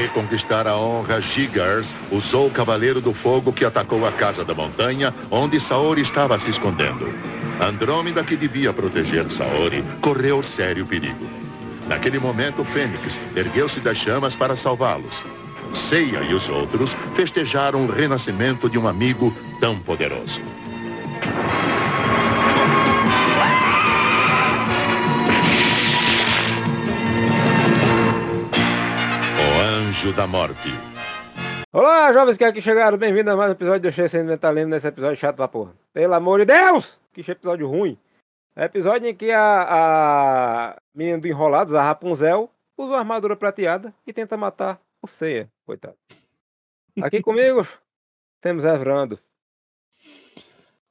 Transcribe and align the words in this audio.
reconquistar 0.00 0.66
a 0.66 0.76
honra, 0.76 1.20
Gigars 1.20 1.94
usou 2.10 2.46
o 2.46 2.50
Cavaleiro 2.50 3.00
do 3.00 3.12
Fogo 3.12 3.52
que 3.52 3.64
atacou 3.64 4.06
a 4.06 4.12
Casa 4.12 4.44
da 4.44 4.54
Montanha, 4.54 5.14
onde 5.30 5.60
Saori 5.60 6.00
estava 6.00 6.38
se 6.38 6.48
escondendo. 6.50 7.12
Andrômeda, 7.60 8.24
que 8.24 8.36
devia 8.36 8.72
proteger 8.72 9.30
Saori, 9.30 9.84
correu 10.00 10.42
sério 10.42 10.86
perigo. 10.86 11.28
Naquele 11.86 12.18
momento, 12.18 12.64
Fênix 12.64 13.18
ergueu-se 13.36 13.80
das 13.80 13.98
chamas 13.98 14.34
para 14.34 14.56
salvá-los. 14.56 15.14
Seiya 15.74 16.20
e 16.22 16.34
os 16.34 16.48
outros 16.48 16.96
festejaram 17.14 17.84
o 17.84 17.90
renascimento 17.90 18.68
de 18.70 18.78
um 18.78 18.88
amigo 18.88 19.34
tão 19.60 19.78
poderoso. 19.78 20.40
Anjo 30.00 30.16
da 30.16 30.26
Morte. 30.26 30.70
Olá, 31.70 32.10
jovens 32.10 32.38
que 32.38 32.44
aqui 32.44 32.62
chegaram, 32.62 32.96
bem-vindos 32.96 33.34
a 33.34 33.36
mais 33.36 33.50
um 33.50 33.52
episódio 33.52 33.82
do 33.82 33.92
Cheio 33.92 34.08
Sem 34.08 34.24
Mentalino, 34.24 34.70
nesse 34.70 34.86
episódio 34.86 35.18
chato 35.18 35.36
pra 35.36 35.46
porra. 35.46 35.74
Pelo 35.92 36.14
amor 36.14 36.40
de 36.40 36.46
Deus! 36.46 36.98
Que 37.12 37.20
episódio 37.20 37.68
ruim. 37.68 37.98
É 38.56 38.64
episódio 38.64 39.06
em 39.06 39.14
que 39.14 39.30
a, 39.30 39.66
a 39.68 40.82
menina 40.94 41.18
do 41.18 41.28
Enrolados, 41.28 41.74
a 41.74 41.82
Rapunzel, 41.82 42.50
usa 42.78 42.92
uma 42.92 42.98
armadura 42.98 43.36
prateada 43.36 43.92
e 44.06 44.12
tenta 44.12 44.38
matar 44.38 44.80
o 45.02 45.06
Ceia, 45.06 45.50
coitado. 45.66 45.98
Aqui 47.02 47.20
comigo 47.22 47.68
temos 48.40 48.64
Evrando. 48.64 49.20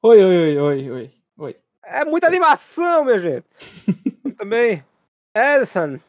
Oi, 0.03 0.23
oi, 0.23 0.37
oi, 0.37 0.57
oi, 0.59 0.91
oi, 0.91 1.11
oi. 1.35 1.55
É 1.83 2.05
muita 2.05 2.27
animação, 2.27 3.05
minha 3.05 3.17
gente. 3.17 3.47
Também 4.37 4.85
Edson. 5.33 5.99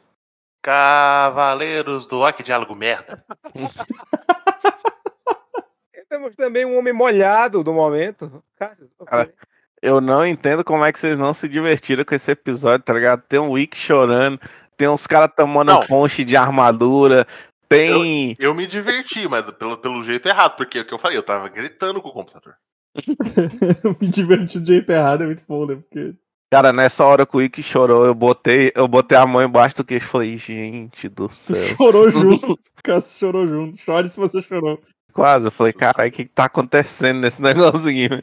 Cavaleiros 0.62 2.06
do 2.06 2.24
Aqui 2.24 2.42
Diálogo 2.42 2.74
Merda. 2.74 3.24
Temos 6.08 6.34
também 6.34 6.64
um 6.64 6.76
homem 6.76 6.92
molhado 6.92 7.62
do 7.62 7.72
momento. 7.72 8.42
Cássio, 8.58 8.90
Cara, 9.06 9.32
Eu 9.80 10.00
não 10.00 10.26
entendo 10.26 10.64
como 10.64 10.84
é 10.84 10.92
que 10.92 10.98
vocês 10.98 11.16
não 11.16 11.32
se 11.32 11.48
divertiram 11.48 12.04
com 12.04 12.14
esse 12.14 12.32
episódio, 12.32 12.84
tá 12.84 12.92
ligado? 12.92 13.22
Tem 13.28 13.38
um 13.38 13.52
Wick 13.52 13.76
chorando, 13.76 14.40
tem 14.76 14.88
uns 14.88 15.06
caras 15.06 15.30
tomando 15.36 15.68
Não. 15.68 15.86
ponche 15.86 16.24
de 16.24 16.36
armadura, 16.36 17.26
tem. 17.68 18.36
Eu 18.40 18.54
me 18.54 18.66
diverti, 18.66 19.28
mas 19.28 19.48
pelo, 19.52 19.78
pelo 19.78 20.02
jeito 20.02 20.28
errado, 20.28 20.56
porque 20.56 20.78
é 20.78 20.82
o 20.82 20.84
que 20.84 20.92
eu 20.92 20.98
falei, 20.98 21.16
eu 21.16 21.22
tava 21.22 21.48
gritando 21.48 22.02
com 22.02 22.08
o 22.08 22.12
computador. 22.12 22.54
Eu 23.84 23.96
me 24.00 24.08
diverti 24.08 24.58
do 24.58 24.66
jeito 24.66 24.90
errado, 24.90 25.22
é 25.22 25.26
muito 25.26 25.44
bom, 25.46 25.64
né? 25.64 25.76
Porque. 25.76 26.12
Cara, 26.52 26.72
nessa 26.72 27.04
hora 27.04 27.24
que 27.24 27.36
o 27.36 27.38
Wick 27.38 27.62
chorou, 27.62 28.04
eu 28.04 28.14
botei, 28.14 28.72
eu 28.74 28.88
botei 28.88 29.16
a 29.16 29.24
mão 29.24 29.40
embaixo 29.40 29.76
do 29.76 29.84
queixo 29.84 30.06
e 30.06 30.10
falei, 30.10 30.36
gente 30.36 31.08
do 31.08 31.30
céu. 31.30 31.54
chorou 31.76 32.10
junto. 32.10 32.58
Cássio 32.82 33.20
chorou 33.28 33.46
junto. 33.46 33.78
Chore 33.78 34.08
se 34.08 34.16
você 34.18 34.42
chorou. 34.42 34.80
Quase, 35.12 35.46
eu 35.46 35.52
falei, 35.52 35.72
caralho, 35.72 36.08
o 36.08 36.12
que, 36.12 36.24
tá 36.24 36.46
acontecendo 36.46 37.20
nesse 37.20 37.40
negocinho? 37.42 38.22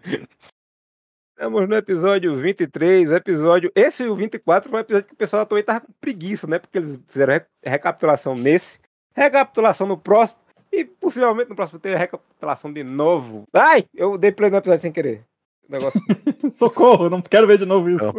Estamos 1.31 1.70
no 1.70 1.75
episódio 1.75 2.36
23, 2.36 3.11
o 3.11 3.16
episódio. 3.16 3.72
Esse 3.73 4.03
o 4.03 4.16
24 4.16 4.70
foi 4.70 4.78
um 4.80 4.81
episódio 4.81 5.08
que 5.08 5.14
o 5.14 5.17
pessoal 5.17 5.45
também 5.45 5.64
tava 5.64 5.81
com 5.81 5.94
preguiça, 6.02 6.48
né? 6.48 6.59
Porque 6.59 6.80
eles 6.80 7.00
fizeram 7.08 7.33
re- 7.33 7.45
recapitulação 7.64 8.36
nesse, 8.36 8.80
recapitulação 9.16 9.88
no 9.88 9.98
próximo, 9.98 10.39
e 10.72 10.83
possivelmente 10.83 11.50
no 11.50 11.55
próximo 11.55 11.80
ter 11.80 11.95
recapitulação 11.95 12.73
de 12.73 12.83
novo. 12.83 13.44
Ai! 13.53 13.86
Eu 13.95 14.17
dei 14.17 14.31
play 14.33 14.50
no 14.50 14.58
episódio 14.58 14.81
sem 14.81 14.92
querer. 14.92 15.23
Negócio. 15.69 16.01
Socorro, 16.51 17.09
não 17.09 17.21
quero 17.21 17.47
ver 17.47 17.57
de 17.57 17.65
novo 17.65 17.89
isso. 17.89 18.03
Não. 18.03 18.13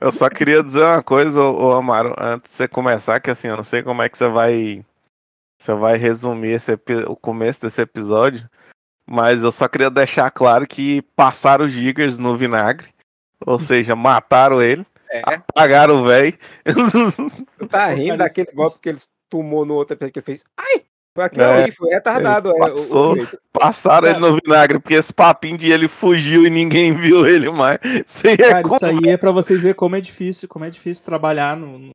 Eu 0.00 0.10
só 0.12 0.30
queria 0.30 0.62
dizer 0.62 0.82
uma 0.82 1.02
coisa, 1.02 1.40
ô, 1.42 1.72
Amaro, 1.72 2.14
antes 2.18 2.50
de 2.50 2.56
você 2.56 2.66
começar, 2.66 3.20
que 3.20 3.30
assim, 3.30 3.48
eu 3.48 3.56
não 3.56 3.64
sei 3.64 3.82
como 3.82 4.00
é 4.00 4.08
que 4.08 4.16
você 4.16 4.28
vai. 4.28 4.84
Você 5.58 5.74
vai 5.74 5.98
resumir 5.98 6.52
esse, 6.52 6.72
o 7.06 7.14
começo 7.14 7.60
desse 7.60 7.82
episódio, 7.82 8.48
mas 9.06 9.42
eu 9.42 9.52
só 9.52 9.68
queria 9.68 9.90
deixar 9.90 10.30
claro 10.30 10.66
que 10.66 11.02
passaram 11.14 11.66
os 11.66 11.72
Gigas 11.72 12.16
no 12.16 12.34
vinagre, 12.34 12.88
ou 13.44 13.60
seja, 13.60 13.94
mataram 13.94 14.62
ele, 14.62 14.86
É, 15.10 15.20
apagaram 15.22 16.00
o 16.00 16.04
velho. 16.06 16.38
tá 17.68 17.88
rindo 17.88 18.16
daquele 18.16 18.50
golpe 18.52 18.80
que 18.80 18.88
ele 18.88 19.00
tomou 19.28 19.66
no 19.66 19.74
outro 19.74 19.94
episódio 19.94 20.12
que 20.14 20.18
ele 20.20 20.24
fez. 20.24 20.44
Ai! 20.56 20.84
Foi 21.14 21.24
aquilo 21.24 21.42
É, 21.42 21.62
ali, 21.64 21.72
foi 21.72 21.90
retardado. 21.90 22.50
é, 22.50 22.52
o- 22.52 22.56
o 22.56 23.16
passou, 23.16 23.16
passaram 23.52 24.08
ele 24.08 24.18
no 24.20 24.38
vinagre, 24.42 24.78
porque 24.78 24.94
esse 24.94 25.12
papinho 25.12 25.58
de 25.58 25.70
ele 25.70 25.88
fugiu 25.88 26.46
e 26.46 26.50
ninguém 26.50 26.92
viu 27.14 27.26
ele 27.26 27.50
mais. 27.50 27.78
Isso 28.06 28.26
aí 28.26 28.34
é 28.34 28.36
Cara, 28.36 28.60
isso 28.60 28.78
como- 28.78 28.86
aí 29.06 29.08
é 29.10 29.16
pra 29.16 29.32
vocês 29.32 29.60
verem 29.60 29.74
como 29.74 29.96
é 29.96 30.00
difícil, 30.00 30.48
como 30.48 30.64
é 30.64 30.70
difícil 30.70 31.04
trabalhar 31.04 31.56
no. 31.56 31.78
no- 31.78 31.90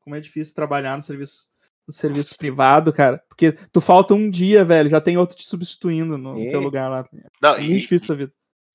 como 0.00 0.16
é 0.16 0.20
difícil 0.20 0.54
trabalhar 0.54 0.96
no 0.96 1.02
serviço, 1.02 1.44
no 1.86 1.92
serviço 1.94 2.36
privado, 2.36 2.92
cara. 2.92 3.22
Porque 3.28 3.52
tu 3.72 3.80
falta 3.80 4.12
um 4.14 4.28
dia, 4.28 4.64
velho, 4.64 4.88
já 4.90 5.00
tem 5.00 5.16
outro 5.16 5.36
te 5.36 5.46
substituindo 5.46 6.18
no 6.18 6.38
É. 6.42 6.48
teu 6.50 6.60
lugar 6.60 6.90
lá. 6.90 7.04
Não, 7.40 7.54
É 7.54 7.62
e, 7.62 7.68
muito 7.68 7.80
difícil 7.82 8.04
essa 8.06 8.14
vida. 8.14 8.32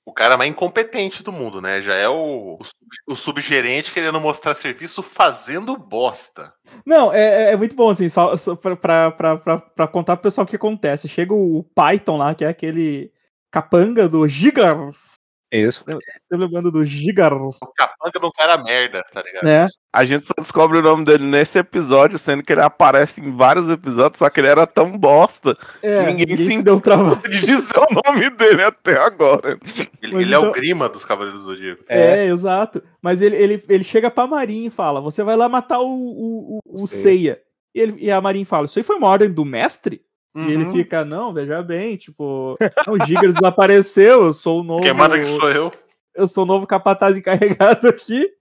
O 0.09 0.13
cara 0.13 0.37
mais 0.37 0.49
incompetente 0.51 1.23
do 1.23 1.31
mundo, 1.31 1.61
né? 1.61 1.81
Já 1.81 1.93
é 1.95 2.07
o, 2.09 2.57
o, 2.59 2.63
sub- 2.63 2.89
o 3.07 3.15
subgerente 3.15 3.91
querendo 3.91 4.19
mostrar 4.19 4.55
serviço 4.55 5.01
fazendo 5.01 5.77
bosta. 5.77 6.53
Não, 6.85 7.13
é, 7.13 7.49
é- 7.49 7.51
é 7.53 7.57
muito 7.57 7.75
bom, 7.75 7.89
assim, 7.89 8.09
só, 8.09 8.35
só 8.35 8.55
pra, 8.55 8.75
pra, 8.75 9.11
pra, 9.11 9.37
pra, 9.37 9.87
contar 9.87 10.15
pro 10.17 10.23
pessoal 10.23 10.45
o 10.45 10.47
que 10.47 10.55
acontece. 10.55 11.07
Chega 11.07 11.33
o 11.33 11.63
Python 11.75 12.17
lá, 12.17 12.33
que 12.35 12.43
é 12.43 12.47
aquele 12.47 13.11
capanga 13.51 14.07
do 14.07 14.27
Gigars. 14.27 15.13
Isso. 15.51 15.83
Tá 15.83 15.97
lembrando 16.31 16.71
do 16.71 16.85
Gigars, 16.85 17.57
O 17.63 17.73
capanga 17.75 18.19
não 18.21 18.31
cara 18.31 18.57
merda, 18.61 19.03
tá 19.11 19.21
ligado? 19.23 19.43
né? 19.43 19.67
A 19.91 20.05
gente 20.05 20.27
só 20.27 20.33
descobre 20.37 20.77
o 20.77 20.81
nome 20.83 21.03
dele 21.03 21.25
nesse 21.25 21.57
episódio, 21.57 22.19
sendo 22.19 22.43
que 22.43 22.53
ele 22.53 22.61
aparece 22.61 23.19
em 23.19 23.35
vários 23.35 23.67
episódios, 23.67 24.19
só 24.19 24.29
que 24.29 24.39
ele 24.39 24.47
era 24.47 24.67
tão 24.67 24.95
bosta 24.95 25.57
É, 25.81 26.05
Ninguém 26.05 26.27
ninguém, 26.27 26.37
se 26.37 26.51
se 26.57 26.61
deu 26.61 26.79
trabalho. 26.79 27.19
de 27.27 27.39
dizer 27.39 27.77
o 27.79 27.87
nome 28.05 28.29
dele 28.29 28.61
até 28.63 28.99
agora. 28.99 29.57
Ele, 30.03 30.15
ele 30.17 30.33
é 30.35 30.37
então- 30.37 30.49
o 30.49 30.53
grima 30.53 30.87
dos 30.87 31.03
Cavaleiros 31.03 31.43
do 31.43 31.51
Zodíaco. 31.51 31.83
É, 31.89 32.25
exato. 32.27 32.83
Mas 33.01 33.21
ele, 33.23 33.35
ele, 33.35 33.63
ele 33.67 33.83
chega 33.83 34.11
pra 34.11 34.27
Marin 34.27 34.65
e 34.67 34.69
fala: 34.69 35.01
Você 35.01 35.23
vai 35.23 35.35
lá 35.35 35.49
matar 35.49 35.79
o, 35.79 35.87
o, 35.87 36.59
o, 36.63 36.83
o 36.83 36.87
Seiya. 36.87 37.39
E, 37.73 37.79
ele, 37.81 37.95
e 37.99 38.11
a 38.11 38.21
Marin 38.21 38.45
fala: 38.45 38.65
Isso 38.67 38.77
aí 38.77 38.83
foi 38.83 38.97
uma 38.97 39.07
ordem 39.07 39.31
do 39.31 39.43
mestre? 39.43 40.01
E 40.47 40.51
ele 40.51 40.65
Uhum. 40.65 40.71
fica: 40.71 41.03
Não, 41.03 41.33
veja 41.33 41.61
bem, 41.61 41.97
tipo, 41.97 42.57
o 42.87 43.05
Gigas 43.05 43.35
desapareceu, 43.35 44.25
eu 44.25 44.33
sou 44.33 44.61
o 44.61 44.63
novo. 44.63 44.83
Quem 44.83 44.93
manda 44.93 45.19
que 45.19 45.25
sou 45.25 45.51
eu. 45.51 45.71
Eu 46.15 46.27
sou 46.27 46.43
o 46.43 46.47
novo 46.47 46.67
capataz 46.67 47.17
encarregado 47.17 47.87
aqui. 47.87 48.31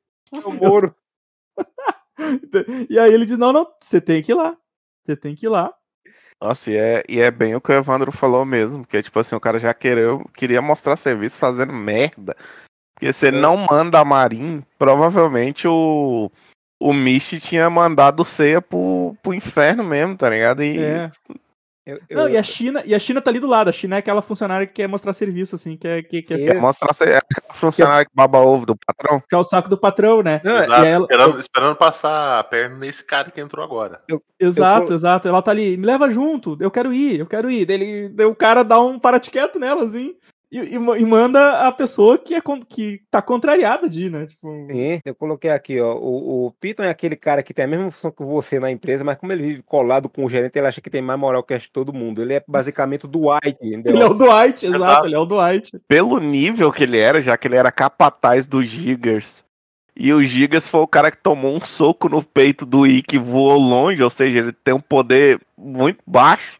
O 0.44 0.52
Moro. 0.52 0.94
E 2.90 2.98
aí 2.98 3.14
ele 3.14 3.24
diz: 3.24 3.38
Não, 3.38 3.52
não, 3.52 3.66
você 3.80 4.00
tem 4.00 4.20
que 4.22 4.32
ir 4.32 4.34
lá. 4.34 4.56
Você 5.04 5.16
tem 5.16 5.34
que 5.36 5.46
ir 5.46 5.48
lá. 5.48 5.72
Nossa, 6.40 6.70
e 6.70 6.76
é, 6.76 7.02
e 7.08 7.20
é 7.20 7.30
bem 7.30 7.54
o 7.54 7.60
que 7.60 7.70
o 7.70 7.74
Evandro 7.74 8.12
falou 8.12 8.44
mesmo, 8.44 8.80
porque 8.80 9.02
tipo 9.02 9.18
assim, 9.18 9.34
o 9.34 9.40
cara 9.40 9.58
já 9.58 9.72
queria, 9.74 10.18
queria 10.34 10.62
mostrar 10.62 10.96
serviço 10.96 11.38
fazendo 11.38 11.72
merda. 11.72 12.36
Porque 12.94 13.12
se 13.12 13.26
ele 13.26 13.40
não 13.40 13.56
manda 13.70 13.98
a 14.00 14.04
Marin, 14.04 14.62
provavelmente 14.78 15.66
o, 15.66 16.30
o 16.80 16.92
Mishi 16.92 17.40
tinha 17.40 17.68
mandado 17.70 18.20
o 18.22 18.26
Ceia 18.26 18.60
pro, 18.60 19.16
pro 19.22 19.34
inferno 19.34 19.82
mesmo, 19.84 20.16
tá 20.16 20.28
ligado? 20.30 20.62
E 20.62 20.78
É. 20.78 21.10
Eu, 21.88 21.98
Não, 22.10 22.22
eu- 22.24 22.34
e 22.34 22.36
a 22.36 22.42
China, 22.42 22.82
e 22.84 22.94
a 22.94 22.98
China 22.98 23.20
tá 23.22 23.30
ali 23.30 23.40
do 23.40 23.46
lado. 23.46 23.68
A 23.70 23.72
China 23.72 23.96
é 23.96 23.98
aquela 24.00 24.20
funcionária 24.20 24.66
que 24.66 24.74
quer 24.74 24.86
mostrar 24.86 25.12
serviço, 25.14 25.54
assim, 25.54 25.74
que 25.76 25.88
é, 25.88 26.02
que, 26.02 26.20
que 26.20 26.34
é, 26.34 26.38
ser- 26.38 26.60
mostrar 26.60 26.90
aquela 26.90 27.22
funcionária 27.54 28.04
que 28.04 28.10
baba 28.14 28.38
ovo 28.40 28.66
do 28.66 28.76
patrão. 28.76 29.22
que 29.26 29.34
é 29.34 29.38
o 29.38 29.42
saco 29.42 29.68
do 29.70 29.78
patrão, 29.78 30.22
né? 30.22 30.40
Não, 30.44 30.58
Exato, 30.58 30.70
e 30.84 30.86
ela- 30.86 31.00
esperando, 31.00 31.40
esperando 31.40 31.76
passar 31.76 32.38
a 32.40 32.44
perna 32.44 32.76
nesse 32.76 33.02
cara 33.02 33.30
que 33.30 33.40
entrou 33.40 33.64
agora. 33.64 34.02
Exato, 34.38 34.92
Eu- 34.92 34.94
exato. 34.96 35.26
Ela 35.28 35.40
tá 35.40 35.50
ali, 35.50 35.76
me 35.78 35.86
leva 35.86 36.10
junto, 36.10 36.56
eu 36.60 36.70
quero 36.70 36.92
ir, 36.92 37.18
eu 37.20 37.26
quero 37.26 37.50
ir. 37.50 37.64
Daí, 37.64 37.74
ele- 37.80 38.08
daí 38.10 38.26
o 38.26 38.34
cara 38.36 38.62
dá 38.62 38.78
um 38.80 38.98
parate 38.98 39.30
quieto 39.30 39.58
nela, 39.58 39.82
assim, 39.84 40.14
e, 40.50 40.58
e 40.58 40.74
e 40.74 41.04
manda 41.04 41.66
a 41.66 41.72
pessoa 41.72 42.16
que, 42.16 42.34
é, 42.34 42.40
que 42.68 43.02
tá 43.10 43.20
contrariada 43.20 43.88
de 43.88 44.06
ir, 44.06 44.10
né? 44.10 44.26
Tipo, 44.26 44.48
Sim, 44.70 45.00
eu 45.04 45.14
coloquei 45.14 45.50
aqui, 45.50 45.80
ó. 45.80 45.94
O, 45.94 46.46
o 46.46 46.52
Piton 46.52 46.84
é 46.84 46.90
aquele 46.90 47.16
cara 47.16 47.42
que 47.42 47.52
tem 47.52 47.66
a 47.66 47.68
mesma 47.68 47.90
função 47.90 48.10
que 48.10 48.22
você 48.22 48.58
na 48.58 48.70
empresa, 48.70 49.04
mas 49.04 49.18
como 49.18 49.32
ele 49.32 49.42
vive 49.42 49.62
colado 49.62 50.08
com 50.08 50.24
o 50.24 50.28
gerente, 50.28 50.58
ele 50.58 50.66
acha 50.66 50.80
que 50.80 50.90
tem 50.90 51.02
mais 51.02 51.20
moral 51.20 51.42
que 51.42 51.54
acho 51.54 51.70
todo 51.70 51.92
mundo. 51.92 52.22
Ele 52.22 52.34
é 52.34 52.44
basicamente 52.48 53.04
o 53.04 53.08
Dwight, 53.08 53.58
entendeu? 53.62 53.94
ele 53.94 54.02
é 54.02 54.06
o 54.06 54.14
Dwight, 54.14 54.66
exato, 54.66 55.06
ele 55.06 55.14
é 55.14 55.18
o 55.18 55.26
Dwight. 55.26 55.70
Pelo 55.86 56.18
nível 56.18 56.72
que 56.72 56.82
ele 56.82 56.98
era, 56.98 57.20
já 57.20 57.36
que 57.36 57.46
ele 57.46 57.56
era 57.56 57.70
capataz 57.70 58.46
do 58.46 58.62
Gigas. 58.62 59.44
E 59.94 60.12
o 60.12 60.22
Gigas 60.22 60.68
foi 60.68 60.80
o 60.80 60.86
cara 60.86 61.10
que 61.10 61.18
tomou 61.18 61.56
um 61.56 61.60
soco 61.60 62.08
no 62.08 62.22
peito 62.22 62.64
do 62.64 62.86
Ikki 62.86 63.16
e 63.16 63.18
voou 63.18 63.58
longe, 63.58 64.00
ou 64.00 64.10
seja, 64.10 64.38
ele 64.38 64.52
tem 64.52 64.72
um 64.72 64.80
poder 64.80 65.40
muito 65.56 65.98
baixo. 66.06 66.56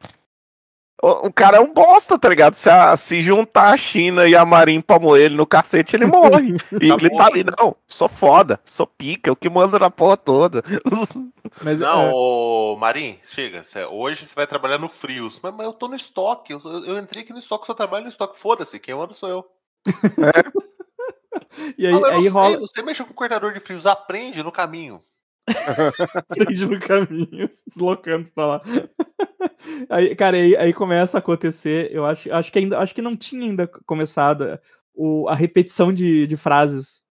O, 1.00 1.28
o 1.28 1.32
cara 1.32 1.58
é 1.58 1.60
um 1.60 1.72
bosta, 1.72 2.18
tá 2.18 2.28
ligado? 2.28 2.54
Se, 2.54 2.68
a- 2.68 2.96
se 2.96 3.22
juntar 3.22 3.72
a 3.72 3.76
China 3.76 4.26
e 4.26 4.34
a 4.34 4.44
Marin 4.44 4.80
pra 4.80 4.98
moer 4.98 5.26
ele 5.26 5.36
no 5.36 5.46
cacete, 5.46 5.94
ele 5.94 6.06
morre. 6.06 6.54
E 6.80 6.88
Tá 6.88 6.94
ele 6.94 7.10
tá 7.16 7.26
ali, 7.26 7.44
não, 7.44 7.76
sou 7.86 8.08
foda, 8.08 8.58
sou 8.64 8.86
pica, 8.86 9.30
eu 9.30 9.36
que 9.36 9.48
mando 9.48 9.78
na 9.78 9.90
porra 9.90 10.16
toda. 10.16 10.62
Mas, 11.64 11.78
não, 11.80 12.02
é, 12.08 12.10
ô 12.12 12.76
Marim, 12.78 13.18
chega. 13.22 13.62
cê- 13.64 13.84
hoje 13.86 14.26
você 14.26 14.34
vai 14.34 14.46
trabalhar 14.46 14.78
no 14.78 14.88
Frios. 14.88 15.38
Mas, 15.42 15.54
mas 15.54 15.66
eu 15.66 15.72
tô 15.72 15.88
no 15.88 15.96
estoque. 15.96 16.52
Eu, 16.52 16.60
eu 16.84 16.98
entrei 16.98 17.22
aqui 17.22 17.32
no 17.32 17.38
estoque, 17.38 17.66
só 17.66 17.74
trabalho 17.74 18.02
no 18.04 18.10
estoque. 18.10 18.38
Foda-se, 18.38 18.78
quem 18.78 18.94
manda 18.94 19.14
sou 19.14 19.28
eu. 19.28 19.44
e 21.78 21.86
aí, 21.86 21.92
Não, 21.92 22.00
eu 22.00 22.06
aí 22.06 22.12
não 22.16 22.22
sei, 22.22 22.30
rola. 22.30 22.58
você 22.58 22.82
mexe 22.82 23.02
com 23.04 23.10
o 23.12 23.14
cortador 23.14 23.52
de 23.52 23.60
frios, 23.60 23.86
aprende 23.86 24.42
no 24.42 24.52
caminho. 24.52 25.02
Prende 26.28 26.66
no 26.70 26.78
caminho, 26.80 27.48
se 27.50 27.64
deslocando 27.66 28.28
pra 28.34 28.46
lá. 28.46 28.62
Aí, 29.90 30.14
cara, 30.16 30.36
aí, 30.36 30.56
aí 30.56 30.72
começa 30.72 31.18
a 31.18 31.20
acontecer. 31.20 31.90
Eu 31.92 32.04
acho, 32.06 32.32
acho 32.32 32.50
que 32.52 32.58
ainda 32.58 32.78
acho 32.78 32.94
que 32.94 33.02
não 33.02 33.16
tinha 33.16 33.42
ainda 33.42 33.66
começado 33.86 34.58
o, 34.94 35.28
a 35.28 35.34
repetição 35.34 35.92
de, 35.92 36.26
de 36.26 36.36
frases. 36.36 37.02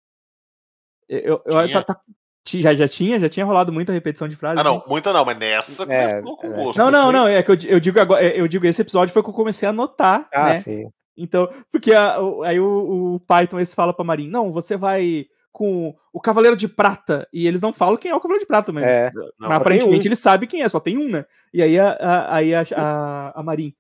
Eu, 1.07 1.42
eu, 1.45 1.72
tá- 1.72 1.84
tá- 1.84 2.01
já, 2.48 2.74
já 2.74 2.88
tinha? 2.88 3.19
Já 3.19 3.30
tinha 3.30 3.45
rolado 3.45 3.72
muita 3.72 3.94
repetição 3.94 4.28
de 4.28 4.36
frases? 4.36 4.60
Ah, 4.60 4.63
não, 4.63 4.78
né? 4.78 4.83
muita 4.88 5.13
não, 5.13 5.24
mas 5.25 5.38
nessa 5.38 5.83
É, 5.83 6.22
começou 6.22 6.38
com 6.38 6.48
é. 6.48 6.50
gosto. 6.63 6.78
Não, 6.78 6.92
não, 6.92 7.12
não. 7.12 7.28
É 7.28 7.42
que 7.44 7.51
eu, 7.51 7.57
eu 7.66 7.80
digo 7.80 8.00
agora. 8.00 8.24
é, 8.25 8.40
Eu 8.40 8.48
digo, 8.48 8.66
esse 8.66 8.81
episódio 8.81 9.13
foi 9.13 9.24
que 9.24 9.30
eu 9.30 9.33
comecei 9.33 9.68
a 9.68 9.74
notar, 9.74 10.28
Ah, 10.33 10.45
né? 10.54 10.62
sim. 10.62 10.90
Então, 11.16 11.50
porque 11.72 11.94
a- 11.94 12.19
o- 12.22 12.44
aí 12.44 12.60
o, 12.60 13.16
o 13.16 13.19
Python 13.22 13.60
esse 13.60 13.74
fala 13.75 13.94
pra 13.94 14.06
Marin, 14.06 14.30
não, 14.30 14.51
você 14.51 14.75
vai 14.78 15.25
com 15.57 15.95
o 16.13 16.21
Cavaleiro 16.21 16.56
de 16.56 16.68
Prata. 16.68 17.27
E 17.33 17.48
eles 17.48 17.59
não 17.59 17.74
falam 17.74 17.98
quem 17.98 18.12
é 18.12 18.15
o 18.15 18.19
Cavaleiro 18.19 18.44
de 18.44 18.48
Prata, 18.48 18.71
mas, 18.71 18.86
É. 18.86 19.12
mas 19.15 19.25
Não, 19.39 19.51
aparentemente 19.51 20.01
tem 20.01 20.09
um. 20.09 20.09
ele 20.09 20.15
sabe 20.15 20.45
quem 20.45 20.62
é, 20.62 20.69
só 20.69 20.80
tem 20.80 21.00
um, 21.00 21.09
né? 21.09 21.25
E 21.51 21.63
aí 21.63 21.80
a, 21.80 21.94
a, 21.94 22.36
aí 22.36 22.54
a, 22.54 22.62
a, 22.75 23.39
a 23.39 23.42
Marin, 23.42 23.74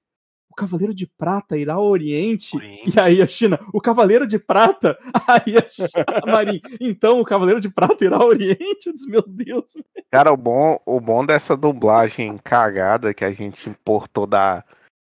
o 0.49 0.55
Cavaleiro 0.55 0.91
de 0.91 1.05
Prata 1.05 1.55
irá 1.55 1.75
ao 1.75 1.85
Oriente. 1.85 2.57
Oriente. 2.57 2.97
E 2.97 2.99
aí 2.99 3.21
a 3.21 3.27
China, 3.27 3.59
o 3.71 3.79
Cavaleiro 3.79 4.25
de 4.25 4.39
Prata. 4.39 4.97
Aí 5.27 5.55
a, 5.55 5.67
China, 5.67 6.05
a 6.23 6.31
Marin, 6.31 6.61
então 6.81 7.19
o 7.21 7.23
Cavaleiro 7.25 7.61
de 7.61 7.69
Prata 7.69 8.03
irá 8.03 8.17
ao 8.17 8.27
Oriente. 8.29 8.87
Eu 8.87 8.93
disse, 8.93 9.07
meu 9.07 9.21
Deus. 9.27 9.77
Cara, 10.09 10.33
o 10.33 10.37
bom, 10.37 10.79
o 10.83 10.99
bom 10.99 11.23
dessa 11.23 11.55
dublagem 11.55 12.39
cagada 12.43 13.13
que 13.13 13.23
a 13.23 13.31
gente 13.31 13.69
importou 13.69 14.25
da, 14.25 14.63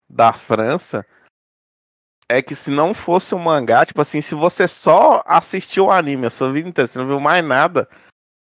da 0.10 0.32
França 0.32 1.06
é 2.32 2.42
que 2.42 2.56
se 2.56 2.72
não 2.72 2.94
fosse 2.94 3.36
o 3.36 3.40
mangá, 3.40 3.86
tipo 3.86 4.02
assim, 4.02 4.22
se 4.22 4.34
você 4.34 4.68
só 4.68 5.22
assistiu 5.26 5.86
o 5.86 5.92
anime 5.92 6.28
a 6.28 6.30
sua 6.30 6.52
vida 6.52 6.70
inteira, 6.70 6.88
você 6.88 6.98
não 6.98 7.08
viu 7.08 7.20
mais 7.20 7.44
nada, 7.44 7.90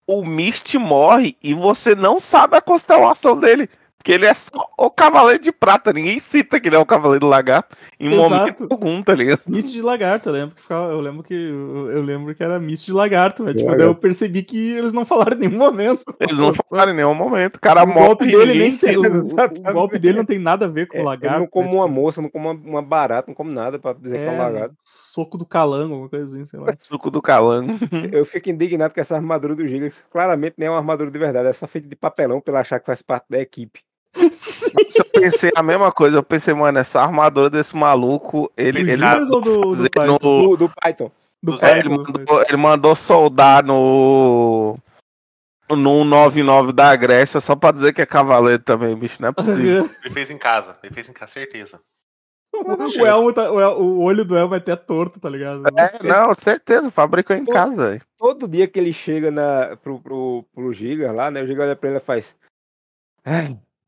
o 0.05 0.25
Mist 0.25 0.77
morre 0.77 1.37
e 1.41 1.53
você 1.53 1.95
não 1.95 2.19
sabe 2.19 2.57
a 2.57 2.61
constelação 2.61 3.39
dele. 3.39 3.69
Porque 3.99 4.13
ele 4.13 4.25
é 4.25 4.33
só 4.33 4.49
o 4.77 4.89
Cavaleiro 4.89 5.43
de 5.43 5.51
Prata, 5.51 5.91
ninguém 5.91 6.19
cita 6.19 6.57
que 6.57 6.69
ele 6.69 6.75
é 6.77 6.79
o 6.79 6.85
Cavaleiro 6.85 7.19
do 7.19 7.27
Lagarto 7.27 7.75
em 7.99 8.07
Exato. 8.13 8.29
momento 8.29 8.67
algum, 8.71 9.03
tá 9.03 9.13
ligado? 9.13 9.41
Mist 9.45 9.73
de 9.73 9.81
lagarto, 9.81 10.29
eu 10.29 10.33
lembro 10.33 10.55
que 10.55 10.61
ficava, 10.61 10.89
eu 10.89 11.01
lembro 11.01 11.21
que 11.21 11.33
eu, 11.33 11.91
eu 11.91 12.01
lembro 12.01 12.33
que 12.33 12.41
era 12.41 12.57
mist 12.61 12.85
de 12.85 12.93
lagarto, 12.93 13.43
mas 13.43 13.53
De 13.53 13.59
tipo, 13.59 13.69
daí 13.71 13.79
lagarto. 13.79 13.97
eu 13.97 14.01
percebi 14.01 14.41
que 14.41 14.71
eles 14.71 14.93
não 14.93 15.05
falaram 15.05 15.35
em 15.35 15.41
nenhum 15.41 15.57
momento. 15.57 16.01
Eles 16.17 16.39
não 16.39 16.53
falaram 16.69 16.93
em 16.93 16.95
nenhum 16.95 17.13
momento. 17.13 17.57
O 17.57 17.59
cara 17.59 17.83
o 17.83 17.93
golpe 17.93 18.25
dele 18.25 18.53
nem 18.57 18.77
tem, 18.77 18.95
o, 18.97 19.01
o- 19.35 19.73
golpe 19.73 19.99
dele 19.99 20.19
não 20.19 20.25
tem 20.25 20.39
nada 20.39 20.65
a 20.65 20.69
ver 20.69 20.87
com 20.87 20.95
É, 20.97 20.99
o 20.99 21.03
eu 21.03 21.05
lagarto. 21.05 21.39
não 21.41 21.47
como 21.47 21.67
né, 21.69 21.75
uma 21.75 21.85
tipo, 21.87 21.95
moça, 22.01 22.21
não 22.21 22.29
como 22.29 22.49
uma, 22.51 22.59
uma 22.69 22.81
barata, 22.81 23.25
não 23.27 23.35
como 23.35 23.51
nada 23.51 23.77
pra 23.77 23.91
dizer 23.91 24.17
que 24.17 24.23
é 24.23 24.29
um 24.29 24.33
é, 24.35 24.37
lagarto. 24.37 24.75
soco 24.81 25.37
do 25.37 25.45
calango, 25.45 25.91
alguma 25.95 26.09
coisa 26.09 26.25
assim, 26.25 26.45
sei 26.45 26.57
lá. 26.57 26.73
Suco 26.79 27.11
do 27.11 27.21
calango. 27.21 27.73
Eu 28.13 28.23
fico 28.25 28.49
indignado 28.49 28.93
com 28.93 29.01
essa 29.01 29.15
armadura 29.15 29.55
do 29.55 29.67
Gigas. 29.67 30.05
Claramente 30.09 30.53
nem 30.57 30.67
é 30.67 30.71
uma 30.71 30.77
armadura 30.77 31.11
de 31.11 31.19
verdade, 31.19 31.49
é 31.49 31.53
só 31.53 31.67
feita 31.67 31.87
de 31.89 31.97
papelão 31.97 32.39
pra 32.39 32.53
ele 32.53 32.61
achar 32.61 32.79
que 32.79 32.85
faz 32.85 33.01
parte 33.01 33.25
da 33.29 33.39
equipe. 33.41 33.81
Sim, 34.31 34.71
Eu 34.97 35.05
pensei 35.05 35.51
a 35.55 35.61
mesma 35.63 35.91
coisa. 35.91 36.17
Eu 36.17 36.23
pensei, 36.23 36.53
mano, 36.53 36.77
essa 36.79 37.01
armadura 37.01 37.49
desse 37.49 37.75
maluco, 37.75 38.51
ele, 38.57 38.83
do 38.83 38.89
ele, 38.91 39.25
do, 39.25 39.41
do, 39.41 39.89
Python? 39.89 40.05
no- 40.05 40.19
Do, 40.19 40.57
do 40.57 40.69
Python. 40.81 41.11
Do 41.41 41.51
do 41.53 41.57
Zé, 41.57 41.79
ele, 41.79 41.89
do 41.89 42.03
Python. 42.03 42.13
mandou, 42.19 42.41
ele 42.47 42.57
mandou 42.57 42.95
soldar 42.95 43.63
no. 43.65 44.77
No 45.71 46.03
99 46.03 46.73
da 46.73 46.95
Grécia 46.95 47.39
só 47.39 47.55
pra 47.55 47.71
dizer 47.71 47.93
que 47.93 48.01
é 48.01 48.05
cavaleiro 48.05 48.63
também, 48.63 48.95
bicho. 48.95 49.21
Não 49.21 49.29
é 49.29 49.31
possível. 49.31 49.87
Ele 50.03 50.11
fez 50.15 50.31
em 50.31 50.37
casa, 50.39 50.75
ele 50.81 50.91
fez 50.91 51.07
em 51.07 51.13
casa, 51.13 51.31
certeza. 51.33 51.79
o, 52.51 53.05
Elmo 53.05 53.31
tá- 53.31 53.51
o, 53.51 53.79
o 53.79 54.03
olho 54.03 54.25
do 54.25 54.35
Elmo 54.35 54.55
é 54.55 54.57
até 54.57 54.75
torto, 54.75 55.19
tá 55.19 55.29
ligado? 55.29 55.61
É, 55.77 56.01
não, 56.01 56.33
certeza, 56.33 56.89
fabricou 56.89 57.35
em 57.35 57.45
casa, 57.45 57.89
velho. 57.91 58.01
Todo 58.17 58.47
dia 58.47 58.67
que 58.67 58.79
ele 58.79 58.91
chega 58.91 59.29
na, 59.29 59.77
pro, 59.77 59.99
pro, 59.99 60.43
pro 60.55 60.73
Giga 60.73 61.11
lá, 61.11 61.29
né? 61.29 61.43
O 61.43 61.45
Giga 61.45 61.61
olha 61.61 61.75
pra 61.75 61.89
ele 61.89 61.99
e 61.99 62.01
faz. 62.01 62.35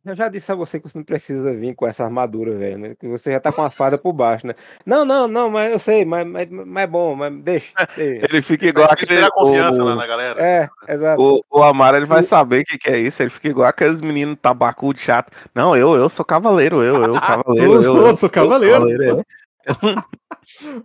"Ai, 0.06 0.12
eu 0.12 0.15
já 0.15 0.30
disse 0.30 0.51
a 0.51 0.56
você 0.56 0.80
que 0.80 0.89
você 0.89 0.98
não 0.98 1.06
precisa 1.06 1.53
vir 1.53 1.75
com 1.75 1.88
essa 1.88 2.03
armadura, 2.03 2.56
velho, 2.57 2.77
né? 2.77 2.95
Que 3.00 3.07
você 3.07 3.31
já 3.31 3.39
tá 3.39 3.51
com 3.51 3.62
a 3.63 3.69
fada 3.69 3.98
por 3.98 4.13
baixo, 4.13 4.48
né? 4.48 4.53
Não, 4.86 5.06
não, 5.06 5.27
não, 5.27 5.50
mas 5.50 5.71
eu 5.71 5.80
sei, 5.80 6.03
mas, 6.06 6.25
mas, 6.27 6.50
mas 6.50 6.83
é 6.83 6.88
bom, 6.88 7.15
mas 7.15 7.33
deixa. 7.42 7.71
deixa. 7.95 8.25
Ele 8.30 8.42
fica 8.42 8.65
igual 8.68 8.88
Tem 8.88 8.98
que 8.98 9.03
aquele. 9.06 9.24
a 9.25 9.31
confiança 9.31 9.81
o- 9.81 9.86
lá 9.86 9.95
na 9.95 10.07
galera. 10.07 10.42
É, 10.42 10.69
exato. 10.94 11.21
O, 11.21 11.59
o 11.59 11.63
Amaro 11.63 11.98
ele 11.98 12.06
vai 12.06 12.21
O- 12.21 12.24
saber 12.24 12.62
o 12.62 12.65
que, 12.65 12.77
que 12.77 12.89
é 12.89 12.98
isso. 13.00 13.21
Ele 13.21 13.30
fica 13.30 13.48
igual 13.50 13.68
aqueles 13.68 14.01
meninos 14.01 14.38
tabacudo 14.42 15.00
chato. 15.00 15.31
Não, 15.53 15.75
eu, 15.77 15.95
eu 15.95 16.09
sou 16.09 16.25
cavaleiro, 16.25 16.81
eu, 16.81 16.95
eu, 17.03 17.13
cavaleiro. 17.21 17.74
Eu, 17.75 17.83
sou, 17.83 18.07
eu, 18.07 18.15
sou 18.15 18.30
cavaleiro. 18.30 18.74
cavaleiro, 18.80 19.03
eu. 19.06 19.24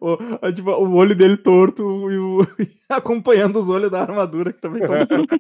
O, 0.01 0.17
é, 0.43 0.53
tipo, 0.53 0.71
o 0.71 0.95
olho 0.95 1.15
dele 1.15 1.37
torto 1.37 1.83
e 2.11 2.19
o, 2.19 2.39
acompanhando 2.89 3.59
os 3.59 3.69
olhos 3.69 3.91
da 3.91 4.01
armadura 4.03 4.53
que 4.53 4.61
também 4.61 4.83
estão 4.83 5.05
tortos. 5.07 5.39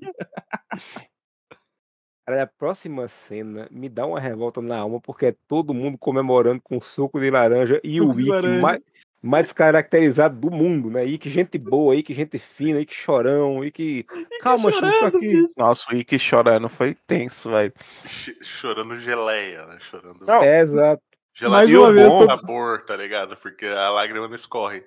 Cara, 2.26 2.42
a 2.42 2.46
próxima 2.46 3.06
cena 3.06 3.68
me 3.70 3.88
dá 3.88 4.04
uma 4.04 4.18
revolta 4.18 4.60
na 4.60 4.78
alma, 4.78 5.00
porque 5.00 5.26
é 5.26 5.34
todo 5.46 5.72
mundo 5.72 5.96
comemorando 5.96 6.60
com 6.60 6.80
suco 6.80 7.20
de 7.20 7.30
laranja 7.30 7.80
e 7.84 7.98
Suco 7.98 8.18
o 8.20 8.26
laranja. 8.26 8.60
mais, 8.60 8.80
mais 9.22 9.52
caracterizado 9.52 10.36
do 10.36 10.50
mundo, 10.50 10.90
né? 10.90 11.04
Ikki 11.04 11.30
gente 11.30 11.56
boa, 11.56 11.94
Ikki 11.94 12.12
gente 12.14 12.36
fina, 12.36 12.80
Ikki 12.80 12.94
chorão, 12.94 13.64
Ikki... 13.64 14.04
Calma, 14.40 14.72
Chico, 14.72 14.82
tô 14.84 14.92
chorando, 14.92 15.16
aqui. 15.18 15.28
bicho. 15.40 15.52
Nossa, 15.56 15.84
o 15.92 15.96
Ikki 15.96 16.18
chorando 16.18 16.68
foi 16.68 16.96
tenso, 17.06 17.48
velho. 17.50 17.72
Ch- 18.06 18.36
Chorando 18.42 18.98
geleia, 18.98 19.64
né? 19.66 19.78
Chorando 19.88 20.26
Não, 20.26 20.42
É, 20.42 20.60
exato. 20.60 21.02
Mais 21.48 21.68
gelatina 21.70 21.80
uma 21.80 21.92
vez, 21.92 22.08
bom 22.08 22.18
tô- 22.18 22.26
sabor, 22.26 22.84
tá 22.86 22.96
ligado? 22.96 23.36
Porque 23.36 23.66
a 23.66 23.90
lágrima 23.90 24.26
não 24.26 24.34
escorre. 24.34 24.82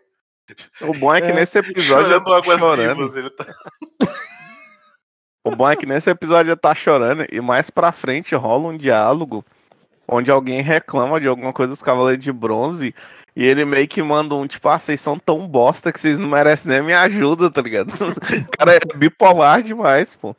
O 0.82 0.94
bom 0.94 1.14
é 1.14 1.22
que 1.22 1.28
É. 1.28 1.34
nesse 1.36 1.58
episódio 1.60 2.08
ele 2.08 2.14
Chorando 2.16 2.34
águas 2.34 2.60
chorando. 2.60 2.96
vivas, 2.98 3.16
ele 3.16 3.30
tá. 3.30 3.46
O 5.44 5.56
bom 5.56 5.70
é 5.70 5.76
que 5.76 5.86
nesse 5.86 6.10
episódio 6.10 6.52
ele 6.52 6.60
tá 6.60 6.76
chorando 6.76 7.26
e 7.32 7.40
mais 7.40 7.70
pra 7.70 7.92
frente 7.92 8.36
rola 8.36 8.68
um 8.70 8.78
diálogo 8.78 9.44
onde 10.08 10.30
alguém 10.30 10.62
reclama 10.62 11.20
de 11.20 11.28
alguma 11.28 11.54
coisa 11.54 11.72
dos 11.72 11.82
Cavaleiros 11.82 12.24
de 12.24 12.32
Bronze 12.32 12.94
e 13.36 13.46
ele 13.46 13.64
meio 13.64 13.88
que 13.88 14.02
manda 14.02 14.36
um 14.36 14.48
tipo, 14.48 14.68
ah, 14.68 14.80
vocês 14.80 15.00
são 15.00 15.18
tão 15.18 15.48
bosta 15.48 15.94
que 15.94 16.00
vocês 16.00 16.18
não 16.18 16.28
merecem 16.30 16.70
nem 16.70 16.80
a 16.80 16.84
minha 16.84 17.02
ajuda, 17.02 17.50
tá 17.50 17.62
ligado? 17.62 17.90
O 17.92 17.96
cara 18.58 18.76
é 18.76 18.80
bipolar 18.98 19.64
demais, 19.64 20.16
pô. 20.16 20.36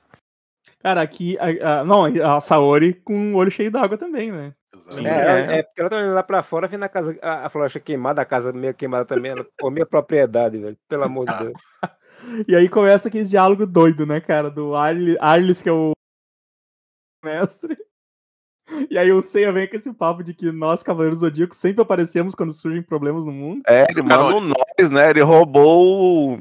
Cara, 0.83 1.01
aqui. 1.01 1.39
A, 1.39 1.81
a- 1.81 1.85
não, 1.85 2.05
a 2.05 2.41
Saori 2.41 2.95
com 2.95 3.33
o 3.33 3.37
olho 3.37 3.51
cheio 3.51 3.71
d'água 3.71 3.97
também, 3.97 4.31
né? 4.33 4.53
Sim, 4.91 5.07
É, 5.07 5.11
é. 5.11 5.59
é, 5.59 5.63
porque 5.63 5.81
ela 5.81 5.91
tá 5.91 5.97
olhando 5.97 6.15
lá 6.15 6.23
pra 6.23 6.43
fora, 6.43 6.67
vendo 6.67 6.83
a 6.85 6.89
casa, 6.89 7.17
a, 7.23 7.47
a 7.47 7.49
floresta 7.49 7.79
queimada, 7.79 8.21
a 8.21 8.25
casa 8.25 8.53
meio 8.53 8.75
queimada 8.75 9.05
também. 9.05 9.31
Ela, 9.33 9.47
pô, 9.57 9.71
minha 9.71 9.87
propriedade, 9.87 10.59
velho. 10.59 10.77
Pelo 10.89 11.05
amor 11.05 11.27
de 11.27 11.39
Deus. 11.39 11.53
E 12.47 12.55
aí 12.55 12.69
começa 12.69 13.09
aquele 13.09 13.25
diálogo 13.25 13.67
doido, 13.67 14.07
né, 14.07 14.21
cara? 14.21 14.51
Do 14.51 14.75
Arlis, 14.75 15.63
que 15.63 15.69
é 15.69 15.73
o 15.73 15.93
mestre. 17.25 17.77
E 18.89 18.97
aí 18.97 19.11
o 19.11 19.21
Seiya 19.21 19.53
vem 19.53 19.67
com 19.69 19.75
esse 19.77 19.93
papo 19.93 20.23
de 20.23 20.33
que 20.33 20.53
nós, 20.53 20.83
Cavaleiros 20.83 21.19
do 21.19 21.27
Zodíaco, 21.27 21.55
sempre 21.55 21.83
aparecemos 21.83 22.35
quando 22.37 22.53
surgem 22.53 22.83
problemas 22.83 23.25
no 23.25 23.33
mundo. 23.33 23.63
É, 23.67 23.85
ele 23.91 24.01
manda 24.03 24.37
um 24.37 24.41
nós, 24.41 24.91
né? 24.91 25.11
Ele 25.11 25.23
roubou. 25.23 26.35
o- 26.37 26.41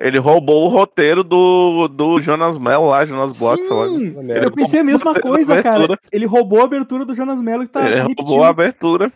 Ele 0.00 0.18
roubou 0.18 0.64
o 0.64 0.68
roteiro 0.68 1.22
do, 1.22 1.86
do 1.88 2.20
Jonas 2.20 2.58
Mello 2.58 2.86
lá, 2.88 3.04
Jonas 3.06 3.38
Bloch, 3.38 3.62
lá. 3.62 3.86
Sim! 3.88 4.14
Eu 4.42 4.50
pensei 4.52 4.80
a 4.80 4.84
mesma 4.84 5.14
coisa, 5.20 5.62
cara. 5.62 5.98
Ele 6.10 6.26
roubou 6.26 6.62
a 6.62 6.64
abertura 6.64 7.04
do 7.04 7.14
Jonas 7.14 7.40
Mello 7.40 7.62
que 7.64 7.68
tá 7.70 7.86
Ele 7.86 8.00
repetindo. 8.00 8.26
roubou 8.26 8.42
a 8.44 8.48
abertura. 8.48 9.12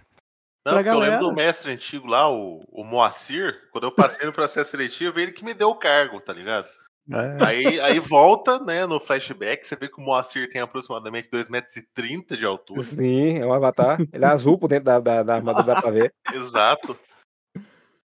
Não, 0.69 0.75
Pra 0.75 0.83
porque 0.83 0.89
eu 0.97 0.99
lembro 1.01 1.19
galera. 1.19 1.31
do 1.31 1.35
mestre 1.35 1.73
antigo 1.73 2.07
lá, 2.07 2.31
o, 2.31 2.63
o 2.71 2.85
Moacir, 2.85 3.69
quando 3.73 3.85
eu 3.85 3.93
passei 3.93 4.27
no 4.27 4.33
processo 4.33 4.71
seletivo, 4.71 5.19
ele 5.19 5.33
que 5.33 5.45
me 5.45 5.55
deu 5.55 5.71
o 5.71 5.79
cargo, 5.79 6.21
tá 6.21 6.33
ligado? 6.33 6.69
É. 7.11 7.45
Aí, 7.47 7.81
aí 7.81 7.99
volta, 7.99 8.59
né, 8.59 8.85
no 8.85 9.01
flashback, 9.01 9.67
você 9.67 9.75
vê 9.77 9.89
que 9.89 9.99
o 9.99 10.05
Moacir 10.05 10.51
tem 10.51 10.61
aproximadamente 10.61 11.31
2,30 11.31 11.51
metros 11.51 12.39
de 12.39 12.45
altura. 12.45 12.83
Sim, 12.83 13.39
é 13.39 13.47
um 13.47 13.53
avatar. 13.55 13.99
Ele 14.13 14.25
é 14.25 14.29
azul 14.29 14.59
por 14.59 14.69
dentro 14.69 14.85
da, 14.85 15.01
da, 15.01 15.23
da 15.23 15.35
armadura, 15.37 15.65
dá 15.75 15.81
pra 15.81 15.91
ver. 15.91 16.13
Exato. 16.35 16.99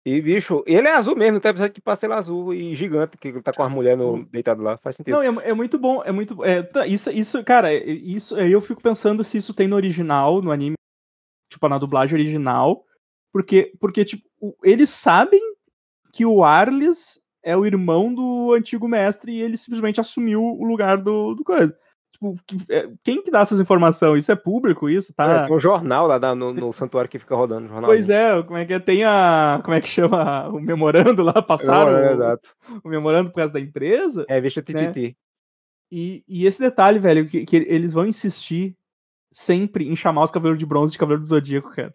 E, 0.05 0.21
bicho, 0.21 0.65
ele 0.67 0.89
é 0.89 0.95
azul 0.95 1.15
mesmo, 1.15 1.39
tem 1.41 1.51
episódio 1.51 1.73
que 1.73 1.81
passa 1.81 2.07
ele 2.07 2.13
azul 2.15 2.53
e 2.53 2.75
gigante, 2.75 3.17
que 3.17 3.41
tá 3.41 3.53
com 3.53 3.63
as 3.63 3.73
mulheres 3.73 3.99
no, 3.99 4.25
deitado 4.27 4.61
lá. 4.61 4.77
Faz 4.77 4.97
sentido. 4.97 5.15
Não, 5.15 5.41
é, 5.41 5.51
é 5.51 5.55
muito 5.55 5.79
bom, 5.79 6.03
é 6.05 6.11
muito. 6.11 6.45
É, 6.45 6.61
tá, 6.61 6.87
isso, 6.87 7.09
isso, 7.11 7.43
cara, 7.45 7.73
é- 7.73 7.85
isso 7.85 8.35
aí 8.37 8.51
eu 8.51 8.61
fico 8.61 8.83
pensando 8.83 9.23
se 9.23 9.39
isso 9.39 9.55
tem 9.55 9.69
no 9.69 9.77
original, 9.77 10.43
no 10.43 10.51
anime, 10.51 10.75
tipo, 11.53 11.69
na 11.69 11.79
dublagem 11.79 12.19
original. 12.19 12.85
Porque, 13.33 13.73
porque 13.81 14.05
tipo, 14.05 14.29
eles 14.63 14.91
sabem 14.91 15.41
que 16.13 16.27
o 16.27 16.45
Arles 16.45 17.23
é 17.43 17.57
o 17.57 17.65
irmão 17.65 18.15
do 18.15 18.53
antigo 18.53 18.87
mestre 18.87 19.33
e 19.33 19.41
ele 19.41 19.57
simplesmente 19.57 20.01
assumiu 20.01 20.43
o 20.43 20.65
lugar 20.65 20.99
do, 20.99 21.35
do 21.35 21.43
coisa. 21.43 21.77
Tipo, 22.13 22.37
é, 22.71 22.89
quem 23.03 23.23
que 23.23 23.31
dá 23.31 23.41
essas 23.41 23.59
informações? 23.59 24.25
Isso 24.25 24.33
é 24.33 24.37
público, 24.37 24.89
isso, 24.89 25.13
É, 25.13 25.15
tá? 25.15 25.47
tem 25.47 25.57
um 25.57 25.59
jornal 25.59 26.07
lá 26.07 26.35
no, 26.35 26.53
no 26.53 26.73
santuário 26.73 27.11
que 27.11 27.19
fica 27.19 27.35
rodando. 27.35 27.69
Jornal 27.69 27.85
Pois 27.85 28.09
é, 28.09 28.41
como 28.43 28.59
é 28.59 28.65
que 28.65 28.75
é? 28.75 28.79
Tem 28.79 29.03
a. 29.05 29.61
Como 29.65 29.75
é 29.75 29.81
que 29.81 29.89
chama? 29.89 30.49
O 30.49 30.61
memorando 30.61 31.23
lá, 31.23 31.41
passaram 31.43 31.97
é, 31.97 32.11
o, 32.11 32.15
exato. 32.15 32.51
o 32.85 32.89
memorando 32.89 33.31
por 33.31 33.37
causa 33.37 33.53
da 33.53 33.61
empresa. 33.61 34.25
É, 34.29 34.35
Revista 34.35 34.63
Né? 34.69 34.87
Tititi. 34.87 35.17
E, 35.91 36.23
e 36.29 36.47
esse 36.47 36.61
detalhe, 36.61 36.99
velho, 36.99 37.29
que, 37.29 37.45
que 37.45 37.57
eles 37.57 37.93
vão 37.93 38.07
insistir 38.07 38.77
sempre 39.33 39.89
em 39.89 39.97
chamar 39.97 40.25
os 40.25 40.31
Cavaleiros 40.31 40.59
de 40.59 40.67
Bronze 40.67 40.93
de 40.93 40.99
Cavaleiro 40.99 41.23
do 41.23 41.27
Zodíaco, 41.27 41.75
cara. 41.75 41.95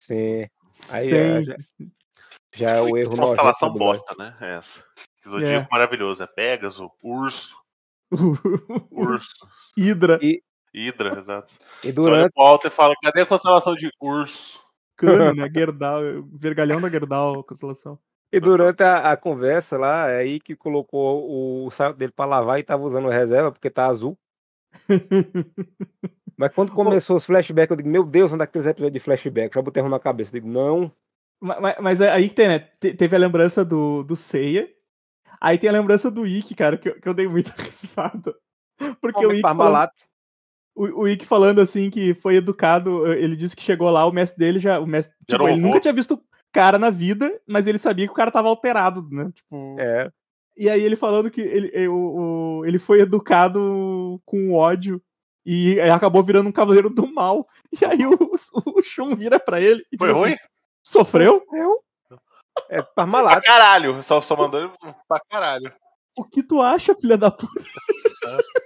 Sim. 0.00 0.46
Aí, 0.90 1.10
é, 1.12 1.44
sempre. 1.44 1.56
Já 2.54 2.70
é 2.72 2.80
o 2.82 2.92
Que 2.92 2.98
erro 3.00 3.16
constelação 3.16 3.68
da 3.68 3.72
dublagem. 3.72 4.02
bosta, 4.04 4.14
né? 4.18 4.36
Essa. 4.40 4.84
Que 5.22 5.28
Zodíaco 5.28 5.66
É. 5.66 5.68
maravilhoso. 5.72 6.22
É 6.22 6.26
Pegasus, 6.26 6.90
Urso. 7.02 7.56
Urso. 8.90 9.48
Hidra. 9.76 10.18
Hidra, 10.74 11.18
exato. 11.18 11.54
E 11.84 11.92
Você 11.92 12.00
olha 12.00 12.10
durante, 12.10 12.32
pro 12.32 12.42
alto 12.42 12.66
e 12.66 12.70
fala, 12.70 12.94
cadê 13.02 13.22
a 13.22 13.26
constelação 13.26 13.74
de 13.74 13.90
urso? 14.00 14.60
Cano, 14.96 15.34
né? 15.34 15.48
Gerdau. 15.54 16.00
Vergalhão 16.32 16.80
da 16.80 16.88
Gerdau, 16.90 17.44
constelação. 17.44 17.98
e 18.32 18.40
durante 18.40 18.82
a, 18.82 19.12
a 19.12 19.16
conversa 19.16 19.76
lá, 19.78 20.08
é 20.10 20.18
aí 20.18 20.40
que 20.40 20.56
colocou 20.56 21.28
o, 21.28 21.66
o 21.66 21.70
salto 21.70 21.96
dele 21.98 22.12
pra 22.12 22.24
lavar 22.26 22.58
e 22.58 22.62
tava 22.64 22.82
usando 22.84 23.08
reserva 23.08 23.52
porque 23.52 23.70
tá 23.70 23.86
azul. 23.86 24.18
Mas 26.42 26.54
quando 26.54 26.72
começou 26.72 27.16
os 27.16 27.24
flashbacks, 27.24 27.70
eu 27.70 27.76
digo, 27.76 27.88
meu 27.88 28.04
Deus, 28.04 28.32
onde 28.32 28.42
é 28.42 28.44
aqueles 28.44 28.66
episódios 28.66 28.92
de 28.94 29.00
flashback? 29.00 29.54
Já 29.54 29.62
botei 29.62 29.80
a 29.80 29.84
mão 29.84 29.90
na 29.90 29.98
cabeça. 30.00 30.30
Eu 30.36 30.40
digo, 30.40 30.52
não. 30.52 30.90
Ma- 31.40 31.60
ma- 31.60 31.76
Mas, 31.80 32.00
é 32.00 32.10
aí 32.10 32.28
que 32.28 32.34
tem, 32.34 32.48
né? 32.48 32.58
Te- 32.80 32.94
Teve 32.94 33.14
a 33.14 33.18
lembrança 33.18 33.64
do, 33.64 34.02
do 34.02 34.16
Seiya. 34.16 34.68
Aí 35.40 35.56
tem 35.58 35.70
a 35.70 35.72
lembrança 35.72 36.10
do 36.10 36.26
Ikki, 36.26 36.54
cara, 36.54 36.76
que 36.76 36.88
eu, 36.88 37.00
que 37.00 37.08
eu 37.08 37.14
dei 37.14 37.28
muita 37.28 37.52
risada. 37.62 38.34
Porque 39.00 39.20
o 39.24 39.28
Come 39.28 39.34
Ikki, 39.34 39.42
falando, 39.42 39.90
o, 40.74 41.02
o 41.02 41.08
Ikki 41.08 41.26
falando 41.26 41.60
assim 41.60 41.90
que 41.90 42.14
foi 42.14 42.36
educado, 42.36 43.06
ele 43.12 43.36
disse 43.36 43.54
que 43.54 43.62
chegou 43.62 43.88
lá, 43.90 44.04
o 44.04 44.12
mestre 44.12 44.38
dele 44.38 44.58
já. 44.58 44.80
O 44.80 44.86
mestre, 44.86 45.14
Já 45.28 45.36
tipo, 45.36 45.44
um 45.44 45.48
ele 45.48 45.60
nunca 45.60 45.78
tinha 45.80 45.94
visto 45.94 46.14
o 46.14 46.22
cara 46.52 46.78
na 46.78 46.90
vida, 46.90 47.40
mas 47.46 47.66
ele 47.68 47.78
sabia 47.78 48.06
que 48.06 48.12
o 48.12 48.16
cara 48.16 48.30
tava 48.32 48.48
alterado, 48.48 49.08
né? 49.10 49.30
Tipo, 49.34 49.76
É. 49.78 50.10
E 50.56 50.68
aí 50.68 50.82
ele 50.82 50.96
falando 50.96 51.30
que 51.30 51.40
ele, 51.40 51.88
o, 51.88 52.58
o- 52.58 52.66
ele 52.66 52.78
foi 52.78 53.00
educado 53.00 54.20
com 54.26 54.52
ódio 54.52 55.00
e 55.44 55.80
acabou 55.80 56.22
virando 56.22 56.48
um 56.48 56.52
cavaleiro 56.52 56.88
do 56.90 57.06
mal. 57.12 57.46
E 57.80 57.84
aí 57.84 58.06
o, 58.06 58.16
o 58.66 58.82
Shun 58.82 59.14
vira 59.16 59.38
pra 59.40 59.60
ele 59.60 59.84
e 59.92 59.96
Foi 59.98 60.08
diz 60.08 60.16
assim, 60.16 60.26
ruim? 60.28 60.36
sofreu? 60.82 61.42
É 62.68 62.82
Pra 62.82 62.92
Parmalat. 62.94 63.42
caralho. 63.44 64.02
Só, 64.02 64.20
só 64.20 64.36
mandou 64.36 64.60
ele 64.60 64.70
pra 65.08 65.20
caralho. 65.30 65.72
O 66.18 66.24
que 66.24 66.42
tu 66.42 66.60
acha, 66.60 66.94
filha 66.94 67.16
da 67.16 67.30
puta? 67.30 67.48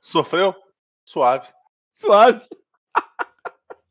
Sofreu? 0.00 0.54
Suave. 1.04 1.48
Suave. 1.92 2.40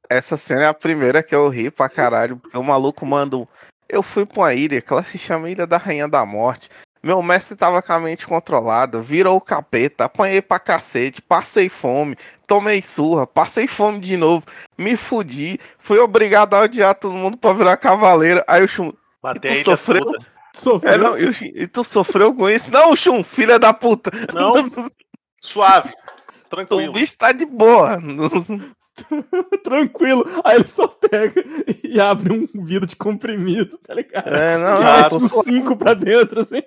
Essa 0.09 0.35
cena 0.35 0.63
é 0.63 0.67
a 0.67 0.73
primeira 0.73 1.23
que 1.23 1.33
eu 1.33 1.47
ri 1.47 1.71
pra 1.71 1.87
caralho, 1.87 2.37
porque 2.37 2.57
o 2.57 2.63
maluco 2.63 3.05
manda 3.05 3.37
um. 3.37 3.47
Eu 3.87 4.03
fui 4.03 4.25
pra 4.25 4.39
uma 4.41 4.53
ilha 4.53 4.81
que 4.81 4.91
ela 4.91 5.03
se 5.03 5.17
chama 5.17 5.49
Ilha 5.49 5.65
da 5.67 5.77
Rainha 5.77 6.07
da 6.07 6.25
Morte. 6.25 6.69
Meu 7.03 7.21
mestre 7.23 7.55
tava 7.55 7.81
com 7.81 7.93
a 7.93 7.99
mente 7.99 8.27
controlada, 8.27 9.01
virou 9.01 9.35
o 9.35 9.41
capeta, 9.41 10.05
apanhei 10.05 10.39
pra 10.39 10.59
cacete, 10.59 11.19
passei 11.19 11.67
fome, 11.67 12.15
tomei 12.45 12.81
surra, 12.81 13.25
passei 13.25 13.65
fome 13.65 13.99
de 13.99 14.15
novo, 14.15 14.45
me 14.77 14.95
fudi, 14.95 15.59
fui 15.79 15.97
obrigado 15.97 16.53
a 16.53 16.61
odiar 16.61 16.93
todo 16.93 17.13
mundo 17.13 17.37
pra 17.37 17.53
virar 17.53 17.77
cavaleiro. 17.77 18.43
Aí 18.47 18.63
o 18.63 18.67
Shun. 18.67 18.93
Matei 19.23 19.63
sofreu? 19.63 20.03
Sofreu. 20.55 20.93
É, 20.93 20.97
não, 20.97 21.17
e, 21.17 21.25
o 21.25 21.31
e 21.31 21.67
tu 21.67 21.83
sofreu 21.83 22.35
com 22.35 22.47
isso? 22.47 22.69
Não, 22.69 22.95
Shun, 22.95 23.23
filha 23.23 23.57
da 23.57 23.73
puta. 23.73 24.11
Não. 24.33 24.69
Suave. 25.41 25.89
O 26.45 26.49
Tranquilo. 26.49 26.93
bicho 26.93 27.17
tá 27.17 27.31
de 27.31 27.45
boa. 27.45 27.97
Tranquilo. 29.63 30.25
Aí 30.43 30.55
ele 30.57 30.67
só 30.67 30.87
pega 30.87 31.43
e 31.83 31.99
abre 31.99 32.31
um 32.33 32.63
vidro 32.63 32.87
de 32.87 32.95
comprimido, 32.95 33.77
tá 33.79 33.93
ligado? 33.93 34.27
É, 34.27 34.57
não, 34.57 34.81
E 34.81 34.83
mete 34.83 35.09
tô 35.09 35.17
uns 35.17 35.31
cinco 35.45 35.75
pra 35.77 35.93
dentro, 35.93 36.39
assim. 36.41 36.61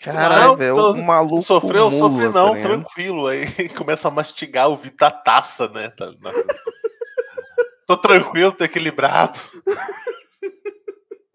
Caralho, 0.00 0.56
velho, 0.56 0.76
o 0.92 1.02
maluco. 1.04 1.42
Sofreu, 1.42 1.90
mula, 1.90 2.10
sofri 2.10 2.28
não, 2.30 2.54
tá 2.54 2.60
tranquilo. 2.62 3.26
Aí 3.26 3.46
começa 3.76 4.08
a 4.08 4.10
mastigar 4.10 4.68
o 4.68 4.76
vidro 4.76 4.96
da 4.98 5.10
taça, 5.10 5.68
né? 5.68 5.90
Tá- 5.90 6.12
na- 6.20 6.32
Tô 7.86 7.96
tranquilo, 7.96 8.50
tô 8.52 8.64
equilibrado. 8.64 9.38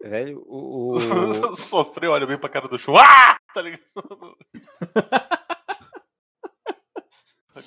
Velho, 0.02 0.42
o, 0.46 0.96
o- 0.96 1.56
Sofreu, 1.56 2.10
olha 2.12 2.26
bem 2.26 2.36
pra 2.36 2.48
cara 2.50 2.68
do 2.68 2.78
chum. 2.78 2.94
Ah! 2.96 3.38
Tá 3.54 3.62
ligado? 3.62 3.82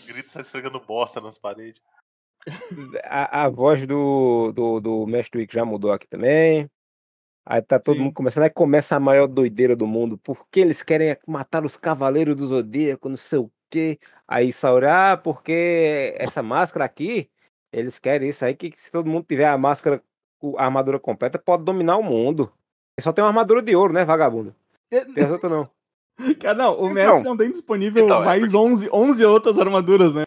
Grita, 0.08 0.30
tá 0.34 0.42
esfregando 0.42 0.80
bosta 0.80 1.22
nas 1.22 1.38
paredes. 1.38 1.82
A, 3.06 3.44
a 3.44 3.50
voz 3.50 3.86
do, 3.86 4.52
do, 4.54 4.80
do 4.80 5.08
Mestre 5.08 5.42
Wick 5.42 5.54
já 5.54 5.66
mudou 5.66 5.92
aqui 5.92 6.08
também. 6.08 6.70
Aí 7.48 7.62
tá 7.62 7.80
todo 7.80 7.98
Sim. 7.98 8.04
mundo 8.04 8.14
começando. 8.14 8.44
Aí 8.44 8.50
começa 8.50 8.96
a 8.96 9.00
maior 9.00 9.28
doideira 9.28 9.76
do 9.76 9.86
mundo. 9.86 10.18
Porque 10.18 10.60
eles 10.60 10.82
querem 10.82 11.16
matar 11.28 11.64
os 11.64 11.78
cavaleiros 11.78 12.36
do 12.36 12.48
Zodíaco, 12.48 13.08
não 13.10 13.18
sei 13.18 13.40
o 13.40 13.52
quê. 13.70 14.00
Aí 14.28 14.52
Sauri, 14.52 14.88
ah, 14.88 15.16
porque 15.22 16.16
essa 16.18 16.42
máscara 16.42 16.86
aqui, 16.86 17.30
eles 17.72 18.00
querem 18.00 18.30
isso 18.30 18.44
aí, 18.44 18.56
que 18.56 18.74
se 18.76 18.92
todo 18.92 19.10
mundo 19.10 19.26
tiver 19.28 19.46
a 19.48 19.58
máscara, 19.58 20.02
a 20.58 20.66
armadura 20.66 21.00
completa, 21.00 21.38
pode 21.38 21.64
dominar 21.64 21.98
o 21.98 22.04
mundo. 22.04 22.52
Só 23.00 23.12
tem 23.12 23.24
uma 23.24 23.30
armadura 23.30 23.62
de 23.62 23.76
ouro, 23.76 23.94
né, 23.94 24.06
vagabundo? 24.06 24.56
Tem 24.90 25.24
as 25.24 25.32
outras 25.32 25.52
não. 25.52 25.70
Cara, 26.42 26.58
não, 26.58 26.74
o 26.74 26.86
Então. 26.86 26.94
mestre 26.94 27.24
não 27.24 27.38
tem 27.38 27.52
disponível 27.52 28.06
Então, 28.06 28.22
é 28.24 28.26
mais 28.26 28.54
11, 28.54 28.90
11 28.92 29.26
outras 29.26 29.60
armaduras, 29.60 30.14
né? 30.14 30.24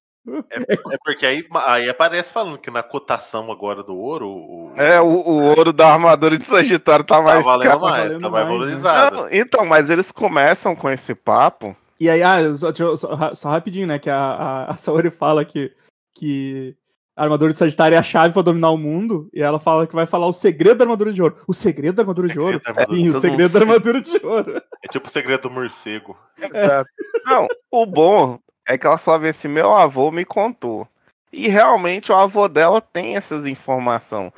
É 0.51 0.97
porque 1.05 1.27
aí, 1.27 1.47
aí 1.67 1.89
aparece 1.89 2.33
falando 2.33 2.59
que 2.59 2.71
na 2.71 2.83
cotação 2.83 3.51
agora 3.51 3.83
do 3.83 3.97
ouro, 3.97 4.29
o, 4.29 4.73
É, 4.77 5.01
o, 5.01 5.07
o 5.07 5.43
ouro 5.57 5.73
da 5.73 5.93
armadura 5.93 6.39
de 6.39 6.47
Sagitário 6.47 7.05
tá 7.05 7.17
tá 7.17 7.23
mais 7.23 7.45
valendo 7.45 7.69
caro. 7.69 7.81
mais, 7.81 8.03
valendo 8.05 8.23
tá 8.23 8.31
mais 8.31 8.45
mais, 8.45 8.47
né? 8.47 8.59
valorizado. 8.59 9.17
Não, 9.17 9.29
então, 9.33 9.67
mas 9.67 9.91
eles 9.91 10.11
começam 10.11 10.75
com 10.75 10.89
esse 10.91 11.15
papo. 11.15 11.77
E 12.01 12.09
aí, 12.09 12.23
ah, 12.23 12.55
só, 12.55 12.73
só, 12.97 13.35
só 13.35 13.49
rapidinho, 13.49 13.87
né? 13.87 13.99
Que 13.99 14.09
a, 14.11 14.17
a, 14.19 14.71
a 14.71 14.77
Saori 14.77 15.11
fala 15.11 15.45
que, 15.45 15.73
que 16.15 16.77
a 17.17 17.25
armadura 17.25 17.51
de 17.51 17.59
Sagitário 17.59 17.97
é 17.97 17.99
a 17.99 18.03
chave 18.03 18.33
pra 18.33 18.43
dominar 18.43 18.71
o 18.71 18.79
mundo. 18.79 19.29
E 19.35 19.43
ela 19.43 19.59
fala 19.59 19.87
que 19.87 19.95
vai 19.95 20.07
falar 20.07 20.29
o 20.29 20.33
segredo 20.33 20.79
da 20.79 20.85
armadura 20.85 21.13
de 21.13 21.21
ouro. 21.21 21.37
O 21.49 21.53
segredo 21.53 21.97
da 21.97 22.03
armadura 22.03 22.29
de 22.29 22.39
ouro? 22.39 22.61
Armadura 22.65 22.97
Sim, 22.97 23.09
o 23.09 23.15
segredo 23.15 23.53
da 23.53 23.59
armadura 23.61 24.01
de 24.01 24.25
ouro. 24.25 24.63
É 24.85 24.89
tipo 24.89 25.09
o 25.09 25.11
segredo 25.11 25.43
do 25.43 25.51
morcego. 25.51 26.17
Exato. 26.41 26.89
Não, 27.27 27.49
o 27.73 27.85
bom 27.85 28.39
é 28.69 28.79
que 28.79 28.87
ela 28.87 28.99
falava 28.99 29.29
assim: 29.29 29.49
meu 29.49 29.75
avô 29.75 30.11
me 30.13 30.25
contou. 30.25 30.87
E 31.33 31.49
realmente 31.49 32.13
o 32.13 32.15
avô 32.15 32.49
dela 32.49 32.81
tem 32.81 33.17
essas 33.17 33.45
informações. 33.47 34.33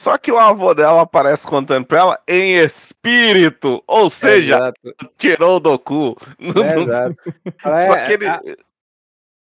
Só 0.00 0.18
que 0.18 0.30
o 0.30 0.38
avô 0.38 0.74
dela 0.74 1.02
aparece 1.02 1.46
contando 1.46 1.86
pra 1.86 1.98
ela 1.98 2.20
em 2.28 2.56
espírito, 2.56 3.82
ou 3.86 4.10
seja, 4.10 4.56
Exato. 4.56 4.94
tirou 5.16 5.58
do 5.58 5.78
cu. 5.78 6.16
É, 6.38 6.80
exato. 6.80 7.16
Só 7.62 7.94
é- 7.94 8.04
que 8.06 8.12
ele, 8.12 8.26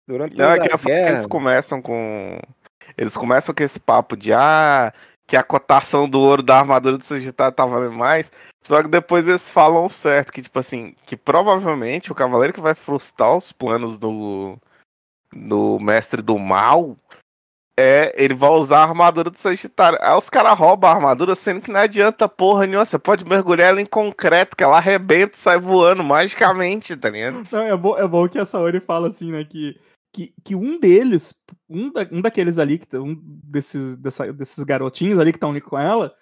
durante 0.08 0.36
Não, 0.36 0.50
é 0.50 0.58
que 0.58 0.76
guerra- 0.78 1.10
eles 1.10 1.26
começam 1.26 1.80
com. 1.80 2.40
Eles 2.98 3.16
começam 3.16 3.54
com 3.54 3.62
esse 3.62 3.78
papo 3.78 4.16
de 4.16 4.32
ah, 4.32 4.92
que 5.30 5.36
a 5.36 5.44
cotação 5.44 6.08
do 6.08 6.18
ouro 6.18 6.42
da 6.42 6.58
armadura 6.58 6.98
do 6.98 7.04
Sagitário 7.04 7.54
tá 7.54 7.64
valendo 7.64 7.94
mais. 7.94 8.32
Só 8.66 8.82
que 8.82 8.88
depois 8.88 9.28
eles 9.28 9.48
falam 9.48 9.88
certo, 9.88 10.32
que 10.32 10.42
tipo 10.42 10.58
assim, 10.58 10.92
que 11.06 11.16
provavelmente 11.16 12.10
o 12.10 12.16
cavaleiro 12.16 12.52
que 12.52 12.60
vai 12.60 12.74
frustrar 12.74 13.36
os 13.36 13.52
planos 13.52 13.96
do, 13.96 14.58
do 15.32 15.78
mestre 15.78 16.20
do 16.20 16.36
mal 16.36 16.96
é 17.78 18.12
ele 18.16 18.34
vai 18.34 18.50
usar 18.50 18.80
a 18.80 18.88
armadura 18.88 19.30
do 19.30 19.38
Sagitário. 19.38 20.00
Aí 20.02 20.18
os 20.18 20.28
caras 20.28 20.58
roubam 20.58 20.90
a 20.90 20.94
armadura, 20.94 21.36
sendo 21.36 21.60
que 21.60 21.70
não 21.70 21.78
adianta 21.78 22.28
porra 22.28 22.66
nenhuma. 22.66 22.84
Você 22.84 22.98
pode 22.98 23.24
mergulhar 23.24 23.68
ela 23.68 23.80
em 23.80 23.86
concreto, 23.86 24.56
que 24.56 24.64
ela 24.64 24.78
arrebenta 24.78 25.36
e 25.36 25.38
sai 25.38 25.60
voando 25.60 26.02
magicamente, 26.02 26.96
tá 26.96 27.08
ligado? 27.08 27.46
Não, 27.52 27.62
é 27.62 27.76
bom, 27.76 27.96
é 27.96 28.06
bom 28.08 28.28
que 28.28 28.38
a 28.38 28.44
Saori 28.44 28.80
fala 28.80 29.06
assim, 29.06 29.30
né? 29.30 29.44
Que, 29.44 29.80
que, 30.12 30.34
que 30.44 30.54
um 30.54 30.78
deles, 30.78 31.34
um, 31.68 31.92
da- 31.92 32.08
um 32.10 32.20
daqueles 32.20 32.58
ali, 32.58 32.78
que 32.78 32.96
um 32.96 33.16
desses, 33.22 33.96
dessa- 33.96 34.32
desses 34.32 34.62
garotinhos 34.64 35.18
ali 35.18 35.32
que 35.32 35.36
estão 35.36 35.50
ali 35.50 35.60
com 35.60 35.78
ela, 35.78 36.12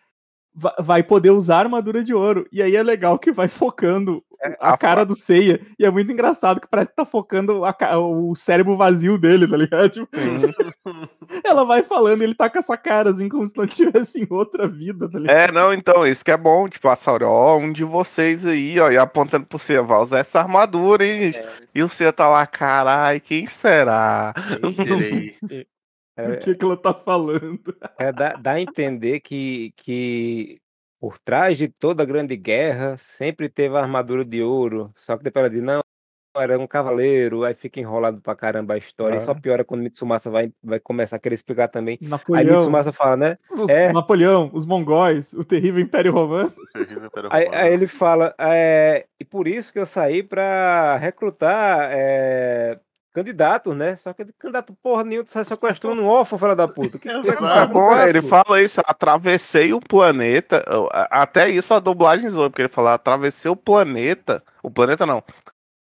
vai 0.79 1.03
poder 1.03 1.31
usar 1.31 1.57
a 1.57 1.61
armadura 1.61 2.03
de 2.03 2.15
ouro. 2.15 2.47
E 2.53 2.63
aí 2.63 2.75
é 2.77 2.83
legal 2.83 3.19
que 3.19 3.33
vai 3.33 3.49
focando 3.49 4.23
a, 4.61 4.73
a 4.73 4.77
cara 4.77 5.05
do 5.05 5.15
Seiya. 5.15 5.61
E 5.79 5.85
é 5.85 5.91
muito 5.91 6.11
engraçado 6.11 6.61
que 6.61 6.69
parece 6.69 6.91
que 6.91 6.97
tá 6.97 7.05
focando 7.05 7.65
a 7.65 7.99
o 7.99 8.35
cérebro 8.35 8.77
vazio 8.77 9.19
dele, 9.19 9.47
tá 9.47 9.57
ligado? 9.57 9.89
Tipo, 9.91 10.09
ela 11.45 11.65
vai 11.65 11.83
falando 11.83 12.23
e 12.23 12.25
ele 12.25 12.35
tá 12.35 12.49
com 12.51 12.59
essa 12.59 12.77
cara, 12.77 13.11
assim, 13.11 13.29
como 13.29 13.47
se 13.47 13.57
não 13.57 13.67
tivesse 13.67 14.23
em 14.23 14.27
outra 14.31 14.69
vida, 14.69 15.09
tá 15.09 15.19
ligado? 15.19 15.37
É, 15.37 15.53
não, 15.53 15.73
então, 15.73 16.07
isso 16.07 16.25
que 16.25 16.31
é 16.31 16.37
bom, 16.37 16.69
tipo, 16.69 16.89
a 16.89 16.97
Sauri, 16.97 17.25
ó, 17.25 17.57
um 17.57 17.73
de 17.73 17.85
vocês 17.85 18.45
aí, 18.45 18.79
ó, 18.81 18.91
e 18.91 18.99
apontando 18.99 19.47
pro 19.47 19.59
você, 19.59 19.81
vai 19.81 20.01
usar 20.01 20.19
essa 20.19 20.41
armadura, 20.41 21.05
hein, 21.05 21.33
gente? 21.33 21.45
E 21.75 21.83
o 21.83 21.89
você 21.89 22.13
tá 22.13 22.29
lá, 22.29 22.47
carai, 22.47 23.21
quem 23.21 23.47
será? 23.47 24.35
Serei. 24.75 25.37
é, 26.19 26.29
Do 26.33 26.39
que, 26.39 26.55
que 26.55 26.65
ela 26.65 26.77
tá 26.77 26.93
falando? 26.93 27.77
É, 27.99 28.13
dá, 28.13 28.33
dá 28.35 28.53
a 28.53 28.61
entender 28.61 29.21
que, 29.21 29.73
que 29.77 30.61
por 31.01 31.19
trás 31.19 31.57
de 31.57 31.69
toda 31.69 32.03
a 32.03 32.07
grande 32.07 32.37
guerra 32.37 32.97
sempre 32.97 33.49
teve 33.49 33.77
a 33.77 33.81
armadura 33.81 34.25
de 34.25 34.43
ouro. 34.43 34.93
Só 34.97 35.17
que 35.17 35.25
depois 35.25 35.45
ela 35.45 35.51
diz, 35.51 35.63
não, 35.63 35.81
era 36.37 36.59
um 36.59 36.67
cavaleiro, 36.67 37.43
aí 37.45 37.55
fica 37.55 37.81
enrolado 37.81 38.21
pra 38.21 38.35
caramba 38.37 38.75
a 38.75 38.79
história. 38.79 39.17
E 39.17 39.21
só 39.21 39.35
piora 39.35 39.65
quando 39.65 39.83
Mitsumasa 39.83 40.31
vai, 40.31 40.53
vai 40.63 40.79
começar 40.79 41.17
a 41.17 41.19
querer 41.19 41.35
explicar 41.35 41.69
também. 41.69 41.99
Aí 42.03 42.09
Napoleão, 42.09 42.57
Mitsumasa 42.59 42.93
fala, 42.93 43.17
né? 43.17 43.39
os- 43.51 43.71
é. 43.71 43.93
Napoleão, 43.93 44.51
os 44.53 44.67
mongóis, 44.67 45.33
o 45.33 45.45
terrível 45.45 45.81
Império 45.81 46.13
Romano. 46.13 46.53
Terrível 46.73 47.07
Império 47.07 47.31
Aí, 47.33 47.45
Romano. 47.47 47.63
aí 47.63 47.73
ele 47.73 47.87
fala, 47.87 48.35
é, 48.39 49.07
e 49.19 49.25
por 49.25 49.49
isso 49.49 49.73
que 49.73 49.79
eu 49.79 49.87
saí 49.87 50.23
pra 50.23 50.97
recrutar 50.97 51.89
é, 51.93 52.79
candidatos, 53.13 53.75
né? 53.75 53.97
Só 53.97 54.13
que 54.13 54.25
candidato 54.39 54.77
porra 54.83 55.05
nenhuma, 55.05 55.25
tu 55.25 55.33
sai 55.33 55.45
sequestrando 55.45 56.03
um 56.03 56.07
órfão, 56.07 56.39
filha 56.39 56.55
da 56.55 56.69
puta. 56.69 56.99
Que, 56.99 57.01
que 57.01 57.09
é 57.09 57.23
você 57.23 58.09
ele 58.09 58.23
fala 58.23 58.63
isso, 58.63 58.81
atravessei 58.85 59.73
o 59.73 59.81
planeta, 59.81 60.65
até 61.11 61.49
isso 61.51 61.75
a 61.75 61.81
dublagem 61.81 62.31
zoou, 62.31 62.51
porque 62.51 62.63
ele 62.63 62.69
fala, 62.69 62.95
atravessei 62.95 63.51
o 63.51 63.57
planeta, 63.57 64.43
o 64.63 64.71
planeta 64.71 65.05
não, 65.05 65.23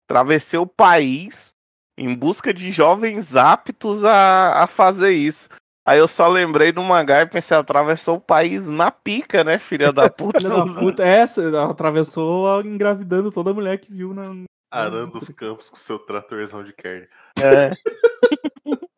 atravessei 0.07 0.59
o 0.59 0.67
país 0.67 1.53
em 1.97 2.13
busca 2.13 2.53
de 2.53 2.71
jovens 2.71 3.35
aptos 3.35 4.03
a, 4.03 4.63
a 4.63 4.67
fazer 4.67 5.11
isso. 5.11 5.47
Aí 5.85 5.99
eu 5.99 6.07
só 6.07 6.29
lembrei 6.29 6.71
do 6.71 6.81
mangá 6.81 7.21
e 7.21 7.25
pensei, 7.25 7.57
atravessou 7.57 8.15
o 8.15 8.21
país 8.21 8.67
na 8.67 8.89
pica, 8.89 9.43
né, 9.43 9.59
filha 9.59 9.91
da 9.91 10.07
puta? 10.09 10.39
Filha 10.39 10.49
da 10.49 10.65
puta, 10.65 11.03
essa, 11.03 11.41
ela 11.41 11.69
atravessou 11.69 12.61
engravidando 12.61 13.31
toda 13.31 13.53
mulher 13.53 13.77
que 13.77 13.91
viu 13.91 14.13
na. 14.13 14.31
Arando 14.73 15.17
os 15.17 15.27
campos 15.29 15.69
com 15.69 15.75
seu 15.75 15.99
tratorzão 15.99 16.63
de 16.63 16.73
carne. 16.73 17.07
É. 17.41 17.71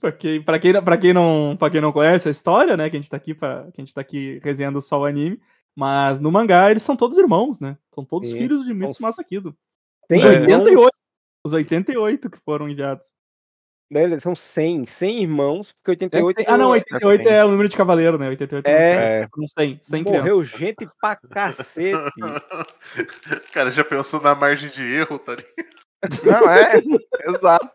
pra, 0.00 0.12
quem, 0.12 0.42
pra, 0.42 0.58
quem, 0.58 0.82
pra, 0.82 0.96
quem 0.96 1.12
não, 1.12 1.56
pra 1.58 1.70
quem 1.70 1.80
não 1.80 1.92
conhece 1.92 2.28
a 2.28 2.30
história, 2.30 2.76
né? 2.76 2.88
Que 2.88 2.96
a 2.96 3.00
gente 3.00 3.10
tá 3.10 3.16
aqui, 3.16 3.34
pra, 3.34 3.70
que 3.72 3.80
a 3.80 3.84
gente 3.84 3.94
tá 3.94 4.00
aqui 4.00 4.40
resenhando 4.42 4.80
só 4.80 5.00
o 5.00 5.04
anime. 5.04 5.40
Mas 5.76 6.18
no 6.18 6.32
mangá 6.32 6.70
eles 6.70 6.82
são 6.82 6.96
todos 6.96 7.18
irmãos, 7.18 7.60
né? 7.60 7.76
São 7.94 8.04
todos 8.04 8.28
Sim. 8.28 8.38
filhos 8.38 8.64
de 8.64 8.74
Mitsumasa 8.74 9.22
Kido. 9.22 9.56
Tem 10.08 10.18
Os 10.18 10.24
É. 10.24 10.40
88. 10.40 10.96
Os 11.44 11.52
88 11.52 12.30
que 12.30 12.38
foram 12.38 12.68
enviados. 12.68 13.14
Né, 13.90 14.02
eles 14.04 14.22
São 14.22 14.34
100, 14.34 14.84
100 14.84 15.22
irmãos, 15.22 15.72
porque 15.72 15.92
88... 15.92 16.44
Ah, 16.46 16.58
não, 16.58 16.70
88 16.70 17.22
Sim. 17.22 17.34
é 17.34 17.44
o 17.44 17.48
número 17.48 17.68
de 17.70 17.76
cavaleiro, 17.76 18.18
né? 18.18 18.28
88 18.28 18.66
É, 18.66 19.22
É. 19.22 19.28
Não 19.36 19.46
100, 19.46 19.78
100 19.80 20.04
crianças. 20.04 20.22
morreu 20.30 20.44
gente 20.44 20.88
pra 21.00 21.16
cacete. 21.16 21.96
Cara, 23.52 23.70
já 23.70 23.84
pensou 23.84 24.20
na 24.20 24.34
margem 24.34 24.68
de 24.70 24.82
erro, 24.82 25.18
tá 25.18 25.34
ligado? 25.34 25.78
Não, 26.24 26.50
é, 26.50 26.80
exato. 27.26 27.68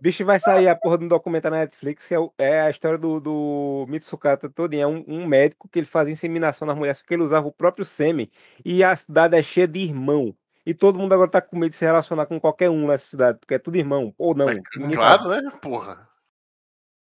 Bicho, 0.00 0.24
vai 0.24 0.38
sair 0.38 0.68
a 0.68 0.76
porra 0.76 0.96
de 0.98 1.04
um 1.06 1.08
documentário 1.08 1.56
na 1.56 1.62
Netflix 1.64 2.06
que 2.06 2.14
é, 2.14 2.18
o- 2.20 2.32
é 2.38 2.60
a 2.60 2.70
história 2.70 2.96
do, 2.96 3.18
do 3.18 3.84
Mitsukata 3.88 4.48
todinho. 4.48 4.82
É 4.82 4.86
um, 4.86 5.04
um 5.08 5.26
médico 5.26 5.68
que 5.68 5.80
ele 5.80 5.86
fazia 5.86 6.12
inseminação 6.12 6.64
nas 6.66 6.76
mulheres, 6.76 7.00
porque 7.00 7.14
ele 7.14 7.24
usava 7.24 7.48
o 7.48 7.52
próprio 7.52 7.84
sêmen. 7.84 8.30
E 8.64 8.84
a 8.84 8.94
cidade 8.94 9.36
é 9.36 9.42
cheia 9.42 9.66
de 9.66 9.80
irmão. 9.80 10.32
E 10.68 10.74
todo 10.74 10.98
mundo 10.98 11.14
agora 11.14 11.30
tá 11.30 11.40
com 11.40 11.58
medo 11.58 11.70
de 11.70 11.76
se 11.76 11.84
relacionar 11.86 12.26
com 12.26 12.38
qualquer 12.38 12.68
um 12.68 12.86
nessa 12.86 13.06
cidade, 13.06 13.38
porque 13.38 13.54
é 13.54 13.58
tudo 13.58 13.78
irmão. 13.78 14.14
Ou 14.18 14.34
não. 14.34 14.44
Mas, 14.44 14.60
ninguém 14.76 14.96
claro, 15.00 15.22
sabe. 15.22 15.42
né? 15.42 15.50
Porra. 15.62 16.06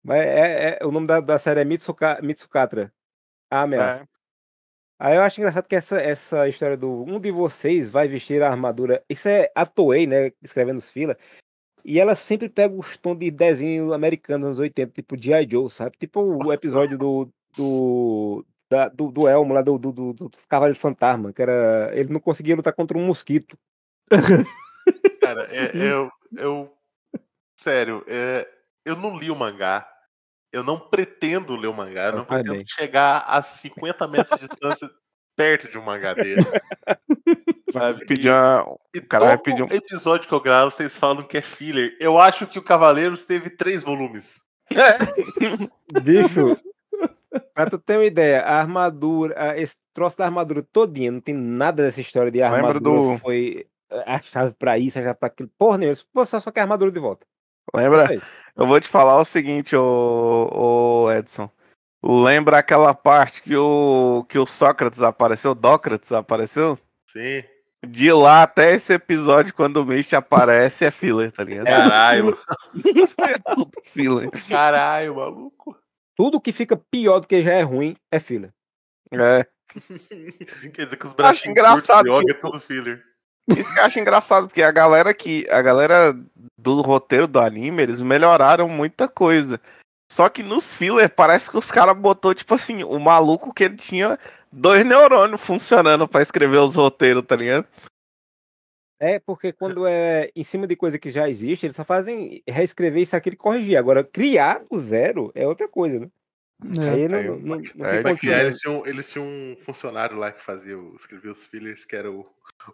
Mas 0.03 0.25
é, 0.25 0.79
é- 0.81 0.83
o 0.83 0.91
nome 0.91 1.05
da, 1.05 1.19
da 1.19 1.37
série 1.37 1.59
é 1.59 1.63
Mitsuka, 1.63 2.19
Mitsukatra. 2.23 2.91
A 3.51 3.61
ameaça. 3.61 4.09
Aí 4.97 5.17
eu 5.17 5.21
acho 5.21 5.39
engraçado 5.39 5.67
que 5.67 5.75
essa, 5.75 6.01
essa 6.01 6.49
história 6.49 6.75
do 6.75 7.03
um 7.03 7.19
de 7.19 7.29
vocês 7.29 7.91
vai 7.91 8.07
vestir 8.07 8.41
a 8.41 8.49
armadura. 8.49 9.05
Isso 9.07 9.27
é 9.27 9.51
a 9.53 9.67
Toei, 9.67 10.07
né? 10.07 10.31
Escrevendo 10.41 10.79
os 10.79 10.89
fila. 10.89 11.15
E 11.85 11.99
ela 11.99 12.15
sempre 12.15 12.49
pega 12.49 12.73
os 12.73 12.97
tons 12.97 13.19
de 13.19 13.29
desenho 13.29 13.93
americano 13.93 14.39
dos 14.39 14.47
anos 14.47 14.59
80, 14.59 14.93
tipo 14.93 15.15
G.I. 15.15 15.47
Joe, 15.47 15.69
sabe? 15.69 15.95
Tipo 15.99 16.21
o 16.21 16.51
episódio 16.51 16.97
do. 16.97 17.29
do. 17.55 18.43
Da- 18.73 18.89
do, 18.89 19.11
do 19.11 19.27
Elmo 19.27 19.53
lá 19.53 19.61
do, 19.61 19.77
do, 19.77 19.91
do- 19.91 20.13
dos 20.13 20.45
Cavaleiros 20.47 20.81
Fantasma, 20.81 21.31
que 21.31 21.41
era. 21.41 21.91
Ele 21.93 22.11
não 22.11 22.19
conseguia 22.19 22.55
lutar 22.55 22.73
contra 22.73 22.97
um 22.97 23.05
mosquito. 23.05 23.57
Cara, 25.21 25.41
é- 25.43 25.45
Sim. 25.71 25.77
eu, 25.81 26.09
eu. 26.35 26.73
Sério, 27.59 28.03
é, 28.07 28.47
eu 28.85 28.95
não 28.95 29.17
li 29.17 29.29
o 29.31 29.35
mangá. 29.35 29.87
Eu 30.51 30.63
não 30.63 30.77
pretendo 30.79 31.55
ler 31.55 31.67
o 31.67 31.73
mangá. 31.73 32.05
Eu 32.05 32.17
não 32.17 32.25
pretendo 32.25 32.63
chegar 32.67 33.23
a 33.27 33.41
50 33.41 34.07
metros 34.07 34.39
de 34.39 34.47
distância 34.47 34.89
perto 35.35 35.67
de 35.71 35.77
um 35.79 35.83
mangá 35.83 36.13
dele. 36.13 36.41
Sabe? 37.71 38.05
Pedir 38.05 38.29
uma- 38.29 38.77
E 38.93 39.01
cara 39.01 39.25
vai 39.25 39.37
pedir 39.37 39.63
um- 39.63 39.67
episódio 39.71 40.27
que 40.27 40.33
eu 40.33 40.41
gravo, 40.41 40.69
vocês 40.71 40.95
falam 40.97 41.23
que 41.23 41.37
é 41.37 41.41
filler. 41.41 41.95
Eu 41.99 42.17
acho 42.19 42.45
que 42.47 42.59
o 42.59 42.63
Cavaleiros 42.63 43.25
teve 43.25 43.49
três 43.49 43.81
volumes. 43.83 44.41
Bicho, 46.03 46.57
pra 47.53 47.69
tu 47.69 47.77
ter 47.77 47.97
uma 47.97 48.05
ideia, 48.05 48.41
a 48.41 48.59
armadura, 48.59 49.35
a- 49.51 49.57
esse 49.57 49.75
troço 49.93 50.17
da 50.17 50.25
armadura 50.25 50.63
todinha, 50.71 51.11
não 51.11 51.19
tem 51.21 51.35
nada 51.35 51.83
dessa 51.83 52.01
história 52.01 52.31
de 52.31 52.39
Lembra 52.39 52.55
armadura 52.57 52.79
do- 52.79 53.17
foi 53.19 53.65
a 54.05 54.19
chave 54.21 54.53
pra 54.57 54.77
isso, 54.77 54.97
a 54.99 55.03
chave 55.03 55.13
pra 55.19 55.27
aquilo. 55.27 55.49
Porra 55.57 55.77
nenhuma, 55.77 55.93
isso- 55.93 56.07
pô, 56.13 56.25
só, 56.25 56.39
só 56.39 56.51
quer 56.51 56.61
armadura 56.61 56.91
de 56.91 56.99
volta. 56.99 57.25
Lembra? 57.75 58.03
Isso 58.03 58.11
aí. 58.13 58.21
Eu 58.55 58.67
vou 58.67 58.79
te 58.79 58.87
falar 58.87 59.19
o 59.19 59.25
seguinte, 59.25 59.75
ô, 59.75 60.49
ô 61.05 61.11
Edson. 61.11 61.49
Lembra 62.05 62.57
aquela 62.57 62.93
parte 62.93 63.41
que 63.41 63.55
o, 63.55 64.25
que 64.27 64.37
o 64.37 64.45
Sócrates 64.45 65.01
apareceu, 65.01 65.55
Dócrates 65.55 66.11
apareceu? 66.11 66.77
Sim. 67.07 67.43
De 67.85 68.11
lá 68.11 68.43
até 68.43 68.73
esse 68.75 68.93
episódio, 68.93 69.53
quando 69.53 69.77
o 69.77 69.85
Mitch 69.85 70.13
aparece, 70.13 70.85
é 70.85 70.91
filler, 70.91 71.31
tá 71.31 71.43
ligado? 71.43 71.65
Caralho, 71.65 72.37
É 73.19 73.53
tudo 73.55 73.71
filler. 73.93 74.29
caralho, 74.49 75.15
maluco. 75.15 75.77
Tudo 76.15 76.41
que 76.41 76.51
fica 76.51 76.75
pior 76.75 77.19
do 77.19 77.27
que 77.27 77.41
já 77.41 77.51
é 77.53 77.61
ruim 77.61 77.95
é 78.11 78.19
fila. 78.19 78.49
É. 79.11 79.45
Quer 80.73 80.85
dizer 80.85 80.97
que 80.97 81.05
os 81.05 81.13
bracinhos 81.13 81.49
engraçado 81.51 82.05
curtos 82.07 82.25
que- 82.25 82.31
é 82.31 82.33
tudo 82.39 82.59
filler. 82.59 83.03
Isso 83.57 83.73
que 83.73 83.79
eu 83.79 83.83
acho 83.83 83.99
engraçado, 83.99 84.47
porque 84.47 84.63
a 84.63 84.71
galera 84.71 85.13
que. 85.13 85.45
A 85.49 85.61
galera 85.61 86.15
do 86.57 86.81
roteiro 86.81 87.27
do 87.27 87.39
anime, 87.39 87.83
eles 87.83 87.99
melhoraram 87.99 88.69
muita 88.69 89.07
coisa. 89.07 89.59
Só 90.09 90.29
que 90.29 90.41
nos 90.43 90.73
filler 90.73 91.09
parece 91.13 91.49
que 91.49 91.57
os 91.57 91.69
caras 91.71 91.97
botou, 91.97 92.33
tipo 92.33 92.53
assim, 92.53 92.83
o 92.83 92.99
maluco 92.99 93.53
que 93.53 93.63
ele 93.65 93.75
tinha 93.75 94.17
dois 94.51 94.85
neurônios 94.85 95.41
funcionando 95.41 96.07
pra 96.07 96.21
escrever 96.21 96.57
os 96.59 96.75
roteiros, 96.75 97.25
tá 97.25 97.35
ligado? 97.35 97.67
É 99.03 99.19
porque 99.19 99.51
quando 99.51 99.85
é 99.85 100.31
em 100.33 100.45
cima 100.45 100.65
de 100.65 100.77
coisa 100.77 100.97
que 100.97 101.11
já 101.11 101.27
existe, 101.27 101.65
eles 101.65 101.75
só 101.75 101.83
fazem 101.83 102.41
reescrever 102.47 103.01
isso 103.01 103.13
aqui 103.13 103.31
e 103.31 103.35
corrigir. 103.35 103.75
Agora, 103.75 104.01
criar 104.01 104.63
do 104.63 104.79
zero 104.79 105.29
é 105.35 105.45
outra 105.45 105.67
coisa, 105.67 105.99
né? 105.99 106.09
Aí 106.79 107.09
não, 107.09 107.17
aí 107.17 107.25
não, 107.25 107.39
não, 107.39 107.61
não 107.75 107.85
é, 107.85 108.01
eles 108.45 108.59
tinham, 108.59 108.87
eles 108.87 109.11
tinham 109.11 109.27
um 109.27 109.57
funcionário 109.59 110.15
lá 110.15 110.31
que 110.31 110.41
fazia, 110.41 110.77
escrevia 110.95 111.31
os 111.31 111.45
fillers, 111.45 111.83
que 111.83 111.97
era 111.97 112.09
o, 112.09 112.25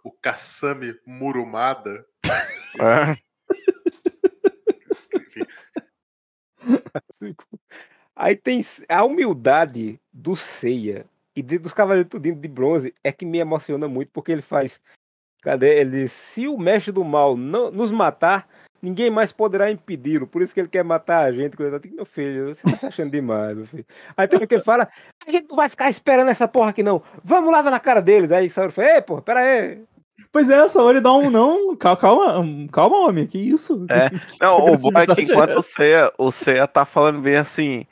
o 0.04 0.12
Kasami 0.12 0.96
Murumada. 1.04 2.06
É. 2.78 3.16
Enfim, 7.20 7.34
Aí 8.14 8.36
tem 8.36 8.64
a 8.88 9.04
humildade 9.04 10.00
do 10.12 10.36
Seiya 10.36 11.06
e 11.34 11.42
de- 11.42 11.58
dos 11.58 11.72
Cavaleiros 11.72 12.08
Tudinho 12.08 12.36
de 12.36 12.46
Bronze 12.46 12.94
é 13.02 13.10
que 13.10 13.26
me 13.26 13.38
emociona 13.38 13.88
muito, 13.88 14.12
porque 14.12 14.30
ele 14.30 14.42
faz. 14.42 14.80
Cadê? 15.42 15.80
Ele. 15.80 16.08
Se 16.08 16.46
o 16.46 16.58
mestre 16.58 16.92
do 16.92 17.04
mal 17.04 17.36
não 17.36 17.70
nos 17.70 17.90
matar, 17.90 18.46
ninguém 18.82 19.10
mais 19.10 19.32
poderá 19.32 19.70
impedi-lo. 19.70 20.26
Por 20.26 20.42
isso 20.42 20.52
que 20.54 20.60
ele 20.60 20.68
quer 20.68 20.84
matar 20.84 21.24
a 21.24 21.32
gente. 21.32 21.54
Meu 21.58 22.04
filho, 22.04 22.48
você 22.54 22.62
tá 22.62 22.76
se 22.76 22.86
achando 22.86 23.10
demais, 23.10 23.56
meu 23.56 23.66
filho. 23.66 23.86
Aí 24.16 24.28
tem 24.28 24.46
que 24.46 24.54
ele 24.54 24.62
fala: 24.62 24.88
a 25.26 25.30
gente 25.30 25.48
não 25.48 25.56
vai 25.56 25.68
ficar 25.68 25.88
esperando 25.90 26.30
essa 26.30 26.46
porra 26.46 26.70
aqui, 26.70 26.82
não. 26.82 27.02
Vamos 27.24 27.50
lá 27.50 27.62
dar 27.62 27.70
na 27.70 27.80
cara 27.80 28.00
deles. 28.00 28.30
Aí 28.32 28.50
Sauro 28.50 28.72
fala: 28.72 28.94
Ei, 28.94 29.02
porra, 29.02 29.22
pera 29.22 29.40
aí. 29.40 29.82
Pois 30.32 30.48
é, 30.50 30.58
essa 30.58 30.80
hora 30.82 30.98
ele 30.98 31.02
dá 31.02 31.12
um 31.12 31.30
não. 31.30 31.74
cal- 31.76 31.96
Calma, 31.96 32.44
calma, 32.70 32.98
homem, 33.08 33.26
que 33.26 33.38
isso? 33.38 33.84
É, 33.88 34.10
Que 34.28 34.42
Não, 34.42 34.58
o 34.58 34.76
bom 34.76 34.90
é 35.00 35.06
que 35.06 35.12
agressividade 35.12 35.22
enquanto? 35.22 35.62
Seiya, 35.62 36.12
o 36.18 36.30
Seiya 36.30 36.66
tá 36.68 36.84
falando 36.84 37.20
bem 37.20 37.36
assim, 37.36 37.86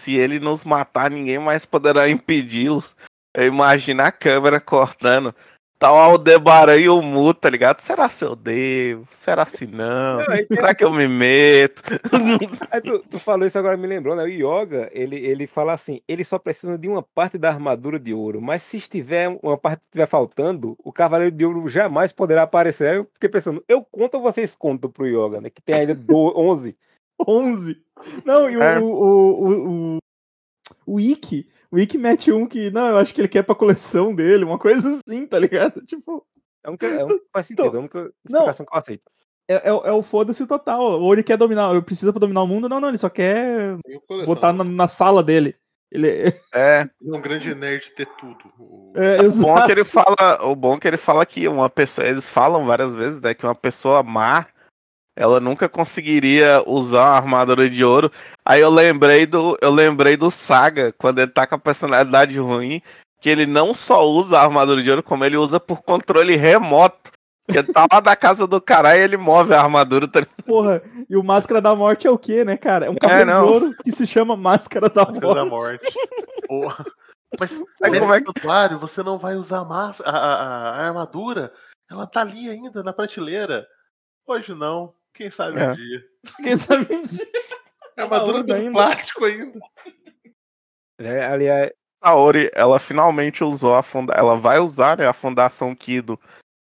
se 0.00 0.16
ele 0.16 0.40
nos 0.40 0.64
matar, 0.64 1.10
ninguém 1.10 1.38
mais 1.38 1.64
poderá 1.64 2.08
impedi-lo. 2.08 2.82
Eu 3.36 3.46
imagino 3.46 4.02
a 4.02 4.10
câmera 4.10 4.58
cortando. 4.60 5.32
Tá 5.78 5.92
o 5.92 5.96
Aldebaran 5.96 6.76
e 6.76 6.88
o 6.88 7.00
Mu, 7.00 7.32
tá 7.32 7.48
ligado? 7.48 7.80
Será 7.82 8.08
se 8.08 8.24
eu 8.24 8.34
devo? 8.34 9.06
Será 9.12 9.46
se 9.46 9.64
não? 9.64 10.18
Não, 10.18 10.26
tem- 10.26 10.46
Será 10.52 10.74
que 10.74 10.82
eu 10.82 10.92
me 10.92 11.06
meto? 11.06 11.80
Aí 12.72 12.80
tu, 12.80 12.98
tu 13.08 13.18
falou 13.20 13.46
isso 13.46 13.56
agora 13.56 13.76
me 13.76 13.86
lembrou, 13.86 14.16
né? 14.16 14.24
O 14.24 14.26
Yoga, 14.26 14.90
ele, 14.92 15.14
ele 15.16 15.46
fala 15.46 15.72
assim, 15.72 16.00
ele 16.08 16.24
só 16.24 16.36
precisa 16.36 16.76
de 16.76 16.88
uma 16.88 17.00
parte 17.00 17.38
da 17.38 17.48
armadura 17.48 17.96
de 17.96 18.12
ouro, 18.12 18.40
mas 18.42 18.64
se 18.64 18.76
estiver 18.78 19.28
uma 19.40 19.56
parte 19.56 19.78
que 19.78 19.86
estiver 19.86 20.06
faltando, 20.08 20.76
o 20.82 20.92
Cavaleiro 20.92 21.36
de 21.36 21.46
Ouro 21.46 21.68
jamais 21.68 22.10
poderá 22.10 22.42
aparecer. 22.42 22.88
Aí 22.88 22.96
eu 22.96 23.06
fiquei 23.14 23.28
pensando, 23.28 23.62
eu 23.68 23.84
conto 23.84 24.16
ou 24.16 24.20
vocês 24.22 24.56
contam 24.56 24.90
pro 24.90 25.06
Yoga, 25.06 25.40
né? 25.40 25.48
Que 25.48 25.62
tem 25.62 25.76
ainda 25.76 25.94
do, 25.94 26.32
11. 26.36 26.76
11. 27.24 27.80
Não, 28.26 28.50
e 28.50 28.56
o, 28.56 28.62
É. 28.62 28.80
o, 28.80 28.84
o, 28.84 29.94
o, 29.94 29.98
o, 30.86 30.98
Ikki, 31.00 31.48
o 31.70 31.78
Ikki 31.78 31.98
mete 31.98 32.32
um 32.32 32.46
que, 32.46 32.70
não, 32.70 32.88
eu 32.88 32.96
acho 32.98 33.14
que 33.14 33.20
ele 33.20 33.28
quer 33.28 33.42
pra 33.42 33.54
coleção 33.54 34.14
dele, 34.14 34.44
uma 34.44 34.58
coisa 34.58 34.90
assim, 34.90 35.26
tá 35.26 35.38
ligado? 35.38 35.80
Tipo, 35.86 36.24
É 36.64 36.70
um 36.70 36.76
que, 36.76 36.86
é 36.86 37.04
um 37.04 37.08
que 37.08 37.20
faz 37.32 37.46
sentido, 37.46 37.74
é 37.74 37.76
a 37.76 37.80
única 37.80 37.98
Não. 38.28 38.40
explicação 38.40 38.66
que 38.66 38.74
eu 38.74 38.78
aceito. 38.78 39.02
é, 39.48 39.68
é, 39.68 39.72
o- 39.72 39.86
é 39.86 39.92
o 39.92 40.02
foda-se 40.02 40.46
total. 40.46 41.00
Ou 41.00 41.12
ele 41.12 41.22
quer 41.22 41.36
dominar, 41.36 41.70
ele 41.70 41.82
precisa 41.82 42.12
pra 42.12 42.20
dominar 42.20 42.42
o 42.42 42.46
mundo, 42.46 42.68
não, 42.68 42.80
não, 42.80 42.88
ele 42.88 42.98
só 42.98 43.08
quer 43.08 43.76
botar 44.26 44.52
na, 44.52 44.64
na 44.64 44.88
sala 44.88 45.22
dele. 45.22 45.54
Ele, 45.90 46.08
É, 46.54 46.82
é 46.82 46.88
um 47.02 47.20
grande 47.20 47.54
nerd 47.54 47.90
ter 47.92 48.06
tudo. 48.20 48.36
O- 48.58 48.92
é, 48.94 49.20
o 49.22 49.32
bom 49.40 49.58
é 49.58 49.64
que 49.66 49.72
ele 49.72 49.84
fala, 49.84 50.38
o 50.44 50.54
bom 50.54 50.74
é 50.74 50.80
que 50.80 50.88
ele 50.88 50.96
fala 50.98 51.24
que 51.24 51.48
uma 51.48 51.70
pessoa, 51.70 52.06
eles 52.06 52.28
falam 52.28 52.66
várias 52.66 52.94
vezes, 52.94 53.20
né, 53.22 53.32
que 53.32 53.46
uma 53.46 53.54
pessoa 53.54 54.02
má, 54.02 54.46
ela 55.18 55.40
nunca 55.40 55.68
conseguiria 55.68 56.62
usar 56.64 57.00
uma 57.04 57.16
armadura 57.16 57.68
de 57.68 57.84
ouro. 57.84 58.10
Aí 58.44 58.60
eu 58.60 58.70
lembrei 58.70 59.26
do, 59.26 59.58
eu 59.60 59.70
lembrei 59.70 60.16
do 60.16 60.30
Saga, 60.30 60.92
quando 60.92 61.18
ele 61.18 61.30
tá 61.32 61.46
com 61.46 61.56
a 61.56 61.58
personalidade 61.58 62.38
ruim, 62.38 62.80
que 63.20 63.28
ele 63.28 63.44
não 63.44 63.74
só 63.74 64.08
usa 64.08 64.38
a 64.38 64.44
armadura 64.44 64.80
de 64.82 64.88
ouro, 64.90 65.02
como 65.02 65.24
ele 65.24 65.36
usa 65.36 65.58
por 65.58 65.82
controle 65.82 66.36
remoto. 66.36 67.10
Que 67.50 67.58
ele 67.58 67.72
tá 67.72 67.86
lá 67.90 67.98
da 67.98 68.14
casa 68.14 68.46
do 68.46 68.60
caralho 68.60 69.00
e 69.00 69.04
ele 69.04 69.16
move 69.16 69.54
a 69.54 69.60
armadura. 69.60 70.06
Tá... 70.06 70.24
Porra, 70.46 70.82
e 71.08 71.16
o 71.16 71.24
Máscara 71.24 71.60
da 71.62 71.74
Morte 71.74 72.06
é 72.06 72.10
o 72.10 72.18
quê, 72.18 72.44
né, 72.44 72.56
cara? 72.58 72.86
É 72.86 72.90
um 72.90 72.94
cabelo 72.94 73.20
de 73.20 73.26
não. 73.26 73.46
ouro 73.48 73.74
que 73.82 73.90
se 73.90 74.06
chama 74.06 74.36
Máscara 74.36 74.88
da 74.88 75.02
Máscara 75.04 75.34
da 75.34 75.44
Morte. 75.46 75.82
morte. 75.82 76.46
Porra. 76.46 76.86
Mas 77.40 77.58
como 77.58 78.14
é 78.14 78.20
que- 78.20 78.26
santuário 78.26 78.78
você 78.78 79.02
não 79.02 79.18
vai 79.18 79.34
usar 79.36 79.60
a, 79.60 79.92
a, 80.04 80.10
a- 80.10 80.70
a 80.76 80.86
armadura 80.88 81.52
Ela 81.90 82.06
tá 82.06 82.20
ali 82.20 82.50
ainda 82.50 82.82
na 82.82 82.92
prateleira. 82.92 83.66
Hoje 84.26 84.54
não. 84.54 84.92
Quem 85.18 85.30
sabe 85.30 85.60
É. 85.60 85.70
um 85.70 85.74
dia. 85.74 86.04
Quem 86.36 86.56
sabe 86.56 86.94
um 86.94 87.02
dia. 87.02 87.26
A 87.98 88.02
armadura 88.02 88.36
usa 88.38 88.46
tem 88.46 88.56
ainda. 88.56 88.70
plástico 88.72 89.24
ainda. 89.24 89.58
É, 91.00 91.24
aliás, 91.26 91.72
Saori, 92.02 92.50
ela 92.54 92.78
finalmente 92.78 93.42
usou 93.42 93.74
a 93.74 93.82
funda... 93.82 94.14
ela 94.14 94.36
vai 94.36 94.58
usar 94.60 94.96
né, 94.98 95.06
a 95.08 95.12
Fundação 95.12 95.74
Kido 95.74 96.18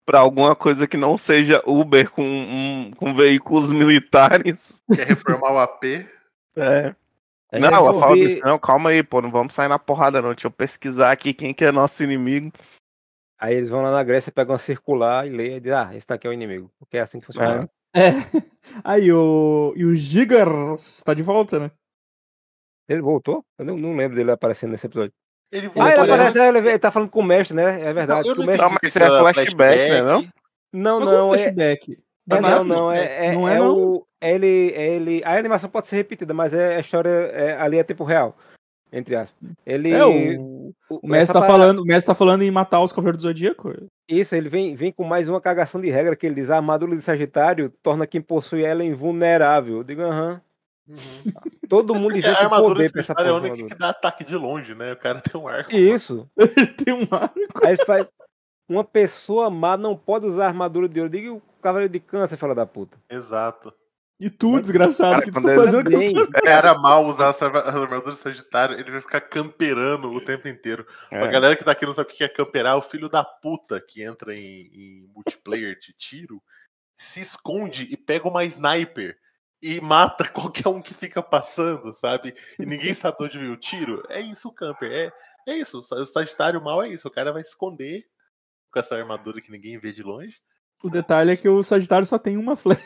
pra 0.05 0.19
alguma 0.19 0.53
coisa 0.55 0.85
que 0.87 0.97
não 0.97 1.17
seja 1.17 1.61
Uber 1.65 2.09
com, 2.11 2.23
um- 2.23 2.91
com 2.97 3.13
veículos 3.13 3.69
militares. 3.71 4.81
Quer 4.93 5.07
reformar 5.07 5.53
o 5.53 5.59
AP? 5.59 5.83
É. 6.57 6.93
a 7.53 7.59
Não, 7.59 7.69
gente 7.69 7.73
ela 7.73 7.99
fala 7.99 8.15
disso, 8.15 8.39
não, 8.39 8.59
calma 8.59 8.89
aí, 8.89 9.01
pô, 9.01 9.21
não 9.21 9.31
vamos 9.31 9.53
sair 9.53 9.69
na 9.69 9.79
porrada 9.79 10.21
não, 10.21 10.33
deixa 10.33 10.47
eu 10.47 10.51
pesquisar 10.51 11.11
aqui 11.13 11.33
quem 11.33 11.53
que 11.53 11.63
é 11.63 11.71
nosso 11.71 12.03
inimigo. 12.03 12.51
Aí 13.39 13.55
eles 13.55 13.69
vão 13.69 13.81
lá 13.81 13.89
na 13.91 14.03
Grécia, 14.03 14.31
pegam 14.31 14.51
uma 14.53 14.59
circular 14.59 15.25
e 15.25 15.29
lê 15.29 15.55
e 15.55 15.59
dizem, 15.61 15.77
ah, 15.77 15.89
esse 15.95 16.05
daqui 16.05 16.27
é 16.27 16.29
o 16.29 16.33
inimigo. 16.33 16.69
Porque 16.77 16.97
é 16.97 17.01
assim 17.01 17.19
que 17.19 17.25
funciona. 17.25 17.63
É. 17.63 17.69
Aí 18.83 19.11
o. 19.11 19.73
E 19.75 19.85
o 19.85 19.95
Gigars 19.95 21.01
tá 21.03 21.13
de 21.13 21.23
volta, 21.23 21.59
né? 21.59 21.71
Ele 22.87 23.01
voltou? 23.01 23.43
Eu 23.57 23.65
não, 23.65 23.77
não 23.77 23.95
lembro 23.95 24.15
dele 24.15 24.31
aparecendo 24.31 24.71
nesse 24.71 24.87
episódio. 24.87 25.13
Ele 25.51 25.67
Ah, 25.75 25.87
ele 25.89 25.97
voltou, 25.97 26.15
aparece, 26.15 26.39
ele, 26.39 26.57
ele 26.59 26.79
tá 26.79 26.91
falando 26.91 27.09
com 27.09 27.19
o 27.19 27.23
mestre, 27.23 27.55
né? 27.55 27.81
É 27.81 27.93
verdade. 27.93 28.27
eu 28.27 28.33
que 28.33 28.39
o 28.39 28.43
não 28.43 28.47
mestre... 28.47 28.65
Não, 28.65 28.71
mas 28.71 28.79
isso 28.83 28.99
é 28.99 29.33
flashback, 29.33 29.89
né, 29.89 30.01
não? 30.01 30.21
Não, 30.73 30.99
não, 30.99 31.21
como 31.23 31.35
é, 31.35 31.37
flashback. 31.37 31.93
é, 31.93 32.11
Tá 32.29 32.39
não, 32.39 32.63
não, 32.63 32.91
é, 32.91 33.27
é, 33.27 33.33
Não 33.33 33.49
é, 33.49 33.55
é 33.55 33.57
não. 33.57 33.77
o. 33.77 34.07
é 34.21 34.35
Ele, 34.35 34.73
é 34.75 34.95
ele. 34.95 35.23
A 35.23 35.37
animação 35.37 35.69
pode 35.69 35.87
ser 35.87 35.97
repetida, 35.97 36.33
mas 36.33 36.53
é 36.53 36.77
a 36.77 36.79
história 36.79 37.09
é, 37.09 37.57
ali 37.57 37.77
é 37.77 37.83
tempo 37.83 38.03
real. 38.03 38.37
Entre 38.91 39.15
aspas. 39.15 39.49
Ele. 39.65 39.91
É, 39.91 40.05
o, 40.05 40.11
o- 40.89 40.99
o 41.01 41.07
mestre 41.07 41.17
essa 41.23 41.33
tá 41.33 41.39
parada- 41.39 41.57
falando, 41.59 41.79
o 41.81 41.85
mestre 41.85 42.05
tá 42.07 42.15
falando 42.15 42.41
em 42.41 42.51
matar 42.51 42.81
os 42.81 42.91
Cavaleiros 42.91 43.23
do 43.23 43.27
Zodíaco. 43.29 43.73
Isso, 44.07 44.35
ele 44.35 44.49
vem, 44.49 44.75
vem 44.75 44.91
com 44.91 45.03
mais 45.05 45.29
uma 45.29 45.39
cagação 45.39 45.79
de 45.79 45.89
regra 45.89 46.15
que 46.15 46.25
ele 46.25 46.35
diz: 46.35 46.49
a 46.49 46.57
armadura 46.57 46.95
de 46.95 47.01
Sagitário 47.01 47.71
torna 47.81 48.05
quem 48.05 48.21
possui 48.21 48.63
ela 48.65 48.83
invulnerável. 48.83 49.77
Eu 49.77 49.83
digo, 49.83 50.01
aham. 50.01 50.41
Uhum. 50.87 50.97
Todo 51.69 51.95
mundo 51.95 52.13
Porque 52.13 52.19
inventa 52.27 52.39
a 52.39 52.41
um 52.41 52.45
armadura 52.45 52.73
poder 52.75 52.91
pra 52.91 53.01
essa 53.01 53.15
cara 53.15 53.29
é 53.29 53.31
a 53.31 53.35
porra. 53.39 53.53
única 53.53 53.67
que 53.69 53.79
dá 53.79 53.89
ataque 53.91 54.23
de 54.25 54.35
longe, 54.35 54.75
né? 54.75 54.91
O 54.91 54.97
cara 54.97 55.21
tem 55.21 55.39
um 55.39 55.47
arco. 55.47 55.71
Isso. 55.73 56.27
Ele 56.37 56.67
tem 56.67 56.93
um 56.93 57.07
arco. 57.09 57.35
Aí 57.63 57.73
ele 57.73 57.85
faz. 57.85 58.09
Uma 58.67 58.83
pessoa 58.83 59.49
má 59.49 59.77
não 59.77 59.95
pode 59.95 60.25
usar 60.25 60.47
armadura 60.47 60.89
de 60.89 60.99
ouro. 60.99 61.09
Diga 61.11 61.31
o 61.33 61.41
cavaleiro 61.61 61.91
de 61.93 61.99
câncer, 61.99 62.35
fala 62.37 62.55
da 62.55 62.65
puta. 62.65 62.97
Exato. 63.09 63.71
E 64.21 64.29
tu, 64.29 64.61
desgraçado, 64.61 65.19
o 65.19 65.23
que 65.23 65.31
tu 65.31 65.41
tá 65.41 65.55
fazendo 65.55 65.89
com 65.91 65.97
essa... 65.97 66.03
O 66.23 66.31
cara 66.43 66.75
mal 66.77 67.05
usar 67.07 67.29
essa 67.29 67.45
arma- 67.47 67.59
essa 67.61 67.79
armadura 67.79 68.15
Sagitário, 68.15 68.79
ele 68.79 68.91
vai 68.91 69.01
ficar 69.01 69.19
camperando 69.21 70.11
o 70.11 70.21
tempo 70.23 70.47
inteiro. 70.47 70.85
A 71.11 71.15
É. 71.25 71.31
galera 71.31 71.55
que 71.55 71.63
tá 71.63 71.71
aqui 71.71 71.85
não 71.87 71.93
sabe 71.93 72.11
o 72.11 72.13
que 72.13 72.23
é 72.23 72.29
camperar, 72.29 72.77
o 72.77 72.81
filho 72.83 73.09
da 73.09 73.23
puta 73.23 73.81
que 73.81 74.03
entra 74.03 74.35
em, 74.35 74.69
em 74.71 75.07
multiplayer 75.13 75.77
de 75.79 75.91
tiro 75.93 76.39
se 76.99 77.19
esconde 77.19 77.87
e 77.91 77.97
pega 77.97 78.27
uma 78.29 78.45
sniper 78.45 79.17
e 79.59 79.81
mata 79.81 80.23
qualquer 80.29 80.67
um 80.67 80.81
que 80.83 80.93
fica 80.93 81.23
passando, 81.23 81.91
sabe? 81.91 82.35
E 82.59 82.65
ninguém 82.65 82.93
sabe 82.93 83.17
de 83.17 83.23
onde 83.23 83.37
veio 83.39 83.53
o 83.53 83.57
tiro. 83.57 84.03
É 84.07 84.21
isso 84.21 84.49
o 84.49 84.53
camper. 84.53 84.91
É, 84.91 85.51
é 85.51 85.57
isso. 85.57 85.79
O 85.79 86.05
Sagitário 86.05 86.61
mal 86.63 86.83
é 86.83 86.89
isso. 86.89 87.07
O 87.07 87.11
cara 87.11 87.31
vai 87.33 87.41
esconder 87.41 88.05
com 88.71 88.79
essa 88.79 88.95
armadura 88.95 89.41
que 89.41 89.51
ninguém 89.51 89.79
vê 89.79 89.91
de 89.91 90.03
longe. 90.03 90.37
O 90.83 90.89
detalhe 90.91 91.31
é 91.31 91.37
que 91.37 91.49
o 91.49 91.63
Sagitário 91.63 92.05
só 92.05 92.19
tem 92.19 92.37
uma 92.37 92.55
flecha. 92.55 92.81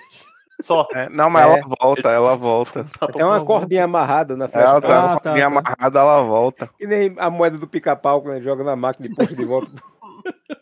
Só. 0.61 0.87
É, 0.93 1.09
não, 1.09 1.29
mas 1.29 1.45
É. 1.45 1.59
ela 1.59 1.75
volta, 1.81 2.09
ela 2.09 2.35
volta. 2.35 2.85
Tem 3.13 3.25
uma 3.25 3.43
cordinha 3.43 3.83
amarrada 3.85 4.37
na 4.37 4.47
flecha. 4.47 4.67
Ela 4.67 4.81
pra- 4.81 4.89
tá 4.89 4.95
Ah, 4.95 5.05
uma 5.05 5.15
tá, 5.15 5.21
cordinha 5.29 5.49
tá. 5.51 5.59
amarrada, 5.59 5.99
ela 5.99 6.21
volta. 6.23 6.69
Que 6.77 6.87
nem 6.87 7.13
a 7.17 7.29
moeda 7.29 7.57
do 7.57 7.67
pica-pau 7.67 8.21
quando 8.21 8.35
ele 8.35 8.45
joga 8.45 8.63
na 8.63 8.75
máquina 8.75 9.07
e 9.07 9.13
puxa 9.13 9.35
de 9.35 9.45
volta. 9.45 9.71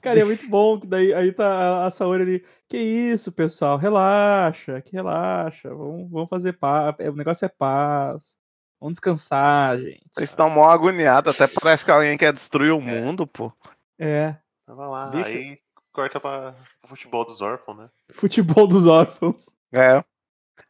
Cara, 0.00 0.20
é 0.20 0.24
muito 0.24 0.46
bom 0.48 0.78
que 0.78 0.86
daí 0.86 1.14
aí 1.14 1.32
tá 1.32 1.84
a- 1.86 1.90
Saori 1.90 2.22
ali. 2.22 2.44
Que 2.68 2.76
isso, 2.76 3.32
pessoal? 3.32 3.76
Relaxa, 3.78 4.80
que 4.82 4.92
relaxa. 4.92 5.68
Vamos, 5.70 6.10
vamos 6.10 6.28
fazer 6.28 6.52
paz. 6.54 6.94
O 7.10 7.16
negócio 7.16 7.44
é 7.46 7.48
paz. 7.48 8.36
Vamos 8.80 8.94
descansar, 8.94 9.78
gente. 9.78 10.02
Vocês 10.12 10.28
estão 10.30 10.50
mó 10.50 10.68
agoniados, 10.68 11.34
até 11.40 11.52
parece 11.60 11.84
que 11.84 11.90
alguém 11.90 12.18
quer 12.18 12.32
destruir 12.34 12.72
o 12.72 12.80
mundo, 12.80 13.26
pô. 13.26 13.50
É. 13.98 14.34
Tava 14.66 14.86
lá. 14.88 15.06
Bicho. 15.06 15.24
Aí 15.26 15.58
corta 15.94 16.20
pra 16.20 16.54
pro 16.80 16.90
futebol 16.90 17.24
dos 17.24 17.40
órfãos, 17.40 17.78
né? 17.78 17.88
Futebol 18.12 18.66
dos 18.66 18.86
órfãos. 18.86 19.56
É. 19.72 20.04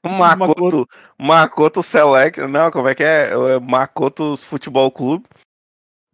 O 0.05 0.09
Makoto, 0.09 0.87
Makoto 1.19 1.83
Select, 1.83 2.41
não, 2.43 2.71
como 2.71 2.89
é 2.89 2.95
que 2.95 3.03
é? 3.03 3.31
É 3.33 3.59
Makoto's 3.61 4.45
Futebol 4.45 4.91
Clube. 4.93 5.27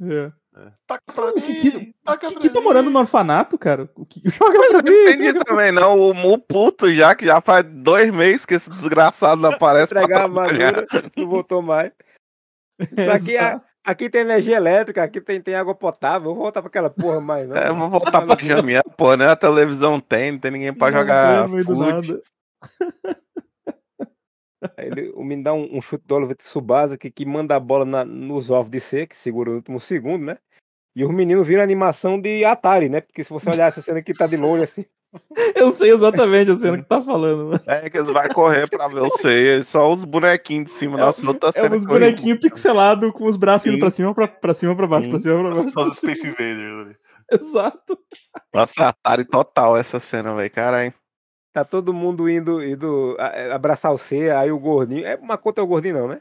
É. 0.01 0.33
É. 0.57 0.73
Toca 0.87 1.03
O 1.09 1.13
pra 1.15 1.33
que, 1.33 1.41
mim, 1.41 1.43
que, 1.61 1.71
que, 1.71 1.95
pra 2.05 2.17
que 2.19 2.51
tá 2.51 2.61
morando 2.61 2.91
no 2.91 2.99
orfanato, 2.99 3.57
cara? 3.57 3.89
O 3.95 4.05
que 4.05 4.21
joga 4.29 4.59
Mas 4.59 4.71
pra 4.71 4.79
eu 4.79 4.83
não 4.83 4.93
mim? 4.93 5.11
entendi 5.13 5.45
também, 5.45 5.71
não. 5.73 5.99
O 5.99 6.15
Mu 6.15 6.39
puto 6.39 6.93
já, 6.93 7.15
que 7.15 7.25
já 7.27 7.41
faz 7.41 7.65
dois 7.65 8.13
meses 8.13 8.45
que 8.45 8.55
esse 8.55 8.69
desgraçado 8.71 9.41
não 9.41 9.51
aparece 9.55 9.93
pra 9.93 10.03
Entregar 10.03 10.23
a 10.23 10.25
trabalhar. 10.25 10.67
armadura, 10.79 11.11
não 11.17 11.29
voltou 11.29 11.63
mais. 11.63 11.93
Isso 12.81 13.11
aqui, 13.11 13.37
é-. 13.37 13.61
Aqui 13.85 14.09
tem 14.11 14.23
energia 14.23 14.57
elétrica, 14.57 15.03
aqui 15.03 15.21
tem, 15.21 15.41
tem 15.41 15.55
água 15.55 15.75
potável. 15.75 16.35
Vou 16.35 16.43
voltar 16.43 16.63
pra 16.63 16.69
aquela 16.69 16.91
porra 16.91 17.21
mais, 17.21 17.49
não. 17.49 17.57
É, 17.57 17.73
vou 17.73 17.89
voltar 17.89 18.23
pra 18.23 18.37
Jamia, 18.43 18.83
pô, 18.97 19.17
né? 19.17 19.29
A 19.29 19.37
televisão 19.37 20.01
tem, 20.01 20.33
não 20.33 20.39
tem 20.39 20.51
ninguém 20.51 20.73
pra 20.75 20.91
Não 20.91 20.99
jogar 20.99 21.49
meio 21.49 21.65
do 21.65 21.77
nada. 21.77 22.23
Aí 24.77 24.89
Ele, 24.89 25.11
o 25.15 25.23
menino 25.23 25.45
dá 25.45 25.55
um, 25.55 25.79
um 25.79 25.81
chute 25.81 26.05
do 26.07 26.15
Oliver 26.15 26.37
Tsubasa 26.37 26.99
que, 26.99 27.11
que 27.11 27.25
manda 27.25 27.57
a 27.57 27.61
bola 27.61 27.85
na- 27.85 28.05
nos 28.05 28.51
ovos 28.51 28.71
de 28.71 28.81
C, 28.81 29.07
que 29.07 29.17
segura 29.17 29.51
no 29.51 29.57
último 29.57 29.81
segundo, 29.81 30.25
né? 30.25 30.39
E 30.95 31.05
os 31.05 31.11
meninos 31.11 31.47
viram 31.47 31.63
animação 31.63 32.21
de 32.21 32.45
Atari, 32.45 32.89
né? 32.89 33.01
Porque 33.01 33.25
se 33.25 33.31
você 33.31 33.49
olhar 33.49 33.69
essa 33.69 33.81
cena 33.81 34.03
que 34.03 34.13
tá 34.13 34.27
de 34.27 34.37
longe 34.37 34.63
assim. 34.65 34.85
Eu 35.57 35.71
sei 35.73 35.91
exatamente 35.91 36.51
a 36.51 36.55
cena 36.55 36.79
que 36.79 36.85
tá 36.85 37.01
falando, 37.01 37.47
mano. 37.47 37.61
É 37.67 37.91
que 37.91 37.97
eles 37.97 38.07
vão 38.09 38.29
correr 38.29 38.69
pra 38.69 38.87
ver 38.89 39.01
o 39.01 39.11
ceia, 39.19 39.63
só 39.65 39.91
os 39.93 40.05
bonequinhos 40.05 40.67
de 40.67 40.71
cima. 40.71 40.97
Nossa, 40.97 41.23
não 41.25 41.35
tá 41.35 41.49
É 41.49 41.53
sendo 41.53 41.75
uns 41.77 41.85
bonequinhos 41.85 42.39
pixelados 42.39 43.11
com 43.13 43.25
os 43.25 43.37
braços 43.37 43.67
indo 43.67 43.75
Sim. 43.75 43.81
pra 43.81 43.91
cima, 43.91 44.15
pra, 44.15 44.29
pra 44.29 44.55
cima, 44.55 44.77
pra 44.77 44.87
baixo, 44.87 45.07
Sim. 45.07 45.11
pra 45.11 45.21
cima, 45.21 45.39
pra 45.43 45.55
baixo. 45.55 45.71
Só 45.71 45.83
os 45.83 45.97
Space 45.97 46.27
Invaders 46.27 46.87
ali. 46.87 46.97
Exato. 47.33 47.99
Nossa, 48.55 48.89
Atari 48.89 49.25
total 49.25 49.77
essa 49.77 49.99
cena, 50.01 50.35
velho. 50.35 50.51
Caralho. 50.51 50.95
Tá 51.53 51.65
todo 51.65 51.93
mundo 51.93 52.29
indo, 52.31 52.63
indo 52.65 53.17
a- 53.19 53.55
abraçar 53.55 53.93
o 53.93 53.99
C, 53.99 54.31
aí 54.31 54.53
o 54.53 54.59
gordinho. 54.59 55.05
É 55.05 55.17
uma 55.17 55.37
conta 55.37 55.61
é 55.61 55.65
o 55.65 55.67
gordinho, 55.67 55.95
não, 55.99 56.09
né? 56.09 56.21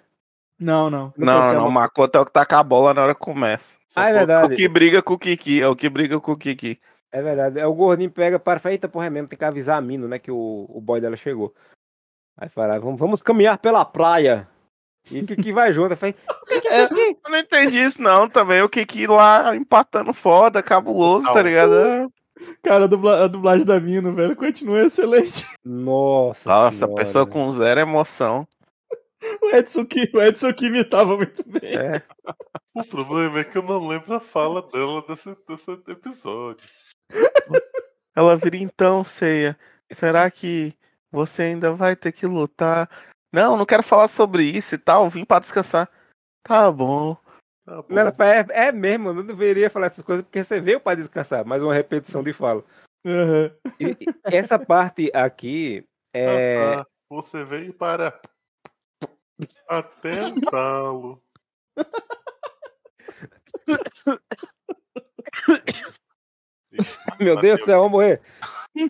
Não, 0.60 0.89
não. 0.89 1.13
Não, 1.15 1.52
é 1.52 1.54
não, 1.54 1.62
o 1.65 1.67
uma- 1.67 1.82
Makoto 1.82 2.17
é 2.17 2.21
o 2.21 2.25
que 2.25 2.34
tá 2.34 2.45
com 2.45 2.56
a 2.56 2.63
bola 2.63 2.93
na 2.93 3.04
hora 3.04 3.13
que 3.15 3.21
começa. 3.21 3.73
Só 3.88 4.02
Ah, 4.02 4.08
é 4.08 4.10
É 4.10 4.13
o 4.13 4.17
verdade. 4.17 4.56
que 4.56 4.67
briga 4.67 5.02
com 5.02 5.13
o 5.13 5.19
Kiki, 5.19 5.62
é 5.62 5.67
o 5.67 5.75
que 5.75 5.88
briga 5.89 6.19
com 6.19 6.32
o 6.32 6.38
Kiki. 6.38 6.80
É 7.12 7.22
verdade. 7.22 7.60
É 7.60 7.65
o 7.65 7.74
gordinho 7.74 8.12
pega 8.12 8.38
para 8.39 8.60
e 8.60 8.62
fala, 8.62 8.74
eita 8.74 8.88
porra, 8.88 9.08
é 9.08 9.10
mesmo, 9.10 9.28
tem 9.28 9.38
que 9.39 9.45
avisar 9.45 9.78
a 9.78 9.82
Mino, 9.82 10.08
né? 10.08 10.19
Que 10.19 10.32
o, 10.32 10.65
o 10.69 10.80
boy 10.82 11.02
dela 11.02 11.17
chegou. 11.17 11.54
Aí 12.38 12.48
fala, 12.50 12.76
"Ah, 12.76 12.80
vamos, 12.80 13.00
vamos 13.00 13.22
caminhar 13.22 13.58
pela 13.58 13.84
praia. 13.84 14.48
E 15.12 15.24
que, 15.26 15.36
que 15.36 15.52
vai 15.54 15.74
junto. 15.74 15.91
Aí 15.91 15.98
fala, 15.98 16.13
É, 16.69 16.84
eu 16.84 17.17
não 17.32 17.39
entendi 17.39 17.80
isso 17.80 18.02
não 18.02 18.30
também. 18.30 18.62
O 18.62 18.69
Kiki 18.69 19.08
lá 19.08 19.56
empatando 19.56 20.13
foda, 20.13 20.62
cabuloso, 20.62 21.24
tá 21.24 21.30
Total. 21.30 21.43
ligado? 21.43 21.74
É. 21.76 22.08
Cara, 22.63 22.84
a, 22.86 22.88
dubla- 22.88 23.24
a 23.26 23.28
dublagem 23.28 23.65
da 23.65 23.80
Mino, 23.80 24.13
velho, 24.13 24.36
continua 24.36 24.84
excelente. 24.86 25.45
Nossa. 25.65 26.48
Nossa, 26.50 26.78
senhora. 26.78 26.95
pessoa 26.95 27.28
com 27.28 27.52
zero 27.52 27.80
emoção. 27.82 28.48
O 29.41 29.48
Edson 29.54 29.86
que, 29.86 30.10
o 30.13 30.22
Edson 30.22 30.54
que 30.54 30.67
imitava 30.67 31.17
muito 31.17 31.43
bem. 31.45 31.76
É. 31.76 32.02
O 32.74 32.84
problema 32.86 33.39
é 33.39 33.43
que 33.43 33.58
eu 33.58 33.63
não 33.63 33.86
lembro 33.86 34.13
a 34.15 34.19
fala 34.22 34.62
dela 34.62 35.04
desse, 35.06 35.36
desse 35.48 35.72
episódio. 35.89 36.65
Ela 38.15 38.36
vira 38.38 38.58
então, 38.58 39.04
Ceia. 39.04 39.58
Será 39.91 40.30
que 40.30 40.74
você 41.12 41.43
ainda 41.43 41.72
vai 41.74 41.95
ter 41.95 42.12
que 42.12 42.26
lutar? 42.26 42.89
Não, 43.32 43.56
não 43.56 43.65
quero 43.65 43.84
falar 43.84 44.08
sobre 44.08 44.43
isso 44.43 44.76
e 44.76 44.78
tal. 44.78 45.10
Vim 45.10 45.24
pra 45.26 45.39
descansar. 45.39 45.89
Tá 46.43 46.72
bom. 46.72 47.15
Tá 47.65 47.82
bom. 47.82 47.88
Não, 47.89 48.08
é, 48.26 48.67
é 48.67 48.72
mesmo, 48.72 49.10
eu 49.10 49.13
não 49.13 49.26
deveria 49.26 49.69
falar 49.69 49.88
essas 49.88 50.04
coisas 50.04 50.24
porque 50.26 50.43
você 50.43 50.60
veio 50.60 50.80
para 50.80 50.98
descansar. 50.98 51.45
Mais 51.45 51.62
uma 51.63 51.74
repetição 51.74 52.24
de 52.24 52.34
fala. 52.34 52.63
Aham. 53.06 53.52
E- 53.80 53.95
e 54.32 54.36
essa 54.36 54.60
parte 54.60 55.10
aqui 55.13 55.86
é. 56.13 56.74
Ah, 56.74 56.84
tá. 56.84 56.88
Você 57.10 57.43
veio 57.43 57.74
para 57.74 58.19
atentá-lo. 59.67 61.24
Meu 67.19 67.39
Deus 67.39 67.60
do 67.60 67.65
céu, 67.65 67.79
vamos 67.79 67.91
morrer. 67.91 68.21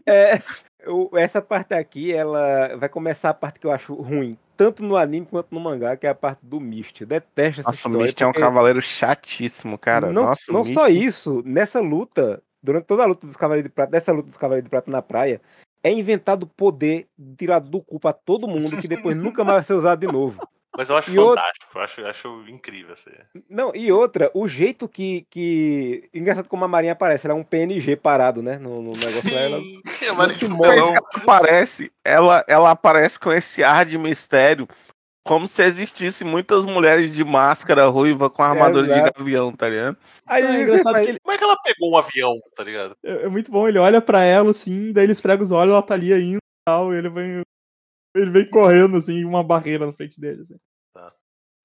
É, 0.05 0.41
o- 0.87 1.09
essa 1.17 1.41
parte 1.41 1.73
aqui, 1.73 2.13
ela 2.13 2.75
vai 2.77 2.89
começar 2.89 3.29
a 3.29 3.33
parte 3.33 3.59
que 3.59 3.67
eu 3.67 3.71
acho 3.71 3.93
ruim, 3.93 4.37
tanto 4.57 4.83
no 4.83 4.95
anime 4.97 5.25
quanto 5.25 5.53
no 5.53 5.59
mangá, 5.59 5.95
que 5.95 6.05
é 6.05 6.09
a 6.09 6.15
parte 6.15 6.39
do 6.43 6.59
Mist. 6.59 7.01
Eu 7.01 7.07
detesto 7.07 7.61
essa 7.61 7.69
Nossa, 7.71 7.87
o 7.87 7.91
história. 7.91 8.05
Misty 8.05 8.23
é 8.23 8.27
um 8.27 8.33
cavaleiro 8.33 8.81
chatíssimo, 8.81 9.77
cara. 9.77 10.07
não 10.11 10.25
Nossa, 10.25 10.51
não 10.51 10.63
só 10.65 10.87
isso, 10.87 11.41
nessa 11.45 11.79
luta, 11.79 12.41
durante 12.61 12.85
toda 12.85 13.03
a 13.03 13.05
luta 13.05 13.25
dos 13.25 13.37
Cavaleiros 13.37 13.69
de 13.69 13.73
Prata, 13.73 13.91
dessa 13.91 14.11
luta 14.11 14.27
dos 14.27 14.37
Cavaleiros 14.37 14.65
de 14.65 14.69
Prata 14.69 14.91
na 14.91 15.01
praia, 15.01 15.41
é 15.81 15.91
inventado 15.91 16.45
poder 16.45 17.07
tirado 17.37 17.69
do 17.69 17.81
cu 17.81 17.99
pra 17.99 18.11
todo 18.11 18.47
mundo, 18.49 18.77
que 18.77 18.87
depois 18.87 19.15
nunca 19.15 19.43
mais 19.45 19.55
vai 19.57 19.63
ser 19.63 19.73
usado 19.73 19.99
de 19.99 20.07
novo. 20.07 20.45
Mas 20.77 20.89
eu 20.89 20.97
acho 20.97 21.11
E 21.11 21.15
fantástico, 21.15 21.71
eu 21.75 21.81
acho, 21.81 22.05
acho 22.05 22.43
incrível. 22.47 22.93
Assim. 22.93 23.11
Não, 23.49 23.75
e 23.75 23.91
outra, 23.91 24.31
o 24.33 24.47
jeito 24.47 24.87
que. 24.87 25.25
que... 25.29 26.09
Engraçado 26.13 26.47
como 26.47 26.63
a 26.65 26.67
Marinha 26.67 26.93
aparece, 26.93 27.25
ela 27.25 27.35
é 27.35 27.39
um 27.39 27.43
PNG 27.43 27.95
parado, 27.95 28.41
né? 28.41 28.57
No, 28.57 28.81
no 28.81 28.91
negócio 28.93 29.33
lá. 29.33 29.41
Ela... 29.41 29.57
É 29.59 30.75
ela 30.77 30.99
aparece, 31.15 31.91
ela, 32.03 32.45
ela 32.47 32.71
aparece 32.71 33.19
com 33.19 33.31
esse 33.31 33.63
ar 33.63 33.85
de 33.85 33.97
mistério, 33.97 34.67
como 35.25 35.47
se 35.47 35.63
existisse 35.63 36.23
muitas 36.23 36.65
mulheres 36.65 37.13
de 37.13 37.23
máscara 37.23 37.87
ruiva 37.87 38.29
com 38.29 38.41
armadura 38.41 38.87
de 38.87 38.93
Exato. 38.93 39.19
gavião, 39.19 39.51
tá 39.51 39.69
ligado? 39.69 39.97
Aí 40.25 40.43
é 40.43 40.61
engraçado 40.61 40.95
que 40.95 41.09
ele, 41.09 41.19
Como 41.19 41.35
é 41.35 41.37
que 41.37 41.43
ela 41.43 41.57
pegou 41.63 41.91
um 41.91 41.97
avião, 41.97 42.33
tá 42.55 42.63
ligado? 42.63 42.95
é, 43.03 43.25
é 43.25 43.27
muito 43.27 43.51
bom, 43.51 43.67
ele 43.67 43.77
olha 43.79 44.01
pra 44.01 44.23
ela 44.23 44.51
assim, 44.51 44.91
daí 44.93 45.05
ele 45.05 45.11
esfrega 45.11 45.43
os 45.43 45.51
olhos, 45.51 45.73
ela 45.73 45.83
tá 45.83 45.93
ali 45.93 46.13
ainda 46.13 46.37
e 46.37 46.65
tal, 46.65 46.93
e 46.93 46.97
ele 46.97 47.09
vem. 47.09 47.41
Ele 48.15 48.31
vem 48.31 48.49
correndo, 48.49 48.97
assim, 48.97 49.23
uma 49.23 49.43
barreira 49.43 49.85
na 49.85 49.93
frente 49.93 50.19
dele. 50.19 50.41
Assim. 50.41 50.55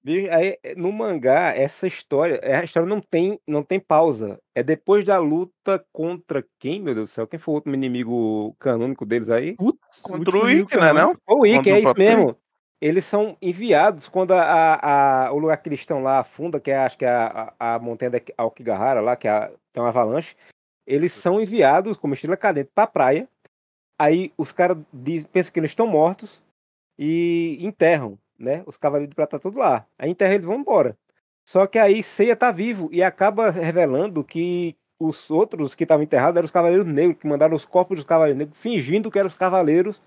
Bicho, 0.03 0.31
Aí, 0.31 0.57
no 0.77 0.91
mangá, 0.91 1.55
essa 1.55 1.87
história, 1.87 2.39
a 2.43 2.63
história 2.63 2.87
não 2.87 3.01
tem, 3.01 3.39
não 3.47 3.63
tem 3.63 3.79
pausa. 3.79 4.39
É 4.53 4.61
depois 4.61 5.03
da 5.03 5.17
luta 5.17 5.83
contra 5.91 6.45
quem, 6.59 6.79
meu 6.79 6.93
Deus 6.93 7.09
do 7.09 7.13
céu? 7.13 7.27
Quem 7.27 7.39
foi 7.39 7.53
o 7.53 7.55
último 7.55 7.73
inimigo 7.73 8.55
canônico 8.59 9.03
deles 9.03 9.31
aí? 9.31 9.55
Putz, 9.55 10.01
Contra 10.03 10.37
o 10.37 10.49
Ikki, 10.49 10.77
né, 10.77 10.93
não? 10.93 11.17
O 11.27 11.45
Ikki, 11.45 11.71
é 11.71 11.79
isso 11.79 11.93
mesmo. 11.97 12.37
Eles 12.79 13.05
são 13.05 13.35
enviados 13.41 14.07
quando 14.07 14.31
a, 14.33 14.43
a- 14.43 15.25
a- 15.27 15.31
o 15.33 15.39
lugar 15.39 15.57
que 15.57 15.69
eles 15.69 15.79
estão 15.79 16.03
lá 16.03 16.19
afunda, 16.19 16.59
que 16.59 16.69
é, 16.69 16.77
acho 16.77 16.97
que 16.99 17.05
é 17.05 17.09
a, 17.09 17.53
a, 17.59 17.75
a 17.75 17.79
montanha 17.79 18.11
da 18.11 18.21
Aokigahara 18.37 19.01
lá, 19.01 19.15
que 19.15 19.27
é 19.27 19.31
a- 19.31 19.51
tem 19.73 19.81
uma 19.81 19.89
avalanche. 19.89 20.35
Eles 20.85 21.13
são 21.13 21.41
enviados 21.41 21.97
como 21.97 22.13
estrela 22.13 22.37
cadente 22.37 22.69
pra 22.75 22.85
praia. 22.85 23.27
Aí 23.97 24.31
os 24.37 24.51
caras 24.51 24.77
pensam 25.31 25.51
que 25.53 25.59
eles 25.59 25.71
estão 25.71 25.87
mortos 25.87 26.41
e 26.97 27.57
enterram, 27.61 28.17
né? 28.37 28.63
Os 28.65 28.77
cavaleiros 28.77 29.09
de 29.09 29.15
prata 29.15 29.39
tudo 29.39 29.59
lá. 29.59 29.85
Aí 29.97 30.09
enterram 30.09 30.33
eles 30.33 30.45
vão 30.45 30.59
embora. 30.59 30.97
Só 31.47 31.67
que 31.67 31.77
aí 31.77 32.01
Seiya 32.01 32.35
tá 32.35 32.51
vivo 32.51 32.89
e 32.91 33.03
acaba 33.03 33.49
revelando 33.49 34.23
que 34.23 34.75
os 34.99 35.29
outros 35.29 35.75
que 35.75 35.83
estavam 35.83 36.03
enterrados 36.03 36.37
eram 36.37 36.45
os 36.45 36.51
cavaleiros 36.51 36.87
negros, 36.87 37.19
que 37.19 37.27
mandaram 37.27 37.55
os 37.55 37.65
corpos 37.65 37.97
dos 37.97 38.05
cavaleiros 38.05 38.37
negros, 38.37 38.57
fingindo 38.57 39.11
que 39.11 39.19
eram 39.19 39.27
os 39.27 39.35
cavaleiros 39.35 40.01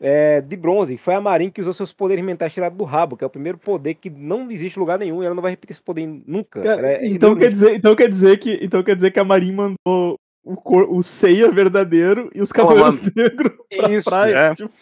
é, 0.00 0.40
de 0.40 0.56
bronze. 0.56 0.96
Foi 0.96 1.14
a 1.14 1.20
Marin 1.20 1.50
que 1.50 1.60
usou 1.60 1.72
seus 1.72 1.92
poderes 1.92 2.24
mentais 2.24 2.52
tirados 2.52 2.78
do 2.78 2.84
rabo, 2.84 3.16
que 3.16 3.24
é 3.24 3.26
o 3.26 3.30
primeiro 3.30 3.58
poder 3.58 3.94
que 3.94 4.08
não 4.08 4.50
existe 4.50 4.78
lugar 4.78 4.98
nenhum 4.98 5.22
e 5.22 5.26
ela 5.26 5.34
não 5.34 5.42
vai 5.42 5.50
repetir 5.50 5.74
esse 5.74 5.82
poder 5.82 6.06
nunca. 6.26 6.62
Cara, 6.62 6.92
é 6.92 7.06
então, 7.06 7.36
quer 7.36 7.52
dizer, 7.52 7.74
então 7.74 7.94
quer 7.94 8.08
dizer 8.08 8.38
que 8.38 8.58
então 8.62 8.82
quer 8.82 8.96
dizer 8.96 9.10
que 9.10 9.20
a 9.20 9.24
Marin 9.24 9.52
mandou 9.52 10.16
o, 10.42 10.56
cor, 10.56 10.86
o 10.90 11.02
Seiya 11.02 11.50
verdadeiro 11.50 12.30
e 12.34 12.40
os 12.40 12.52
cavaleiros 12.52 13.00
negros 13.14 13.52
pra 13.76 13.90
Isso, 13.90 14.08
praia. 14.08 14.34
é. 14.34 14.54
tipo, 14.54 14.72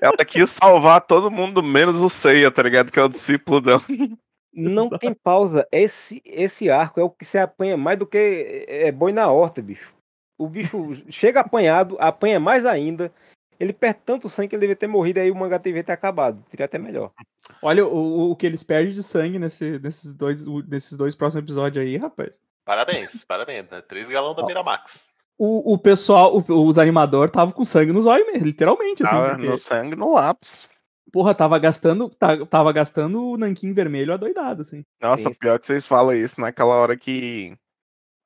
Ela 0.00 0.24
quis 0.24 0.50
salvar 0.50 1.00
todo 1.02 1.30
mundo, 1.30 1.62
menos 1.62 2.00
o 2.00 2.08
Seiya, 2.08 2.50
tá 2.50 2.62
ligado? 2.62 2.90
Que 2.90 2.98
é 2.98 3.04
o 3.04 3.08
discípulo 3.08 3.60
dela. 3.60 3.82
Não 4.52 4.88
tem 4.88 5.12
pausa. 5.12 5.66
Esse, 5.70 6.22
esse 6.24 6.70
arco 6.70 6.98
é 6.98 7.04
o 7.04 7.10
que 7.10 7.24
se 7.24 7.38
apanha 7.38 7.76
mais 7.76 7.98
do 7.98 8.06
que 8.06 8.16
é, 8.68 8.88
é 8.88 8.92
boi 8.92 9.12
na 9.12 9.30
horta, 9.30 9.60
bicho. 9.60 9.92
O 10.38 10.48
bicho 10.48 10.94
chega 11.10 11.40
apanhado, 11.40 11.96
apanha 12.00 12.40
mais 12.40 12.64
ainda. 12.64 13.12
Ele 13.58 13.72
perde 13.72 14.00
tanto 14.04 14.28
sangue 14.28 14.48
que 14.48 14.54
ele 14.54 14.60
devia 14.60 14.76
ter 14.76 14.86
morrido, 14.86 15.20
aí 15.20 15.30
o 15.30 15.34
mangá 15.36 15.56
devia 15.56 15.82
ter 15.82 15.92
acabado. 15.92 16.42
Seria 16.50 16.66
até 16.66 16.78
melhor. 16.78 17.10
olha 17.62 17.86
o, 17.86 18.30
o 18.30 18.36
que 18.36 18.46
eles 18.46 18.62
perdem 18.62 18.92
de 18.92 19.02
sangue 19.02 19.38
nesse, 19.38 19.78
nesses, 19.78 20.12
dois, 20.12 20.46
nesses 20.68 20.96
dois 20.96 21.14
próximos 21.14 21.42
episódios 21.42 21.82
aí, 21.82 21.96
rapaz. 21.96 22.38
Parabéns, 22.66 23.24
parabéns. 23.24 23.70
Né? 23.70 23.80
Três 23.80 24.08
galão 24.08 24.34
da 24.34 24.44
Miramax. 24.44 25.02
O, 25.38 25.74
o 25.74 25.78
pessoal, 25.78 26.36
o- 26.36 26.66
os 26.66 26.78
animadores 26.78 27.30
estavam 27.30 27.52
com 27.54 27.64
sangue 27.64 27.92
nos 27.92 28.04
olhos 28.06 28.26
mesmo, 28.26 28.44
literalmente, 28.44 29.02
assim. 29.04 29.12
Tava 29.14 29.28
porque, 29.30 29.48
no 29.48 29.56
sangue 29.58 29.94
no 29.96 30.12
lápis. 30.14 30.68
porra, 31.12 31.34
tava 31.34 31.58
gastando, 31.58 32.10
tava 32.50 32.72
gastando 32.72 33.22
o 33.32 33.36
nanquim 33.38 33.72
vermelho 33.72 34.12
adoidado, 34.12 34.62
assim. 34.62 34.82
Nossa, 35.00 35.28
Sim. 35.30 35.34
pior 35.34 35.58
que 35.60 35.66
vocês 35.66 35.86
falam 35.86 36.14
isso 36.14 36.40
naquela 36.40 36.74
hora 36.74 36.96
que, 36.96 37.56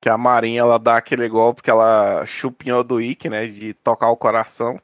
que 0.01 0.09
a 0.09 0.17
Marinha 0.17 0.61
ela 0.61 0.79
dá 0.79 0.97
aquele 0.97 1.29
golpe 1.29 1.61
que 1.61 1.69
ela 1.69 2.25
chupinhou 2.25 2.83
do 2.83 2.99
Ikki, 2.99 3.29
né? 3.29 3.45
De 3.45 3.73
tocar 3.75 4.09
o 4.09 4.17
coração. 4.17 4.81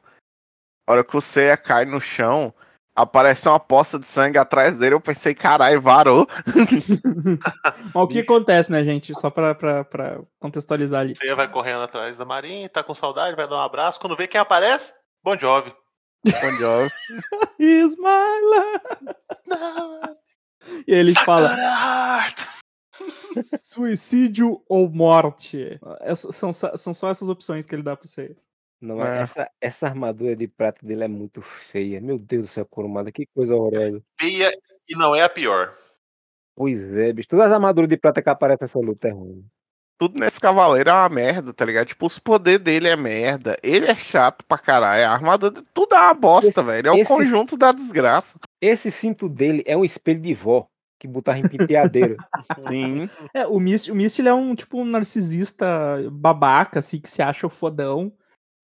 A 0.88 0.92
hora 0.94 1.04
que 1.04 1.18
o 1.18 1.22
Seiya 1.22 1.58
cai 1.58 1.86
no 1.86 2.00
chão, 2.00 2.54
aparece 2.98 3.48
uma 3.48 3.60
poça 3.60 4.00
de 4.00 4.08
sangue 4.08 4.38
atrás 4.40 4.76
dele. 4.78 4.96
Eu 4.96 5.00
pensei, 5.02 5.36
caralho, 5.36 5.80
varou. 5.80 6.28
Mas 7.94 8.04
o 8.04 8.08
que 8.08 8.20
acontece, 8.20 8.72
né, 8.72 8.84
gente? 8.84 9.14
Só 9.20 9.30
pra, 9.30 9.54
pra, 9.54 9.84
pra 9.84 10.20
contextualizar 10.40 11.02
ali. 11.02 11.16
Você 11.16 11.34
vai 11.36 11.48
correndo 11.50 11.84
atrás 11.84 12.18
da 12.18 12.26
Marinha, 12.26 12.68
tá 12.68 12.84
com 12.84 12.94
saudade, 12.96 13.36
vai 13.36 13.48
dar 13.48 13.56
um 13.56 13.62
abraço. 13.62 14.00
Quando 14.00 14.16
vê 14.18 14.28
quem 14.28 14.42
aparece, 14.42 14.92
Bon 15.24 15.38
Jovi. 15.38 15.74
Bon 16.26 16.52
Jovi. 16.58 16.92
Love. 19.48 20.16
E 20.88 20.92
ele 20.94 21.14
fala, 21.14 21.56
suicídio 23.42 24.62
ou 24.68 24.90
morte. 24.90 25.80
Essa- 26.02 26.32
são, 26.32 26.52
só- 26.52 26.76
são 26.76 26.94
só 26.94 27.10
essas 27.10 27.30
opções 27.30 27.66
que 27.66 27.76
ele 27.76 27.84
dá 27.84 27.96
pra 27.96 28.08
você. 28.08 28.36
Não, 28.80 29.04
É. 29.04 29.22
essa, 29.22 29.50
essa 29.60 29.88
armadura 29.88 30.36
de 30.36 30.48
prata 30.48 30.86
dele 30.86 31.04
é 31.04 31.08
muito 31.08 31.42
feia. 31.42 32.00
Meu 32.00 32.18
Deus 32.20 32.46
do 32.46 32.48
céu, 32.48 32.66
Kurumada, 32.66 33.12
que 33.12 33.26
coisa 33.34 33.56
horrorosa. 33.56 34.02
Feia 34.20 34.52
e 34.88 34.96
não 34.96 35.16
é 35.16 35.24
a 35.24 35.30
pior. 35.30 35.74
Pois 36.56 36.82
é, 36.96 37.12
bicho. 37.14 37.28
Todas 37.30 37.48
as 37.48 37.52
armaduras 37.54 37.90
de 37.90 37.98
prata 37.98 38.22
que 38.22 38.30
aparecem 38.30 38.64
nessa 38.66 38.80
luta 38.80 39.08
é 39.08 39.12
ruim. 39.12 39.44
Tudo 40.00 40.20
nesse 40.20 40.40
cavaleiro 40.40 40.92
é 40.92 40.94
uma 40.94 41.10
merda, 41.10 41.52
tá 41.54 41.66
ligado? 41.66 41.88
Tipo, 41.88 42.06
os 42.06 42.20
poderes 42.20 42.64
dele 42.64 42.88
é 42.88 42.96
merda. 42.96 43.58
Ele 43.64 43.88
é 43.88 43.96
chato 43.96 44.46
pra 44.48 44.60
caralho. 44.60 45.06
A 45.08 45.12
armadura, 45.12 45.52
de- 45.60 45.68
tudo 45.74 45.96
é 45.96 46.00
uma 46.00 46.14
bosta, 46.14 46.50
Esse- 46.50 46.62
velho. 46.64 46.88
É 46.88 46.92
o 46.92 46.96
esse- 46.98 47.08
conjunto 47.08 47.58
da 47.58 47.72
desgraça. 47.72 48.40
Esse 48.62 48.92
cinto 48.92 49.28
dele 49.28 49.64
é 49.66 49.76
um 49.76 49.84
espelho 49.84 50.22
de 50.22 50.36
vó 50.36 50.68
que 51.00 51.08
botava 51.08 51.40
em 51.40 51.48
penteadeira. 51.48 52.16
Sim. 52.68 53.10
É, 53.34 53.48
o 53.48 53.60
Mist, 53.60 53.90
o 53.92 53.96
Mist 53.96 54.20
ele 54.20 54.30
é 54.30 54.34
um 54.34 54.54
tipo 54.54 54.80
um 54.80 54.86
narcisista 54.86 55.66
babaca, 56.12 56.78
assim, 56.80 57.00
que 57.00 57.10
se 57.10 57.22
acha 57.24 57.48
o 57.48 57.50
fodão. 57.52 58.12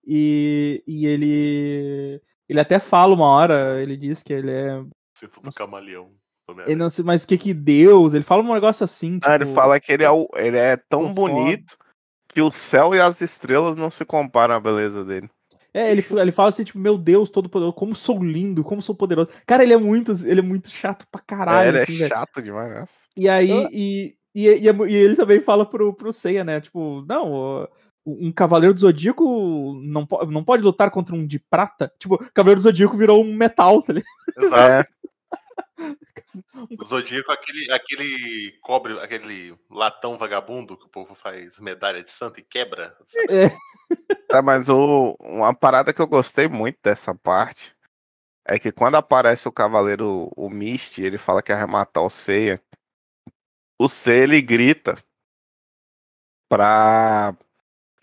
E, 0.06 0.82
e 0.86 1.06
ele. 1.06 2.20
Ele 2.48 2.60
até 2.60 2.78
fala 2.78 3.14
uma 3.14 3.26
hora, 3.26 3.82
ele 3.82 3.96
diz 3.96 4.22
que 4.22 4.32
ele 4.32 4.50
é. 4.50 4.84
Sinto 5.16 5.40
do 5.40 5.50
camaleão. 5.50 6.10
Ele 6.66 6.76
não 6.76 6.90
sei, 6.90 7.02
mas 7.04 7.24
o 7.24 7.26
que 7.26 7.38
que 7.38 7.54
Deus? 7.54 8.12
Ele 8.12 8.22
fala 8.22 8.42
um 8.42 8.52
negócio 8.52 8.84
assim. 8.84 9.18
Ah, 9.22 9.34
ele 9.34 9.46
tipo, 9.46 9.54
fala 9.54 9.80
que 9.80 9.90
ele 9.90 10.04
é, 10.04 10.10
o- 10.10 10.28
ele 10.36 10.58
é 10.58 10.76
tão 10.76 11.14
foda. 11.14 11.14
bonito 11.14 11.76
que 12.28 12.42
o 12.42 12.50
céu 12.50 12.94
e 12.94 13.00
as 13.00 13.22
estrelas 13.22 13.76
não 13.76 13.90
se 13.90 14.04
comparam 14.04 14.54
à 14.54 14.60
beleza 14.60 15.04
dele. 15.04 15.30
É, 15.72 15.90
ele, 15.90 16.04
ele 16.20 16.32
fala 16.32 16.50
assim, 16.50 16.62
tipo, 16.62 16.78
meu 16.78 16.98
Deus, 16.98 17.30
todo 17.30 17.48
poderoso, 17.48 17.74
como 17.74 17.96
sou 17.96 18.22
lindo, 18.22 18.62
como 18.62 18.82
sou 18.82 18.94
poderoso. 18.94 19.30
Cara, 19.46 19.62
ele 19.62 19.72
é 19.72 19.76
muito, 19.76 20.12
ele 20.24 20.40
é 20.40 20.42
muito 20.42 20.68
chato 20.68 21.06
pra 21.10 21.20
caralho. 21.20 21.66
É, 21.66 21.68
ele 21.70 21.78
assim, 21.78 21.94
é 21.94 21.98
velho. 21.98 22.08
chato 22.10 22.42
demais, 22.42 22.74
né? 22.74 22.84
E 23.16 23.28
aí, 23.28 23.50
e, 23.72 24.16
e, 24.34 24.48
e, 24.48 24.68
é 24.68 24.72
e 24.72 24.94
ele 24.94 25.16
também 25.16 25.40
fala 25.40 25.64
pro, 25.64 25.94
pro 25.94 26.12
Seiya, 26.12 26.44
né? 26.44 26.60
Tipo, 26.60 27.04
não, 27.08 27.66
um 28.06 28.30
cavaleiro 28.32 28.74
do 28.74 28.80
Zodíaco 28.80 29.80
não, 29.82 30.06
po- 30.06 30.24
não 30.26 30.44
pode 30.44 30.62
lutar 30.62 30.90
contra 30.90 31.14
um 31.14 31.26
de 31.26 31.38
prata. 31.38 31.92
Tipo, 31.98 32.14
o 32.16 32.32
cavaleiro 32.32 32.60
do 32.60 32.64
Zodíaco 32.64 32.96
virou 32.96 33.22
um 33.22 33.34
metal, 33.34 33.82
tá 33.82 33.92
ligado? 33.92 34.10
Exato. 34.36 34.62
É, 34.72 34.84
O 36.78 36.84
Zodíaco, 36.84 37.30
aquele, 37.30 37.70
aquele 37.72 38.58
cobre, 38.60 38.98
aquele 39.00 39.56
latão 39.70 40.18
vagabundo 40.18 40.76
que 40.76 40.84
o 40.86 40.88
povo 40.88 41.14
faz 41.14 41.58
medalha 41.60 42.02
de 42.02 42.10
santo 42.10 42.40
e 42.40 42.42
quebra. 42.42 42.96
sabe? 43.06 43.56
tá, 44.28 44.42
mas 44.42 44.68
o, 44.68 45.16
uma 45.20 45.54
parada 45.54 45.92
que 45.92 46.00
eu 46.02 46.06
gostei 46.06 46.48
muito 46.48 46.78
dessa 46.82 47.14
parte 47.14 47.74
é 48.46 48.58
que 48.58 48.72
quando 48.72 48.96
aparece 48.96 49.46
o 49.48 49.52
cavaleiro, 49.52 50.30
o 50.36 50.50
Mist, 50.50 50.98
ele 51.00 51.18
fala 51.18 51.42
que 51.42 51.54
vai 51.54 51.66
matar 51.66 52.02
o 52.02 52.10
Seiya. 52.10 52.60
O 53.78 53.88
Seiya, 53.88 54.24
ele 54.24 54.42
grita 54.42 54.96
pra... 56.48 57.36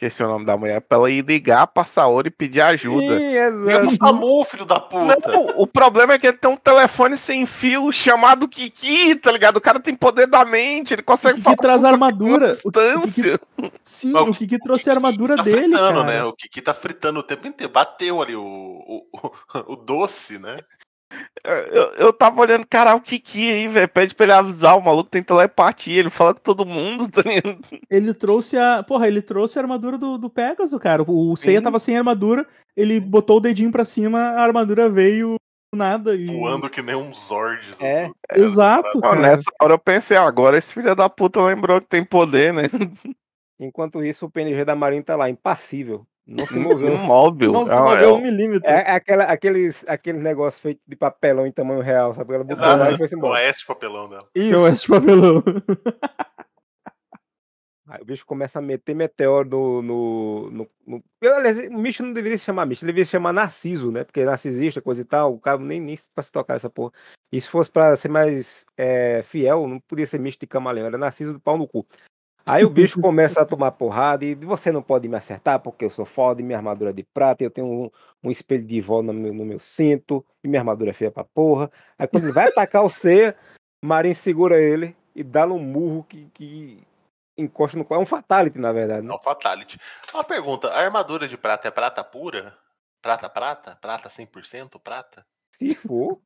Esqueci 0.01 0.23
o 0.23 0.27
nome 0.27 0.45
da 0.47 0.57
mulher, 0.57 0.81
pra 0.81 0.97
ela 0.97 1.11
ir 1.11 1.23
ligar 1.23 1.67
pra 1.67 1.85
Saori 1.85 2.29
e 2.29 2.31
pedir 2.31 2.59
ajuda. 2.59 3.19
Sim, 3.19 3.27
Liga 3.27 3.47
exato. 3.49 3.87
pro 3.87 3.91
Samu, 3.95 4.43
filho 4.45 4.65
da 4.65 4.79
puta. 4.79 5.31
Não, 5.31 5.53
o 5.57 5.67
problema 5.67 6.13
é 6.13 6.17
que 6.17 6.25
ele 6.25 6.37
tem 6.37 6.49
um 6.49 6.57
telefone 6.57 7.15
sem 7.15 7.45
fio 7.45 7.91
chamado 7.91 8.47
Kiki, 8.47 9.13
tá 9.13 9.31
ligado? 9.31 9.57
O 9.57 9.61
cara 9.61 9.79
tem 9.79 9.93
poder 9.95 10.25
da 10.25 10.43
mente, 10.43 10.91
ele 10.95 11.03
consegue 11.03 11.35
Kiki 11.35 11.43
falar 11.43 11.57
traz 11.57 11.83
armadura. 11.83 12.57
O 12.65 12.71
distância. 12.71 13.39
Sim, 13.83 14.13
Mas 14.13 14.23
o 14.23 14.31
o 14.31 14.33
Kiki 14.33 14.57
trouxe 14.57 14.89
a 14.89 14.93
Kiki 14.95 15.05
armadura 15.05 15.35
tá 15.35 15.43
dele, 15.43 15.57
fritando, 15.65 15.99
cara. 15.99 16.03
né? 16.03 16.23
O 16.23 16.33
Kiki 16.33 16.61
tá 16.61 16.73
fritando 16.73 17.19
o 17.19 17.23
tempo 17.23 17.47
inteiro. 17.47 17.71
Bateu 17.71 18.23
ali 18.23 18.35
o, 18.35 18.41
o, 18.41 19.05
o, 19.13 19.73
o 19.73 19.75
doce, 19.75 20.39
né? 20.39 20.57
Eu, 21.43 21.83
eu 21.95 22.13
tava 22.13 22.39
olhando, 22.41 22.65
cara, 22.67 22.93
o 22.95 23.01
Kiki 23.01 23.51
aí, 23.51 23.67
velho. 23.67 23.87
Pede 23.89 24.13
pra 24.13 24.25
ele 24.25 24.33
avisar, 24.33 24.77
o 24.77 24.81
maluco 24.81 25.09
tem 25.09 25.23
telepatia, 25.23 25.99
ele 25.99 26.09
fala 26.09 26.33
com 26.33 26.39
todo 26.41 26.65
mundo, 26.65 27.07
tá 27.11 27.21
ligado? 27.21 27.59
Ele 27.89 28.13
trouxe 28.13 28.57
a. 28.57 28.83
Porra, 28.83 29.07
ele 29.07 29.21
trouxe 29.21 29.57
a 29.57 29.61
armadura 29.61 29.97
do, 29.97 30.17
do 30.17 30.29
Pegasus, 30.29 30.79
cara. 30.79 31.03
O 31.07 31.35
Seiya 31.35 31.59
Sim. 31.59 31.63
tava 31.63 31.79
sem 31.79 31.97
armadura, 31.97 32.45
ele 32.75 32.99
botou 32.99 33.37
o 33.37 33.41
dedinho 33.41 33.71
pra 33.71 33.83
cima, 33.85 34.19
a 34.19 34.41
armadura 34.41 34.89
veio 34.89 35.35
do 35.73 35.77
nada. 35.77 36.15
E... 36.15 36.25
Voando 36.27 36.69
que 36.69 36.81
nem 36.81 36.95
um 36.95 37.13
Zord. 37.13 37.61
do- 37.71 37.83
É. 37.85 38.07
do- 38.07 38.15
Exato, 38.43 38.99
nessa 39.19 39.49
hora 39.61 39.73
eu 39.73 39.79
pensei, 39.79 40.17
ó, 40.17 40.27
agora 40.27 40.57
esse 40.57 40.73
filho 40.73 40.95
da 40.95 41.09
puta 41.09 41.41
lembrou 41.41 41.79
que 41.81 41.87
tem 41.87 42.03
poder, 42.03 42.53
né? 42.53 42.63
Enquanto 43.59 44.03
isso, 44.03 44.25
o 44.25 44.29
PNG 44.29 44.65
da 44.65 44.75
Marinha 44.75 45.03
tá 45.03 45.15
lá, 45.15 45.29
impassível. 45.29 46.05
Não 46.25 46.45
se 46.45 46.57
moveu. 46.59 46.93
Imóvel. 46.95 47.51
Não 47.51 47.65
se 47.65 47.71
É- 47.73 47.79
moveu 47.79 48.09
é- 48.09 48.13
um 48.13 48.21
milímetro. 48.21 48.69
É, 48.69 48.73
é 48.81 48.91
aquela, 48.91 49.23
aqueles, 49.25 49.83
aqueles 49.87 50.21
negócios 50.21 50.61
feitos 50.61 50.83
de 50.87 50.95
papelão 50.95 51.45
em 51.47 51.51
tamanho 51.51 51.81
real, 51.81 52.13
sabe? 52.13 52.33
Ela 52.35 52.43
botou 52.43 52.65
lá 52.65 52.91
e 52.91 52.97
foi 52.97 53.07
O 53.07 53.15
embora. 53.17 53.33
Oeste 53.33 53.65
papelão 53.65 54.09
dela. 54.09 54.27
É 54.35 54.55
o 54.55 54.61
Oeste 54.61 54.87
Papelão. 54.87 55.43
Aí 57.87 58.01
o 58.01 58.05
bicho 58.05 58.25
começa 58.25 58.59
a 58.59 58.61
meter 58.61 58.95
meteoro 58.95 59.49
no. 59.49 59.81
no, 59.81 60.51
no, 60.51 60.67
no- 60.87 61.03
Eu, 61.21 61.35
aliás, 61.35 61.57
o 61.57 61.77
bicho 61.81 62.01
não 62.03 62.13
deveria 62.13 62.37
se 62.37 62.45
chamar 62.45 62.65
bicho, 62.65 62.85
ele 62.85 62.91
deveria 62.93 63.03
se 63.05 63.11
chamar 63.11 63.33
Narciso, 63.33 63.91
né? 63.91 64.05
Porque 64.05 64.23
narcisista, 64.23 64.81
coisa 64.81 65.01
e 65.01 65.05
tal, 65.05 65.33
o 65.33 65.39
cara 65.41 65.57
nem, 65.57 65.81
nem 65.81 65.97
pra 66.15 66.23
se 66.23 66.31
tocar 66.31 66.55
essa 66.55 66.69
porra. 66.69 66.93
E 67.33 67.41
se 67.41 67.49
fosse 67.49 67.69
pra 67.69 67.97
ser 67.97 68.07
mais 68.07 68.65
é, 68.77 69.21
fiel, 69.23 69.67
não 69.67 69.77
podia 69.81 70.05
ser 70.05 70.19
misto 70.21 70.39
de 70.39 70.47
camaleão, 70.47 70.87
era 70.87 70.97
Narciso 70.97 71.33
do 71.33 71.39
pau 71.39 71.57
no 71.57 71.67
cu. 71.67 71.85
Aí 72.45 72.65
o 72.65 72.69
bicho 72.69 72.99
começa 72.99 73.41
a 73.41 73.45
tomar 73.45 73.71
porrada 73.71 74.25
e 74.25 74.33
você 74.35 74.71
não 74.71 74.81
pode 74.81 75.07
me 75.07 75.15
acertar 75.15 75.59
porque 75.59 75.85
eu 75.85 75.89
sou 75.89 76.05
foda 76.05 76.41
e 76.41 76.43
minha 76.43 76.57
armadura 76.57 76.89
é 76.89 76.93
de 76.93 77.03
prata, 77.03 77.43
e 77.43 77.45
eu 77.45 77.51
tenho 77.51 77.67
um, 77.67 77.91
um 78.23 78.31
espelho 78.31 78.65
de 78.65 78.81
vó 78.81 79.01
no 79.01 79.13
meu, 79.13 79.33
no 79.33 79.45
meu 79.45 79.59
cinto 79.59 80.25
e 80.43 80.47
minha 80.47 80.61
armadura 80.61 80.91
é 80.91 80.93
feia 80.93 81.11
pra 81.11 81.23
porra. 81.23 81.71
Aí 81.97 82.07
quando 82.07 82.23
ele 82.23 82.33
vai 82.33 82.47
atacar 82.47 82.83
o 82.83 82.89
Ceia, 82.89 83.35
Marin 83.83 84.13
segura 84.13 84.59
ele 84.59 84.95
e 85.15 85.23
dá-lhe 85.23 85.51
um 85.51 85.59
murro 85.59 86.03
que, 86.03 86.27
que 86.33 86.83
encosta 87.37 87.77
no. 87.77 87.85
É 87.89 87.97
um 87.97 88.05
fatality, 88.05 88.57
na 88.57 88.71
verdade. 88.71 89.05
É 89.05 89.09
Né? 89.09 89.13
um 89.13 89.19
Fatality. 89.19 89.79
Uma 90.13 90.23
pergunta: 90.23 90.69
a 90.69 90.79
armadura 90.79 91.27
de 91.27 91.37
prata 91.37 91.67
é 91.67 91.71
prata 91.71 92.03
pura? 92.03 92.57
Prata, 93.01 93.29
prata? 93.29 93.75
Prata 93.81 94.09
100% 94.09 94.79
prata? 94.79 95.25
Se 95.51 95.75
for. 95.75 96.19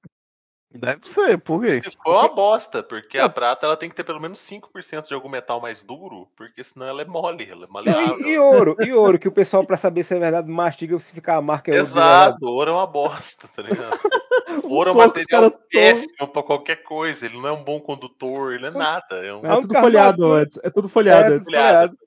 Deve 0.77 1.07
ser, 1.07 1.37
por 1.39 1.61
quê? 1.61 1.81
Se 1.81 1.91
for 2.03 2.19
uma 2.19 2.27
bosta, 2.33 2.83
porque 2.83 3.17
a 3.17 3.29
prata 3.29 3.65
ela 3.65 3.77
tem 3.77 3.89
que 3.89 3.95
ter 3.95 4.03
pelo 4.03 4.19
menos 4.19 4.39
5% 4.39 5.07
de 5.07 5.13
algum 5.13 5.29
metal 5.29 5.61
mais 5.61 5.81
duro, 5.81 6.27
porque 6.35 6.63
senão 6.63 6.85
ela 6.85 7.01
é 7.01 7.05
mole, 7.05 7.47
ela 7.49 7.65
é 7.65 7.67
maleável. 7.69 8.27
e, 8.27 8.33
e 8.33 8.37
ouro, 8.37 8.75
e 8.79 8.91
ouro, 8.93 9.17
que 9.17 9.27
o 9.27 9.31
pessoal, 9.31 9.65
pra 9.65 9.77
saber 9.77 10.03
se 10.03 10.13
é 10.15 10.19
verdade, 10.19 10.49
mastiga 10.49 10.99
se 10.99 11.11
ficar 11.13 11.37
a 11.37 11.41
marca 11.41 11.71
é 11.71 11.75
ouro. 11.75 11.85
Exato, 11.85 12.45
ouro 12.45 12.69
é 12.71 12.73
uma 12.73 12.87
bosta, 12.87 13.47
tá 13.55 13.61
ligado? 13.61 13.97
Ouro 14.63 14.89
é 14.89 14.93
um 14.93 14.97
material 14.97 15.51
péssimo 15.69 16.27
pra 16.31 16.41
qualquer 16.41 16.77
coisa. 16.83 17.25
Ele 17.25 17.35
não 17.37 17.47
é 17.47 17.51
um 17.51 17.63
bom 17.63 17.79
condutor, 17.79 18.53
ele 18.53 18.67
é 18.67 18.71
nada. 18.71 19.15
É 19.17 19.33
um 19.33 19.37
É 19.45 19.49
única 19.49 19.61
tudo 19.61 19.73
folhado, 19.75 20.39
Edson. 20.39 20.59
É 20.63 20.69
tudo 20.69 20.87
folhado, 20.89 21.33
É, 21.33 21.35
Edson. 21.35 21.45
folhado. 21.45 21.97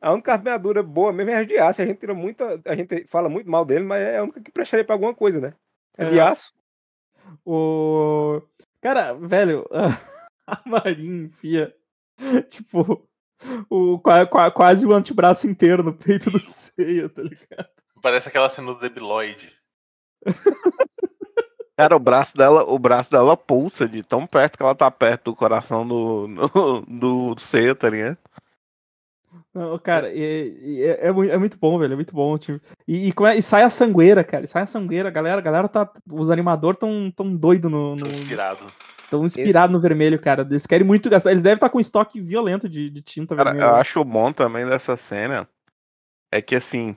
A 0.00 0.12
única 0.12 0.32
armadura 0.32 0.82
boa 0.82 1.12
mesmo 1.12 1.30
é 1.32 1.36
a 1.36 1.44
de 1.44 1.58
aço. 1.58 1.82
A 1.82 1.86
gente 1.86 1.98
tira 1.98 2.14
muita. 2.14 2.60
A 2.64 2.76
gente 2.76 3.06
fala 3.08 3.28
muito 3.28 3.50
mal 3.50 3.64
dele, 3.64 3.84
mas 3.84 4.00
é 4.02 4.18
a 4.18 4.22
única 4.22 4.40
que 4.40 4.52
prestaria 4.52 4.84
pra 4.84 4.94
alguma 4.94 5.14
coisa, 5.14 5.40
né? 5.40 5.54
É 5.98 6.04
de 6.04 6.18
É. 6.18 6.22
aço. 6.22 6.52
O. 7.44 8.40
Cara, 8.80 9.14
velho, 9.14 9.66
a 10.46 10.60
Marin 10.66 11.24
enfia, 11.24 11.74
tipo, 12.48 13.08
o, 13.68 13.98
qua- 13.98 14.26
qua- 14.26 14.50
quase 14.50 14.86
o 14.86 14.92
antebraço 14.92 15.46
inteiro 15.48 15.82
no 15.82 15.92
peito 15.92 16.30
do 16.30 16.38
Seiya, 16.40 17.08
tá 17.08 17.22
ligado? 17.22 17.68
Parece 18.02 18.28
aquela 18.28 18.48
cena 18.50 18.72
do 18.74 18.80
Debiloid. 18.80 19.52
Cara, 21.76 21.94
o 21.94 22.00
braço 22.00 22.34
dela, 22.36 22.64
o 22.64 22.78
braço 22.78 23.10
dela 23.10 23.36
pulsa 23.36 23.86
de 23.86 24.02
tão 24.02 24.26
perto 24.26 24.56
que 24.56 24.62
ela 24.62 24.74
tá 24.74 24.90
perto 24.90 25.24
do 25.24 25.36
coração 25.36 25.86
do, 25.86 26.26
do, 26.88 27.32
do 27.34 27.40
C, 27.40 27.74
tá 27.74 27.90
ligado? 27.90 28.16
Não, 29.56 29.78
cara, 29.78 30.12
e- 30.12 30.54
e 30.62 30.82
é, 30.82 31.06
é 31.06 31.08
é 31.08 31.38
muito 31.38 31.56
bom, 31.58 31.78
velho, 31.78 31.94
é 31.94 31.96
muito 31.96 32.12
bom. 32.14 32.36
Tipo, 32.36 32.60
e, 32.86 33.08
e 33.08 33.12
come- 33.12 33.34
e 33.36 33.40
sai 33.40 33.62
a 33.62 33.70
sangueira, 33.70 34.22
cara, 34.22 34.44
e 34.44 34.48
sai 34.48 34.62
a 34.62 34.66
sangueira, 34.66 35.08
a 35.08 35.10
galera, 35.10 35.38
a 35.38 35.42
galera 35.42 35.66
tá. 35.66 35.90
Os 36.12 36.30
animadores 36.30 36.78
tão, 36.78 37.10
tão 37.10 37.34
doido 37.34 37.70
no. 37.70 37.96
no 37.96 38.02
Tô 38.04 38.10
inspirado. 38.10 38.70
tão 39.10 39.24
inspirados 39.24 39.72
no 39.72 39.80
vermelho, 39.80 40.20
cara. 40.20 40.42
Eles 40.42 40.66
querem 40.66 40.86
muito 40.86 41.08
gastar. 41.08 41.30
Eles 41.30 41.42
devem 41.42 41.54
estar 41.54 41.70
com 41.70 41.80
estoque 41.80 42.20
violento 42.20 42.68
de, 42.68 42.90
de 42.90 43.00
tinta 43.00 43.34
Cara, 43.34 43.52
vermelha. 43.52 43.70
eu 43.70 43.76
acho 43.76 44.04
bom 44.04 44.30
também 44.30 44.66
dessa 44.66 44.94
cena 44.94 45.48
é 46.30 46.42
que 46.42 46.54
assim, 46.54 46.94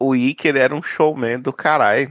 o 0.00 0.14
ele 0.14 0.58
era 0.58 0.74
um 0.74 0.82
showman 0.82 1.38
do 1.40 1.52
caralho. 1.52 2.10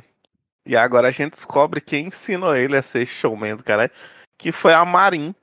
E 0.65 0.77
agora 0.77 1.07
a 1.07 1.11
gente 1.11 1.31
descobre 1.33 1.81
quem 1.81 2.07
ensinou 2.07 2.55
ele 2.55 2.77
a 2.77 2.83
ser 2.83 3.07
showman 3.07 3.55
do 3.55 3.63
caralho, 3.63 3.91
que 4.37 4.51
foi 4.51 4.73
a 4.75 4.85
Marin. 4.85 5.33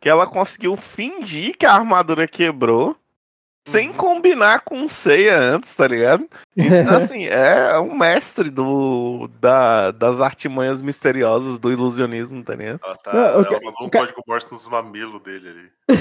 Que 0.00 0.08
ela 0.08 0.26
conseguiu 0.26 0.76
fingir 0.76 1.58
que 1.58 1.66
a 1.66 1.74
armadura 1.74 2.26
quebrou 2.26 2.96
sem 3.68 3.88
Uhum. 3.90 3.94
combinar 3.94 4.60
com 4.62 4.84
o 4.84 4.88
Seiya 4.88 5.38
antes, 5.38 5.74
tá 5.74 5.86
ligado? 5.86 6.28
Então, 6.56 6.96
assim, 6.96 7.26
é 7.26 7.78
um 7.78 7.96
mestre 7.96 8.50
do, 8.50 9.28
da, 9.40 9.90
das 9.90 10.20
artimanhas 10.20 10.80
misteriosas 10.82 11.58
do 11.58 11.70
ilusionismo, 11.70 12.42
tá 12.42 12.54
ligado? 12.54 12.80
Ela, 12.82 12.96
tá, 12.96 13.12
Não, 13.12 13.20
eu 13.20 13.44
ela 13.44 13.72
um 13.80 13.90
código 13.90 14.22
Morse 14.26 14.50
nos 14.50 14.66
mamilos 14.66 15.22
dele 15.22 15.48
ali. 15.48 15.70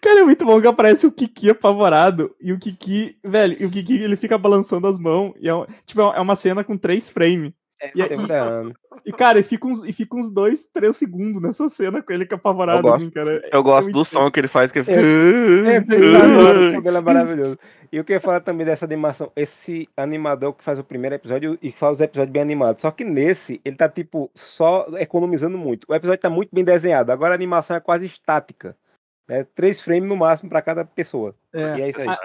Cara, 0.00 0.20
é 0.20 0.24
muito 0.24 0.44
bom 0.44 0.60
que 0.60 0.66
aparece 0.66 1.06
o 1.06 1.12
Kiki 1.12 1.50
apavorado. 1.50 2.34
E 2.40 2.52
o 2.52 2.58
Kiki, 2.58 3.16
velho, 3.24 3.56
e 3.60 3.64
o 3.64 3.70
Kiki 3.70 4.02
ele 4.02 4.16
fica 4.16 4.36
balançando 4.36 4.88
as 4.88 4.98
mãos. 4.98 5.32
E 5.38 5.48
é, 5.48 5.52
tipo, 5.86 6.00
é 6.00 6.20
uma 6.20 6.34
cena 6.34 6.64
com 6.64 6.76
três 6.76 7.08
frames. 7.08 7.52
E, 7.94 8.02
Tá 8.02 8.26
ferrando. 8.26 8.74
e, 9.04 9.12
cara, 9.12 9.38
e 9.40 9.42
fica, 9.42 9.66
uns, 9.66 9.84
e 9.84 9.92
fica 9.92 10.16
uns 10.16 10.30
dois, 10.30 10.64
três 10.64 10.96
segundos 10.96 11.40
nessa 11.42 11.68
cena 11.68 12.02
com 12.02 12.12
ele 12.12 12.24
que 12.26 12.34
é 12.34 12.36
apavorado, 12.36 12.78
Eu 12.78 12.82
gosto. 12.82 13.02
assim, 13.02 13.10
cara. 13.10 13.48
Eu 13.52 13.62
gosto 13.62 13.84
muito 13.86 13.94
do 13.98 14.04
som 14.04 14.30
que 14.30 14.40
ele 14.40 14.48
faz, 14.48 14.70
que 14.70 14.78
ele 14.78 14.84
fica. 14.86 15.00
É, 15.00 15.76
agora, 16.16 16.58
o 16.60 16.70
som 16.72 16.80
dele 16.80 16.96
é 16.96 17.00
maravilhoso. 17.00 17.58
E 17.90 17.96
eu 17.96 18.04
queria 18.04 18.20
falar 18.20 18.40
também 18.40 18.64
dessa 18.64 18.84
animação. 18.84 19.30
Esse 19.36 19.88
animador 19.96 20.54
que 20.54 20.64
faz 20.64 20.78
o 20.78 20.84
primeiro 20.84 21.14
episódio 21.16 21.58
e 21.62 21.70
faz 21.72 21.94
os 21.94 22.00
episódios 22.00 22.32
bem 22.32 22.42
animados. 22.42 22.80
Só 22.80 22.90
que 22.90 23.04
nesse, 23.04 23.60
ele 23.64 23.76
tá, 23.76 23.88
tipo, 23.88 24.30
só 24.34 24.86
economizando 24.98 25.58
muito. 25.58 25.86
O 25.88 25.94
episódio 25.94 26.20
tá 26.20 26.30
muito 26.30 26.48
bem 26.52 26.64
desenhado. 26.64 27.12
Agora 27.12 27.32
a 27.32 27.34
animação 27.34 27.76
é 27.76 27.80
quase 27.80 28.06
estática. 28.06 28.74
Né? 29.28 29.44
Três 29.54 29.80
frames 29.80 30.08
no 30.08 30.16
máximo 30.16 30.48
pra 30.48 30.62
cada 30.62 30.84
pessoa. 30.84 31.34
É. 31.52 31.78
E 31.78 31.82
é 31.82 31.88
isso 31.88 32.00
aí. 32.00 32.08
Ah, 32.08 32.18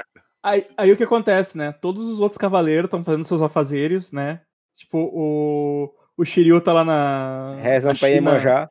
Aí, 0.43 0.63
aí 0.77 0.91
o 0.93 0.95
que 0.95 1.03
acontece, 1.03 1.57
né? 1.57 1.73
Todos 1.73 2.07
os 2.07 2.21
outros 2.21 2.37
cavaleiros 2.37 2.85
estão 2.85 3.03
fazendo 3.03 3.25
seus 3.25 3.41
afazeres, 3.41 4.13
né? 4.13 4.39
Tipo, 4.77 4.99
o, 4.99 5.93
o 6.15 6.25
Shiryu 6.25 6.61
tá 6.61 6.71
lá 6.71 6.85
na. 6.85 7.55
Rezam 7.61 7.91
na 7.91 7.97
pra 7.99 8.07
China, 8.07 8.29
Iemanjá. 8.31 8.69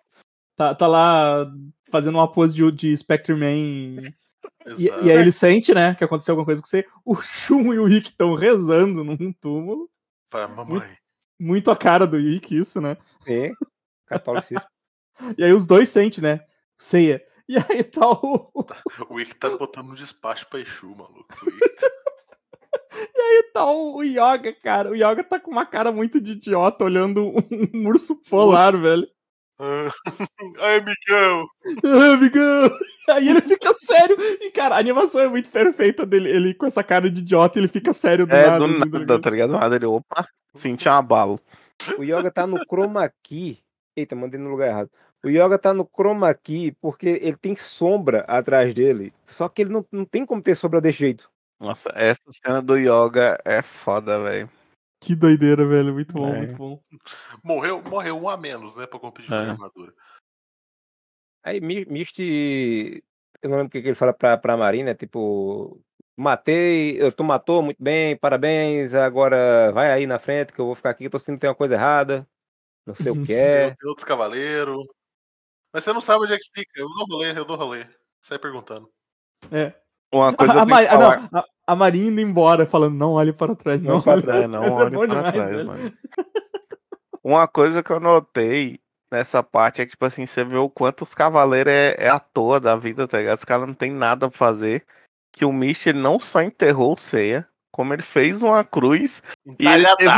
Tá, 0.55 0.75
tá 0.75 0.87
lá 0.87 1.47
fazendo 1.91 2.15
uma 2.17 2.31
pose 2.31 2.55
de, 2.55 2.71
de 2.73 2.97
Spectre 2.97 3.35
Man. 3.35 4.01
E, 4.79 4.87
e 4.87 4.91
aí 4.91 5.11
ele 5.11 5.31
sente, 5.33 5.73
né, 5.75 5.95
que 5.95 6.03
aconteceu 6.03 6.33
alguma 6.33 6.47
coisa 6.47 6.61
com 6.61 6.67
você. 6.67 6.87
O 7.05 7.15
Shun 7.17 7.73
e 7.75 7.79
o 7.79 7.85
Rick 7.85 8.09
estão 8.09 8.35
rezando 8.35 9.05
num 9.05 9.33
túmulo. 9.33 9.91
Pra 10.31 10.49
mamãe. 10.49 10.97
Muito 11.39 11.71
a 11.71 11.77
cara 11.77 12.07
do 12.07 12.17
Rick, 12.17 12.57
isso, 12.57 12.81
né? 12.81 12.97
Sim. 13.23 13.53
Catolicismo. 14.07 14.67
E 15.39 15.43
aí 15.43 15.51
os 15.51 15.65
dois 15.67 15.89
sentem, 15.89 16.23
né? 16.23 16.41
Ceia. 16.77 17.25
E 17.49 17.57
aí 17.57 17.83
tá 17.83 18.07
o. 18.07 18.51
O 19.09 19.15
Wick 19.15 19.35
tá 19.37 19.49
botando 19.49 19.91
um 19.93 19.95
despacho 19.95 20.47
pra 20.51 20.61
Exu, 20.61 20.95
maluco. 20.95 21.27
O 21.43 21.47
Wick 21.47 21.77
tá- 21.77 21.91
E 23.15 23.21
aí 23.21 23.43
tá 23.53 23.65
o, 23.71 23.97
o 23.97 24.03
Yoga, 24.03 24.53
cara. 24.63 24.91
O 24.91 24.95
Yoga 24.95 25.23
tá 25.25 25.39
com 25.41 25.51
uma 25.51 25.67
cara 25.67 25.91
muito 25.93 26.21
de 26.21 26.33
idiota 26.33 26.85
olhando 26.85 27.27
um, 27.29 27.37
um 27.75 27.89
urso 27.89 28.17
polar, 28.29 28.77
velho. 28.77 29.07
Ah, 29.59 29.91
Ai, 30.61 30.77
amigão! 30.79 31.47
Ah, 31.85 32.13
amigão! 32.15 32.71
Aí 33.11 33.29
ele 33.29 33.41
fica 33.41 33.73
sério. 33.73 34.17
E, 34.21 34.51
cara, 34.51 34.75
a 34.75 34.79
animação 34.79 35.21
é 35.21 35.29
muito 35.29 35.49
perfeita 35.49 36.05
dele. 36.05 36.29
Ele 36.31 36.55
com 36.55 36.67
essa 36.67 36.83
cara 36.85 37.09
de 37.11 37.21
idiota, 37.21 37.59
ele 37.59 37.69
fica 37.69 37.93
sério 37.93 38.27
do 38.27 38.35
É, 38.35 38.47
nada. 38.47 38.59
do 38.59 38.65
assim, 38.67 38.79
tá 38.81 38.85
nada, 38.87 38.99
ligado? 38.99 39.21
tá 39.23 39.31
ligado? 39.31 39.51
Do 39.53 39.59
nada 39.59 39.77
ele, 39.77 39.87
opa, 39.87 40.29
senti 40.55 40.89
um 40.89 40.93
abalo. 40.93 41.41
O 41.99 42.03
Yoga 42.05 42.31
tá 42.31 42.47
no 42.47 42.59
chroma 42.69 43.11
key. 43.23 43.59
Eita, 43.97 44.15
mandei 44.15 44.39
no 44.39 44.51
lugar 44.51 44.69
errado. 44.69 44.91
O 45.25 45.29
Yoga 45.31 45.59
tá 45.59 45.73
no 45.73 45.85
chroma 45.87 46.33
key 46.35 46.73
porque 46.81 47.19
ele 47.23 47.37
tem 47.37 47.57
sombra 47.57 48.21
atrás 48.29 48.75
dele. 48.75 49.13
Só 49.25 49.49
que 49.49 49.63
ele 49.63 49.73
não, 49.73 49.85
não 49.91 50.05
tem 50.05 50.25
como 50.27 50.43
ter 50.43 50.55
sombra 50.55 50.81
desse 50.83 50.99
jeito. 50.99 51.31
Nossa, 51.59 51.91
essa 51.95 52.21
cena 52.31 52.61
do 52.63 52.77
Yoga 52.77 53.39
é 53.45 53.63
foda, 53.63 54.23
velho. 54.23 54.51
Que 55.01 55.15
doideira, 55.15 55.67
velho. 55.67 55.93
Muito 55.95 56.13
bom, 56.15 56.29
É. 56.35 56.39
muito 56.39 56.55
bom. 56.57 56.81
Morreu, 57.43 57.83
morreu 57.83 58.17
um 58.19 58.29
a 58.29 58.37
menos, 58.37 58.75
né? 58.75 58.87
Pra 58.87 58.99
competir 58.99 59.29
com 59.29 59.35
a 59.35 59.45
É. 59.45 59.51
armadura. 59.51 59.95
Aí 61.45 61.61
Mi- 61.61 61.85
Misty. 61.87 63.03
Eu 63.43 63.51
não 63.51 63.57
lembro 63.59 63.69
o 63.69 63.71
que 63.71 63.81
que 63.83 63.89
ele 63.89 63.95
fala 63.95 64.13
pra, 64.13 64.37
pra 64.37 64.57
Marina, 64.57 64.95
tipo. 64.95 65.81
Matei, 66.19 67.01
eu- 67.01 67.13
tu 67.13 67.23
matou 67.23 67.63
muito 67.63 67.83
bem, 67.83 68.17
parabéns. 68.17 68.95
Agora 68.95 69.71
vai 69.73 69.93
aí 69.93 70.07
na 70.07 70.19
frente 70.19 70.53
que 70.53 70.59
eu 70.61 70.65
vou 70.67 70.75
ficar 70.75 70.91
aqui. 70.91 71.11
Tô 71.11 71.19
sentindo 71.19 71.35
que 71.37 71.41
tem 71.43 71.51
uma 71.51 71.55
coisa 71.57 71.75
errada. 71.75 72.27
Não 72.87 72.95
sei 72.95 73.13
o 73.13 73.15
que 73.31 73.35
é. 73.35 73.75
Tem 73.75 73.89
outros 73.89 74.05
cavaleiros. 74.05 74.87
Mas 75.73 75.85
você 75.85 75.93
não 75.93 76.01
sabe 76.01 76.25
onde 76.25 76.33
é 76.33 76.39
que 76.39 76.49
fica. 76.55 76.73
Eu 76.81 76.89
dou 76.89 77.07
rolê, 77.07 77.39
eu 77.39 77.45
dou 77.45 77.57
rolê. 77.57 77.87
Sai 78.21 78.39
perguntando. 78.39 78.91
É. 79.53 79.79
Uma 80.13 80.33
coisa 80.33 80.53
A, 80.53 80.63
a, 80.63 81.29
não, 81.31 81.45
a, 81.67 81.77
Marinha 81.77 82.11
indo 82.11 82.21
embora, 82.21 82.65
falando, 82.67 82.95
não 82.97 83.13
olhe 83.13 83.33
para 83.33 83.55
trás, 83.55 83.83
não. 83.83 83.99
Não 83.99 84.13
olhe 84.13 84.23
trás, 84.23 84.49
não 84.49 84.63
é 84.65 84.71
olhe 84.71 85.09
demais, 85.09 85.33
trás, 85.33 85.49
velho. 85.51 85.67
mano. 85.67 85.93
Uma 87.23 87.49
coisa 87.49 87.83
que 87.83 87.91
eu 87.91 87.99
notei 87.99 88.81
nessa 89.11 89.43
parte 89.43 89.83
é 89.83 89.85
que, 89.85 89.93
tipo 89.93 90.05
assim, 90.05 90.27
você 90.27 90.45
vê 90.45 90.57
o 90.57 90.71
quanto 90.71 91.03
os 91.03 91.15
cavaleiros 91.15 91.73
é, 91.73 91.97
é 91.99 92.09
à 92.09 92.21
toa 92.21 92.61
da 92.61 92.77
vida, 92.77 93.09
tá 93.09 93.19
ligado? 93.19 93.39
Os 93.39 93.45
caras 93.45 93.67
não 93.67 93.75
tem 93.75 93.91
nada 93.91 94.29
pra 94.29 94.39
fazer. 94.39 94.87
Que 95.33 95.45
o 95.45 95.53
Misty 95.53 95.91
ele 95.91 95.99
não 95.99 96.21
só 96.21 96.41
enterrou 96.41 96.95
o 96.95 96.99
Seiya, 96.99 97.47
como 97.77 97.93
ele 97.93 98.03
fez 98.03 98.41
uma 98.41 98.65
cruz 98.65 99.23
E 99.59 99.69
ele 99.69 99.87
teve- 99.97 100.11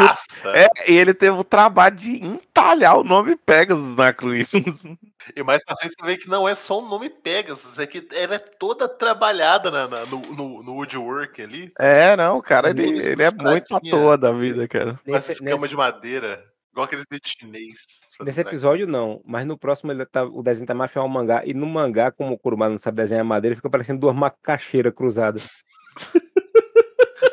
é, 0.54 0.68
e 0.92 0.96
ele 0.96 1.12
teve 1.12 1.36
o 1.36 1.42
trabalho 1.42 1.96
de 1.96 2.24
entalhar 2.24 2.96
o 2.96 3.02
nome 3.02 3.34
Pegasus 3.36 3.96
na 3.96 4.12
cruz. 4.12 4.52
E 5.36 5.42
mais 5.42 5.62
pra 5.62 5.76
frente 5.76 5.94
você 5.98 6.06
vê 6.06 6.16
que 6.16 6.26
não 6.28 6.48
é 6.48 6.54
só 6.54 6.80
um 6.80 6.88
nome 6.88 7.10
Pegasus, 7.10 7.78
é 7.78 7.86
que 7.86 8.06
ela 8.14 8.36
é 8.36 8.38
toda 8.38 8.88
trabalhada 8.88 9.70
na, 9.70 9.86
na- 9.86 10.06
no, 10.06 10.20
no, 10.20 10.62
no 10.62 10.72
woodwork 10.72 11.42
ali, 11.42 11.70
É, 11.78 12.16
não, 12.16 12.40
cara, 12.40 12.70
ele, 12.70 12.98
ele 12.98 13.22
é 13.22 13.30
muito 13.34 13.76
à 13.76 13.80
toa 13.80 14.16
da 14.16 14.32
vida, 14.32 14.66
cara. 14.66 14.98
com 15.04 15.14
essa 15.14 15.32
Nesse, 15.32 15.44
nesse- 15.44 15.68
de 15.68 15.76
madeira, 15.76 16.42
igual 16.72 16.86
aqueles 16.86 17.04
vídeos 17.10 17.34
chinês. 17.38 17.74
nesse 18.22 18.40
episódio 18.40 18.86
não, 18.86 19.20
mas 19.26 19.44
no 19.44 19.58
próximo 19.58 19.92
ele 19.92 20.06
tá, 20.06 20.24
o 20.24 20.42
desenho 20.42 20.66
tá 20.66 20.72
mais 20.72 20.90
fiel 20.90 21.02
ao 21.02 21.08
mangá. 21.10 21.42
E 21.44 21.52
no 21.52 21.66
mangá, 21.66 22.10
como 22.10 22.32
o 22.32 22.38
Kurumada 22.38 22.70
não 22.72 22.78
sabe 22.78 22.96
desenhar 22.96 23.22
madeira, 23.24 23.54
fica 23.54 23.68
parecendo 23.68 24.00
duas 24.00 24.16
macaxeiras 24.16 24.94
cruzadas. 24.94 25.46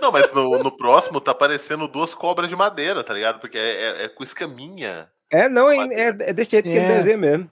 Não, 0.05 0.11
mas 0.11 0.31
no, 0.31 0.61
no 0.61 0.75
próximo 0.77 1.19
tá 1.19 1.31
aparecendo 1.31 1.87
duas 1.87 2.13
cobras 2.13 2.47
de 2.47 2.55
madeira, 2.55 3.03
tá 3.03 3.11
ligado? 3.13 3.39
Porque 3.39 3.57
é, 3.57 3.81
é- 3.81 4.03
é 4.05 4.07
com 4.07 4.23
escaminha. 4.23 5.09
É, 5.31 5.49
não, 5.49 5.67
é, 5.69 5.77
é, 5.93 6.07
é 6.09 6.33
desse 6.33 6.51
jeito 6.51 6.65
que 6.65 6.69
ele 6.69 6.79
É. 6.85 6.97
desenha 6.97 7.17
mesmo. 7.17 7.49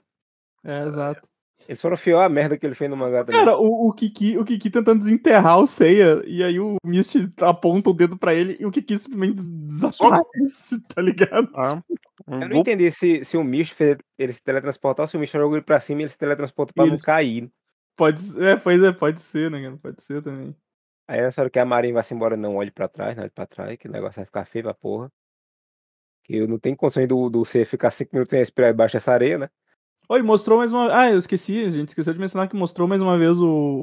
É, 0.64 0.86
exato. 0.86 1.28
Eles 1.68 1.80
foram 1.80 1.96
fiel 1.96 2.20
à 2.20 2.28
merda 2.28 2.56
que 2.56 2.64
ele 2.66 2.74
fez 2.74 2.88
no 2.90 2.96
mangá 2.96 3.24
também. 3.24 3.40
Cara, 3.44 3.56
o, 3.58 3.88
o, 3.88 3.92
Kiki, 3.92 4.36
o 4.38 4.44
Kiki 4.44 4.70
tentando 4.70 5.00
desenterrar 5.00 5.58
o 5.58 5.66
Seiya, 5.66 6.22
e 6.26 6.42
aí 6.44 6.60
o 6.60 6.76
Misty 6.84 7.28
aponta 7.40 7.90
o 7.90 7.94
dedo 7.94 8.16
pra 8.18 8.34
ele 8.34 8.56
e 8.60 8.66
o 8.66 8.70
Kiki 8.70 8.96
simplesmente 8.98 9.40
desaparece, 9.42 10.80
tá 10.94 11.00
ligado? 11.02 11.48
Ah, 11.54 11.80
um 12.26 12.34
Eu 12.34 12.40
não 12.40 12.48
bu- 12.50 12.56
entendi 12.58 12.90
se, 12.90 13.24
se 13.24 13.36
o 13.36 13.44
Misto 13.44 13.74
fez 13.74 13.96
ele 14.18 14.32
se 14.32 14.42
teletransportar 14.42 15.04
ou 15.04 15.08
se 15.08 15.16
o 15.16 15.20
Misto 15.20 15.38
jogou 15.38 15.56
ele 15.56 15.64
pra 15.64 15.80
cima 15.80 16.00
e 16.00 16.04
ele 16.04 16.10
se 16.10 16.18
teletransporta 16.18 16.72
pra 16.74 16.86
Eles- 16.86 17.00
não 17.00 17.04
cair. 17.06 17.50
Pode 17.96 18.20
ser, 18.22 18.42
é, 18.42 18.56
pois 18.56 18.82
é, 18.82 18.92
pode 18.92 19.22
ser, 19.22 19.50
né, 19.50 19.62
cara? 19.62 19.76
Pode 19.82 20.02
ser 20.02 20.22
também. 20.22 20.54
Aí 21.06 21.20
nessa 21.20 21.42
hora 21.42 21.50
que 21.50 21.58
a 21.58 21.64
Marinha 21.64 21.94
vai 21.94 22.02
se 22.02 22.14
embora, 22.14 22.36
não 22.36 22.56
olhe 22.56 22.70
pra 22.70 22.88
trás, 22.88 23.14
não 23.14 23.22
olhe 23.24 23.30
pra 23.30 23.46
trás, 23.46 23.76
que 23.76 23.88
o 23.88 23.92
negócio 23.92 24.16
vai 24.16 24.24
ficar 24.24 24.44
feio 24.46 24.64
pra 24.64 24.74
porra. 24.74 25.12
Que 26.24 26.36
eu 26.36 26.48
não 26.48 26.58
tenho 26.58 26.76
condições 26.76 27.06
do, 27.06 27.28
do 27.28 27.44
C 27.44 27.64
ficar 27.64 27.90
cinco 27.90 28.10
minutos 28.14 28.30
sem 28.30 28.38
respirar 28.38 28.72
debaixo 28.72 28.94
dessa 28.94 29.12
areia, 29.12 29.36
né? 29.38 29.50
Oi, 30.08 30.22
mostrou 30.22 30.58
mais 30.58 30.72
uma. 30.72 30.94
Ah, 30.94 31.10
eu 31.10 31.18
esqueci, 31.18 31.64
a 31.64 31.70
gente 31.70 31.88
esqueceu 31.88 32.12
de 32.12 32.18
mencionar 32.18 32.48
que 32.48 32.56
mostrou 32.56 32.88
mais 32.88 33.02
uma 33.02 33.18
vez 33.18 33.40
o. 33.40 33.80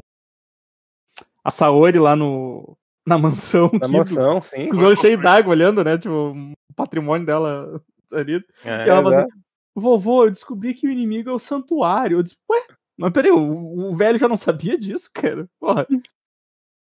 A 1.44 1.50
Saori 1.50 1.98
lá 1.98 2.16
no. 2.16 2.76
Na 3.06 3.18
mansão. 3.18 3.70
Na 3.80 3.88
mansão, 3.88 4.40
sim. 4.42 4.70
Os 4.70 4.80
olhos 4.80 5.00
cheios 5.00 5.20
d'água 5.20 5.50
olhando, 5.52 5.82
né? 5.82 5.98
Tipo, 5.98 6.30
o 6.32 6.74
patrimônio 6.74 7.26
dela 7.26 7.82
ali. 8.12 8.36
é, 8.64 8.86
E 8.86 8.88
ela 8.88 9.02
fala 9.02 9.14
exato. 9.14 9.28
assim, 9.30 9.40
vovô, 9.74 10.24
eu 10.24 10.30
descobri 10.30 10.74
que 10.74 10.86
o 10.86 10.90
inimigo 10.90 11.28
é 11.30 11.32
o 11.32 11.38
santuário. 11.38 12.18
Eu 12.18 12.22
disse, 12.22 12.36
ué, 12.48 12.60
mas 12.96 13.12
peraí, 13.12 13.32
o, 13.32 13.88
o 13.88 13.92
velho 13.92 14.18
já 14.18 14.28
não 14.28 14.36
sabia 14.36 14.78
disso, 14.78 15.10
cara? 15.12 15.48
Porra. 15.58 15.86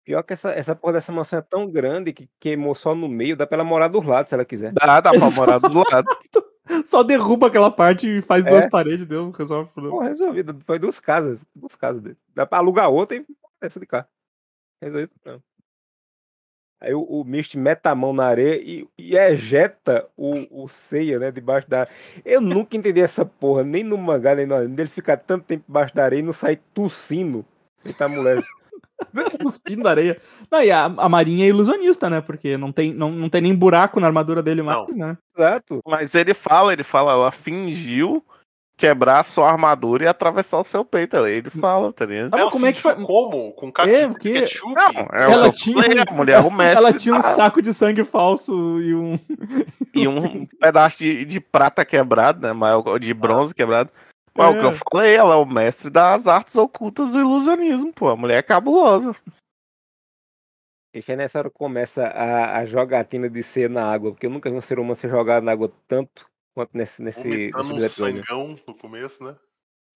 Pior 0.05 0.23
que 0.23 0.33
essa, 0.33 0.51
essa 0.53 0.75
porra 0.75 0.95
dessa 0.95 1.13
mansão 1.13 1.39
é 1.39 1.43
tão 1.43 1.71
grande 1.71 2.13
que 2.13 2.29
queimou 2.41 2.75
só 2.75 2.95
no 2.95 3.09
meio, 3.09 3.37
dá 3.37 3.47
pra 3.47 3.57
ela 3.57 3.65
morar 3.65 3.89
dos 3.89 4.05
lados 4.05 4.31
se 4.31 4.35
ela 4.35 4.45
quiser. 4.45 4.73
Dá, 4.73 5.01
dá 5.01 5.11
pra 5.13 5.31
morar 5.37 5.59
do 5.59 5.69
lado. 5.79 6.07
Só 6.85 7.03
derruba 7.03 7.47
aquela 7.49 7.71
parte 7.71 8.09
e 8.09 8.21
faz 8.21 8.45
É. 8.45 8.49
duas 8.49 8.67
paredes, 8.69 9.07
deu, 9.07 9.31
resolve 9.31 9.71
o 9.71 9.73
problema. 9.73 9.97
Pô, 9.97 10.03
resolvido. 10.03 10.59
Foi 10.65 10.79
duas 10.79 10.99
casas. 10.99 11.39
Duas 11.55 11.77
casas 11.77 12.03
dele. 12.03 12.17
Dá 12.35 12.45
pra 12.47 12.59
alugar 12.59 12.91
outra 12.91 13.17
e 13.17 13.25
essa 13.61 13.79
de 13.79 13.87
cá. 13.87 14.07
Resolvido. 14.81 15.13
Não. 15.25 15.41
Aí 16.81 16.93
o, 16.95 17.03
o 17.03 17.25
Mist 17.25 17.55
mete 17.57 17.87
a 17.87 17.95
mão 17.95 18.13
na 18.13 18.27
areia 18.27 18.61
e, 18.61 18.89
e 18.99 19.17
ejeta 19.17 20.09
o, 20.17 20.65
o 20.65 20.69
Seiya, 20.69 21.21
né, 21.21 21.31
debaixo 21.31 21.71
da 21.71 21.87
Eu 22.25 22.41
nunca 22.41 22.77
entendi 22.77 23.01
essa 23.01 23.25
porra, 23.25 23.63
nem 23.63 23.85
no 23.85 23.97
mangá, 23.97 24.35
nem 24.35 24.47
no 24.47 24.57
anime. 24.57 24.83
Ele 24.83 24.89
fica 24.89 25.17
tanto 25.17 25.45
tempo 25.45 25.65
debaixo 25.69 25.95
da 25.95 26.05
areia 26.05 26.19
e 26.19 26.25
não 26.25 26.33
sai 26.33 26.57
tossindo. 26.75 27.45
Eita 27.85 28.09
mulher. 28.09 28.43
Cuspindo 29.43 29.89
areia. 29.89 30.19
Não, 30.51 30.63
e 30.63 30.71
a, 30.71 30.85
a 30.85 31.09
Marinha 31.09 31.45
é 31.45 31.49
ilusionista, 31.49 32.09
né? 32.11 32.21
Porque 32.21 32.57
não 32.57 32.71
tem, 32.73 32.93
não, 32.93 33.11
não 33.11 33.29
tem 33.29 33.41
nem 33.41 33.55
buraco 33.55 33.99
na 34.01 34.07
armadura 34.07 34.43
dele 34.43 34.63
Não. 34.63 34.83
mais, 34.85 34.97
né? 34.97 35.17
Exato. 35.37 35.81
Mas 35.87 36.15
ele 36.15 36.35
fala, 36.35 36.73
ele 36.73 36.83
fala, 36.85 37.13
ela 37.13 37.33
fingiu 37.33 38.25
quebrar 38.77 39.21
a 39.21 39.25
sua 39.25 39.49
armadura 39.49 40.05
e 40.05 40.09
atravessar 40.09 40.59
o 40.61 40.65
seu 40.65 40.85
peito. 40.85 41.17
Ele 41.19 41.49
fala, 41.51 41.93
tá 41.93 42.05
ligado? 42.05 42.37
Ela 42.37 42.51
como 42.51 42.67
é 42.67 42.73
que 42.73 42.81
foi- 42.81 42.95
Como? 42.97 43.53
Com 43.53 43.71
caco 43.71 43.89
É, 43.89 44.09
porque- 44.09 44.33
ketchup? 44.33 44.75
Não, 44.75 45.07
é 45.13 45.33
Ela 45.33 45.47
eu 45.47 45.53
tinha 45.53 45.77
um- 45.79 46.03
a 46.11 46.13
mulher, 46.13 46.41
o 46.41 46.51
mestre, 46.51 46.79
Ela 46.79 46.93
tinha 46.93 47.15
um 47.15 47.19
tá? 47.21 47.29
saco 47.29 47.63
de 47.63 47.73
sangue 47.73 48.03
falso 48.03 48.81
e 48.81 48.93
um. 48.95 49.19
e 49.95 50.09
um 50.09 50.47
pedaço 50.61 50.99
de, 50.99 51.25
de 51.25 51.39
prata 51.39 51.85
quebrado, 51.85 52.41
né? 52.41 52.53
De 53.01 53.15
bronze 53.15 53.55
quebrado. 53.55 53.91
Mas 54.37 54.51
o 54.51 54.59
que 54.59 54.65
eu 54.65 54.71
É. 54.71 54.79
falei, 54.91 55.15
ela 55.15 55.35
é 55.35 55.37
o 55.37 55.45
mestre 55.45 55.91
das 55.91 56.27
artes 56.27 56.57
ocultas 56.57 57.13
do 57.13 57.21
ilusionismo, 57.21 57.93
pô. 57.93 58.09
A 58.09 58.17
mulher 58.17 58.39
é 58.39 58.43
cabulosa. 58.43 59.15
E 60.95 61.03
aí 61.07 61.17
nessa 61.17 61.39
hora 61.39 61.51
começa 61.51 62.07
a, 62.07 62.59
a 62.59 62.67
jogatina 62.67 63.29
de 63.29 63.43
ser 63.43 63.71
na 63.71 63.91
água, 63.91 64.13
porque 64.13 64.27
eu 64.27 64.31
nunca 64.31 64.51
vi 64.51 64.57
um 64.57 64.61
ser 64.61 64.79
humano 64.79 64.95
ser 64.95 65.09
jogado 65.09 65.43
na 65.43 65.53
água 65.53 65.73
tanto 65.89 66.27
quanto 66.55 66.77
nesse, 66.77 67.03
nesse, 67.03 67.27
nesse 67.27 67.51
Vomitando 67.51 67.75
um 67.75 67.79
episódio. 67.79 68.25
sangão 68.27 68.55
no 68.67 68.75
começo, 68.75 69.25
né? 69.25 69.37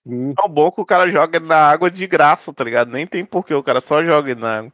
Sim. 0.07 0.35
É 0.43 0.49
bom 0.49 0.71
que 0.71 0.81
o 0.81 0.87
cara 0.87 1.11
joga 1.11 1.39
na 1.41 1.59
água 1.59 1.91
de 1.91 2.07
graça, 2.07 2.53
tá 2.53 2.65
ligado? 2.65 2.91
Nem 2.91 3.07
tem 3.07 3.27
porquê, 3.27 3.53
o 3.53 3.63
cara 3.63 3.81
só 3.81 4.03
joga 4.05 4.35
na 4.35 4.59
água. 4.59 4.73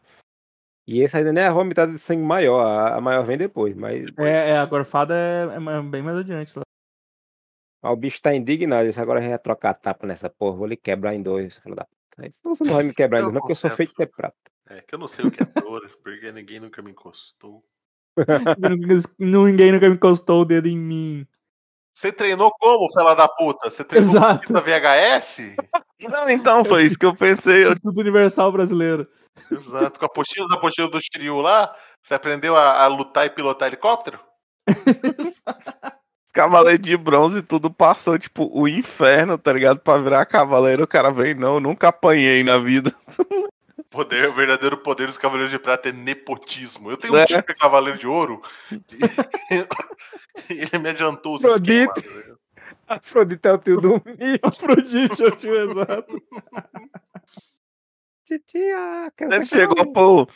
E 0.86 1.00
esse 1.00 1.16
ainda 1.16 1.32
nem 1.32 1.42
é 1.44 1.46
a 1.46 1.52
vomitada 1.52 1.90
de 1.92 1.98
sangue 1.98 2.22
maior, 2.22 2.60
a, 2.64 2.96
a 2.96 3.00
maior 3.00 3.24
vem 3.24 3.38
depois, 3.38 3.74
mas 3.74 4.08
É, 4.18 4.50
é, 4.50 4.58
a 4.58 4.66
gorfada 4.66 5.14
é, 5.14 5.44
é 5.56 5.82
bem 5.82 6.02
mais 6.02 6.18
adiante 6.18 6.56
lá. 6.58 6.62
Ah, 7.82 7.90
o 7.90 7.96
bicho 7.96 8.22
tá 8.22 8.34
indignado. 8.34 8.88
Isso 8.88 9.00
agora 9.00 9.18
a 9.18 9.22
gente 9.22 9.30
vai 9.30 9.38
trocar 9.38 9.70
a 9.70 9.74
tapa 9.74 10.06
nessa 10.06 10.30
porra. 10.30 10.56
Vou 10.56 10.66
lhe 10.66 10.76
quebrar 10.76 11.14
em 11.14 11.22
dois. 11.22 11.56
Filho 11.58 11.74
da 11.74 11.84
puta. 11.84 12.26
Então 12.26 12.54
você 12.54 12.64
não 12.64 12.74
vai 12.74 12.84
me 12.84 12.94
quebrar 12.94 13.18
em 13.18 13.22
dois, 13.22 13.34
não, 13.34 13.40
porque 13.40 13.52
eu 13.52 13.56
sou 13.56 13.70
feito 13.70 13.94
de 13.98 14.06
prata. 14.06 14.36
É 14.68 14.80
que 14.80 14.94
eu 14.94 14.98
não 14.98 15.08
sei 15.08 15.26
o 15.26 15.30
que 15.30 15.42
é 15.42 15.46
dor, 15.46 15.90
porque 16.02 16.30
ninguém 16.30 16.60
nunca 16.60 16.80
me 16.80 16.92
encostou. 16.92 17.64
Ninguém 19.18 19.72
nunca 19.72 19.88
me 19.88 19.94
encostou 19.94 20.42
o 20.42 20.44
dedo 20.44 20.68
em 20.68 20.78
mim. 20.78 21.26
Você 21.94 22.12
treinou 22.12 22.52
como, 22.58 22.90
fela 22.92 23.14
da 23.14 23.26
puta? 23.26 23.70
Você 23.70 23.82
treinou 23.84 24.10
Exato. 24.10 24.52
na 24.52 24.60
VHS? 24.60 25.56
Não, 26.00 26.28
então, 26.28 26.64
foi 26.64 26.84
isso 26.84 26.98
que 26.98 27.06
eu 27.06 27.14
pensei. 27.14 27.64
Tudo 27.80 28.00
universal 28.00 28.52
brasileiro. 28.52 29.06
Exato. 29.50 29.98
Com 29.98 30.04
a 30.04 30.08
apostila 30.08 30.48
da 30.48 30.56
apostila 30.56 30.88
do 30.88 31.00
Shiryu 31.00 31.40
lá, 31.40 31.74
você 32.02 32.14
aprendeu 32.14 32.56
a, 32.56 32.82
a 32.82 32.86
lutar 32.86 33.26
e 33.26 33.30
pilotar 33.30 33.68
helicóptero? 33.68 34.20
os 36.32 36.34
cavaleiros 36.34 36.82
de 36.86 36.96
bronze 36.96 37.42
tudo 37.42 37.70
passou, 37.70 38.18
tipo, 38.18 38.48
o 38.58 38.66
inferno, 38.66 39.36
tá 39.36 39.52
ligado? 39.52 39.80
Pra 39.80 39.98
virar 39.98 40.24
cavaleiro, 40.24 40.84
o 40.84 40.86
cara 40.86 41.10
vem, 41.10 41.34
não, 41.34 41.60
nunca 41.60 41.88
apanhei 41.88 42.42
na 42.42 42.56
vida. 42.58 42.90
Poder, 43.90 44.30
o 44.30 44.32
verdadeiro 44.32 44.78
poder 44.78 45.06
dos 45.06 45.18
Cavaleiros 45.18 45.50
de 45.50 45.58
Prata 45.58 45.90
é 45.90 45.92
nepotismo. 45.92 46.90
Eu 46.90 46.96
tenho 46.96 47.14
É. 47.14 47.24
um 47.24 47.26
tio 47.26 47.42
que 47.42 47.52
é 47.52 47.54
Cavaleiro 47.54 47.98
de 47.98 48.06
Ouro. 48.06 48.40
e 48.70 48.78
ele 50.48 50.78
me 50.78 50.88
adiantou 50.88 51.34
os 51.34 51.44
Afrodite. 51.44 51.92
esquemas. 51.98 52.38
Afrodite 52.88 53.46
é 53.48 53.52
o 53.52 53.58
tio 53.58 53.78
do 53.82 54.02
milho. 54.06 54.40
Afrodite, 54.42 55.22
eu 55.22 55.30
tio 55.32 55.54
exato. 55.70 56.22
Titia, 58.26 59.12
Ele 59.20 59.44
chegou 59.44 59.76
cavaleiro. 59.76 59.92
pro. 59.92 60.28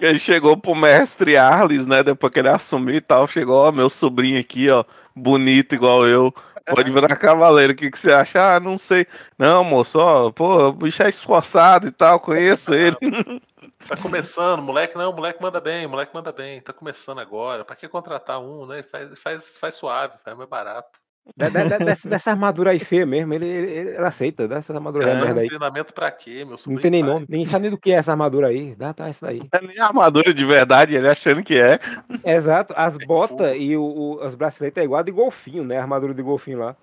Ele 0.00 0.18
chegou 0.18 0.56
pro 0.58 0.74
mestre 0.74 1.34
Arles, 1.38 1.86
né? 1.86 2.02
Depois 2.02 2.30
que 2.30 2.38
ele 2.40 2.48
assumiu 2.50 2.94
e 2.96 3.00
tal. 3.00 3.26
Chegou, 3.26 3.56
ó, 3.56 3.72
meu 3.72 3.88
sobrinho 3.88 4.38
aqui, 4.38 4.68
ó. 4.70 4.84
Bonito 5.22 5.74
igual 5.74 6.06
eu. 6.06 6.32
Pode 6.66 6.90
virar 6.90 7.16
cavaleiro. 7.16 7.72
O 7.72 7.76
que, 7.76 7.90
que 7.90 7.98
você 7.98 8.12
acha? 8.12 8.56
Ah, 8.56 8.60
não 8.60 8.76
sei. 8.76 9.06
Não, 9.38 9.64
moço, 9.64 9.98
ó, 9.98 10.30
pô, 10.30 10.68
o 10.68 10.72
bicho 10.72 11.02
é 11.02 11.08
esforçado 11.08 11.86
e 11.86 11.90
tal, 11.90 12.20
conheço 12.20 12.74
ele. 12.74 12.96
Tá 13.86 13.96
começando, 13.96 14.60
moleque 14.60 14.98
não, 14.98 15.12
moleque 15.14 15.40
manda 15.40 15.60
bem, 15.60 15.86
moleque 15.86 16.12
manda 16.12 16.30
bem. 16.30 16.60
Tá 16.60 16.74
começando 16.74 17.20
agora. 17.20 17.64
Pra 17.64 17.74
que 17.74 17.88
contratar 17.88 18.38
um, 18.38 18.66
né? 18.66 18.82
Faz, 18.82 19.18
faz, 19.18 19.56
faz 19.56 19.74
suave, 19.76 20.18
faz 20.22 20.36
mais 20.36 20.48
barato. 20.48 20.98
Da- 21.36 21.48
da- 21.50 21.78
dessa, 21.78 22.08
dessa 22.08 22.30
armadura 22.30 22.70
aí 22.70 22.78
feia 22.80 23.04
mesmo, 23.06 23.32
ele, 23.34 23.46
ele, 23.46 23.70
ele- 23.70 23.88
ele 23.90 24.04
aceita. 24.06 24.48
Dá 24.48 24.56
essa 24.56 24.72
armadura 24.74 25.06
aí, 25.06 25.12
É, 25.12 25.20
merda 25.20 25.40
aí. 25.42 25.46
Treinamento 25.48 25.92
pra 25.94 26.10
quê, 26.10 26.38
meu 26.38 26.50
Não 26.50 26.56
sobrinho? 26.56 26.80
tem 26.80 26.90
nem 26.90 27.02
nome. 27.02 27.26
Ninguém 27.28 27.44
sabe 27.44 27.62
nem 27.62 27.70
do 27.70 27.78
que 27.78 27.90
é 27.92 27.94
essa 27.94 28.10
armadura 28.12 28.48
aí. 28.48 28.74
Dá, 28.74 28.92
tá, 28.92 29.08
essa 29.08 29.26
daí. 29.26 29.38
Não 29.38 29.48
é 29.52 29.60
nem 29.66 29.78
armadura 29.78 30.32
de 30.34 30.44
verdade, 30.44 30.96
ele 30.96 31.08
achando 31.08 31.42
que 31.42 31.56
é. 31.60 31.78
Exato. 32.24 32.72
As 32.76 32.96
Tem 32.96 33.06
botas 33.06 33.56
e 33.58 33.76
o, 33.76 33.82
o- 33.82 34.24
os 34.26 34.34
braceletes 34.34 34.80
é 34.80 34.84
igual 34.84 35.00
a 35.00 35.04
de 35.04 35.12
golfinho, 35.12 35.62
né? 35.64 35.76
A 35.78 35.82
armadura 35.82 36.12
de 36.14 36.22
golfinho 36.22 36.58
lá. 36.58 36.76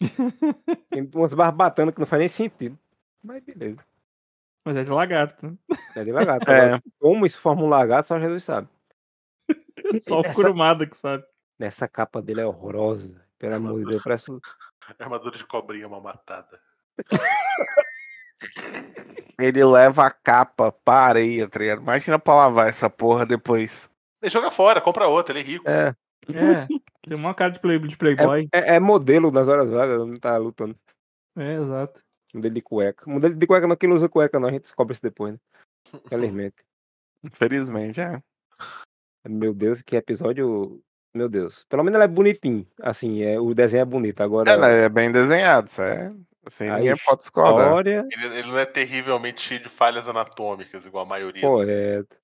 Tem 0.90 1.08
umas 1.14 1.34
barbatanas 1.34 1.92
que 1.92 2.00
não 2.00 2.06
faz 2.06 2.20
nem 2.20 2.28
sentido. 2.28 2.78
Mas 3.22 3.42
beleza. 3.42 3.78
Mas 4.64 4.76
é 4.76 4.82
de 4.82 4.90
lagarto. 4.90 5.46
né? 5.46 5.54
É 5.96 6.04
de 6.04 6.12
lagarto. 6.12 6.50
É. 6.50 6.80
Como 7.00 7.26
isso 7.26 7.40
forma 7.40 7.62
um 7.62 7.68
lagarto, 7.68 8.08
só 8.08 8.20
Jesus 8.20 8.44
sabe. 8.44 8.68
Só 10.00 10.20
o 10.20 10.24
Essa- 10.24 10.34
curumada 10.34 10.86
que 10.86 10.96
sabe. 10.96 11.24
Nessa 11.58 11.88
capa 11.88 12.22
dele 12.22 12.40
é 12.42 12.46
horrorosa. 12.46 13.26
Pelo 13.38 13.54
amor 13.54 13.78
de 13.80 13.86
Deus, 13.90 14.02
parece. 14.02 14.30
um- 14.30 14.40
Armadura 14.98 15.36
de 15.36 15.44
cobrinha 15.46 15.88
mal 15.88 16.00
matada. 16.00 16.60
Ele 19.38 19.64
leva 19.64 20.06
a 20.06 20.10
capa 20.10 20.72
pra 20.72 20.94
areia, 20.94 21.48
tá 21.48 21.58
ligado? 21.60 21.82
Imagina 21.82 22.18
pra 22.18 22.34
lavar 22.34 22.68
essa 22.68 22.90
porra 22.90 23.24
depois. 23.24 23.88
Ele 24.20 24.30
joga 24.30 24.50
fora, 24.50 24.80
compra 24.80 25.06
outra, 25.06 25.32
ele 25.38 25.40
é 25.48 25.52
rico. 25.52 25.68
É, 25.68 25.94
É, 26.28 26.66
tem 27.06 27.16
uma 27.16 27.32
cara 27.34 27.52
de, 27.52 27.60
play, 27.60 27.78
de 27.78 27.96
playboy. 27.96 28.48
é, 28.52 28.74
é 28.76 28.80
modelo 28.80 29.30
nas 29.30 29.46
horas 29.46 29.68
vagas, 29.68 30.00
não 30.00 30.18
tá 30.18 30.36
lutando. 30.36 30.76
É, 31.36 31.54
exato. 31.54 32.00
Modelo 32.34 32.54
de 32.54 32.60
cueca. 32.62 33.08
Modelo 33.08 33.34
de 33.36 33.46
cueca 33.46 33.66
não, 33.68 33.76
que 33.76 33.86
ele 33.86 33.94
usa 33.94 34.08
cueca, 34.08 34.40
não. 34.40 34.48
A 34.48 34.52
gente 34.52 34.62
descobre 34.62 34.92
isso 34.92 35.02
depois, 35.02 35.34
né? 35.34 35.38
Infelizmente. 36.04 36.56
Infelizmente, 37.22 38.00
é. 38.00 38.20
Meu 39.28 39.54
Deus, 39.54 39.82
que 39.82 39.94
episódio. 39.96 40.82
Meu 41.18 41.28
Deus. 41.28 41.64
Pelo 41.68 41.82
menos 41.82 41.96
ele 41.96 42.04
é 42.04 42.08
bonitinho. 42.08 42.64
Assim, 42.80 43.22
é, 43.22 43.38
o 43.40 43.52
desenho 43.52 43.82
é 43.82 43.84
bonito. 43.84 44.22
Agora. 44.22 44.50
É, 44.52 44.56
né, 44.56 44.84
é 44.84 44.88
bem 44.88 45.10
desenhado, 45.10 45.66
isso 45.68 45.82
é. 45.82 46.12
Assim, 46.46 46.68
a 46.68 46.76
ninguém 46.78 46.96
pode 47.04 47.18
discordar. 47.18 47.66
história. 47.66 48.06
Ele, 48.12 48.38
ele 48.38 48.48
não 48.48 48.58
é 48.58 48.64
terrivelmente 48.64 49.40
cheio 49.40 49.60
de 49.62 49.68
falhas 49.68 50.08
anatômicas, 50.08 50.86
igual 50.86 51.04
a 51.04 51.08
maioria. 51.08 51.42
dos- 51.42 51.50
Correto. 51.50 52.16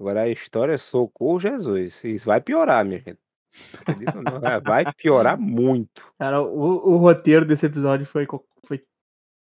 Agora 0.00 0.22
a 0.22 0.28
história, 0.28 0.78
socorro 0.78 1.38
Jesus. 1.40 2.02
Isso 2.04 2.26
vai 2.26 2.40
piorar, 2.40 2.84
minha 2.84 3.00
gente. 3.00 3.18
Não? 4.14 4.60
Vai- 4.62 4.90
piorar 4.94 5.36
muito. 5.38 6.02
Cara, 6.18 6.40
o, 6.40 6.94
o 6.94 6.96
roteiro 6.96 7.44
desse 7.44 7.66
episódio 7.66 8.06
foi, 8.06 8.26
foi 8.66 8.80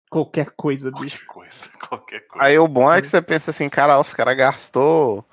qualquer 0.10 0.52
coisa, 0.58 0.90
Qualquer 0.92 1.04
bicho. 1.06 1.26
coisa, 1.28 1.70
qualquer 1.88 2.22
coisa. 2.28 2.46
Aí 2.48 2.58
o 2.58 2.68
bom 2.68 2.92
é 2.92 3.00
que 3.00 3.08
você 3.08 3.22
pensa 3.22 3.52
assim, 3.52 3.70
cara, 3.70 4.00
os 4.00 4.14
caras 4.14 4.36
gastou 4.36 5.24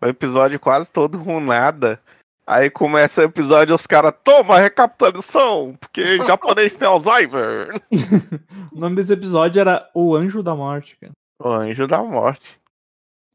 o 0.00 0.06
episódio 0.06 0.58
quase 0.58 0.90
todo 0.90 1.22
com 1.22 1.38
nada. 1.40 2.00
Aí 2.46 2.70
começa 2.70 3.22
o 3.22 3.24
episódio 3.24 3.72
e 3.72 3.74
os 3.74 3.86
caras, 3.88 4.14
toma 4.22 4.58
recapitulação, 4.58 5.76
porque 5.80 6.02
japonês 6.26 6.76
tem 6.76 6.86
Alzheimer. 6.86 7.70
O 8.72 8.78
nome 8.78 8.94
desse 8.94 9.12
episódio 9.12 9.58
era 9.60 9.90
O 9.94 10.14
Anjo 10.14 10.42
da 10.42 10.54
Morte, 10.54 10.96
cara. 10.98 11.12
O 11.38 11.48
anjo 11.48 11.86
da 11.86 12.02
morte. 12.02 12.58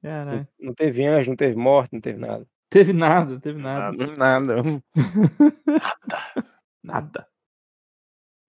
Caralho. 0.02 0.48
Não 0.60 0.74
teve 0.74 1.06
anjo, 1.06 1.30
não 1.30 1.36
teve 1.36 1.56
morte, 1.56 1.94
não 1.94 2.02
teve 2.02 2.20
nada. 2.20 2.48
Teve 2.70 2.94
nada, 2.94 3.40
teve 3.40 3.62
nada. 3.62 4.08
Nada. 4.16 4.56
Nada. 6.84 7.28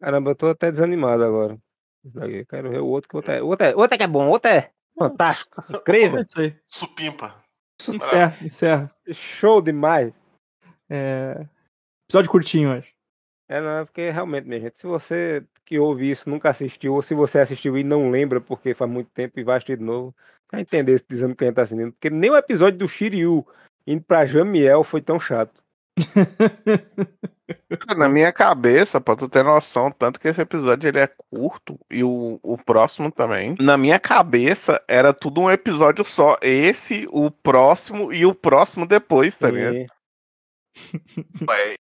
Caramba, 0.00 0.30
eu 0.30 0.34
tô 0.34 0.48
até 0.48 0.70
desanimado 0.70 1.22
agora. 1.22 1.58
Isso 2.02 2.16
daqui, 2.16 2.36
Eu 2.36 2.46
quero 2.46 2.70
ver 2.70 2.80
o 2.80 2.86
outro 2.86 3.10
que 3.10 3.14
o 3.14 3.18
outro 3.18 3.32
é. 3.32 3.42
O 3.42 3.46
outro 3.48 3.66
é, 3.66 3.74
o 3.74 3.78
outro 3.78 3.94
é 3.94 3.98
que 3.98 4.04
é 4.04 4.08
bom, 4.08 4.26
o 4.26 4.30
outro 4.30 4.50
é 4.50 4.70
fantástico, 4.98 5.62
É 5.68 5.76
incrível, 5.76 6.22
isso 6.22 6.40
aí. 6.40 6.56
Supimpa. 6.64 7.34
Encerra, 7.88 8.38
encerra. 8.40 8.94
show 9.12 9.60
demais. 9.60 10.14
É... 10.92 11.46
Episódio 12.06 12.30
curtinho 12.30 12.70
hoje. 12.70 12.92
É, 13.48 13.60
não, 13.60 13.78
é 13.78 13.84
porque 13.84 14.10
realmente, 14.10 14.46
minha 14.46 14.60
gente, 14.60 14.78
se 14.78 14.86
você 14.86 15.42
que 15.64 15.78
ouve 15.78 16.10
isso 16.10 16.28
nunca 16.28 16.50
assistiu, 16.50 16.94
ou 16.94 17.02
se 17.02 17.14
você 17.14 17.38
assistiu 17.38 17.78
e 17.78 17.84
não 17.84 18.10
lembra 18.10 18.40
porque 18.40 18.74
faz 18.74 18.90
muito 18.90 19.10
tempo 19.10 19.40
e 19.40 19.44
vai 19.44 19.56
assistir 19.56 19.78
de 19.78 19.84
novo, 19.84 20.14
vai 20.50 20.60
entender 20.60 20.94
isso 20.94 21.04
dizendo 21.08 21.34
que 21.34 21.44
a 21.44 21.46
gente 21.46 21.56
tá 21.56 21.62
assistindo. 21.62 21.92
Porque 21.92 22.10
nem 22.10 22.30
o 22.30 22.36
episódio 22.36 22.78
do 22.78 22.88
Shiryu 22.88 23.46
indo 23.86 24.02
pra 24.02 24.26
Jamiel 24.26 24.84
foi 24.84 25.00
tão 25.00 25.18
chato. 25.18 25.62
Na 27.96 28.08
minha 28.08 28.32
cabeça, 28.32 29.00
pra 29.00 29.16
tu 29.16 29.28
ter 29.28 29.44
noção, 29.44 29.90
tanto 29.90 30.18
que 30.20 30.28
esse 30.28 30.40
episódio 30.40 30.88
ele 30.88 30.98
é 30.98 31.06
curto 31.30 31.78
e 31.90 32.02
o, 32.04 32.38
o 32.42 32.58
próximo 32.58 33.10
também. 33.10 33.54
Na 33.60 33.76
minha 33.78 33.98
cabeça 33.98 34.82
era 34.88 35.12
tudo 35.12 35.40
um 35.40 35.50
episódio 35.50 36.04
só. 36.04 36.36
Esse, 36.42 37.06
o 37.10 37.30
próximo 37.30 38.12
e 38.12 38.26
o 38.26 38.34
próximo 38.34 38.86
depois, 38.86 39.36
tá 39.36 39.50
ligado? 39.50 39.86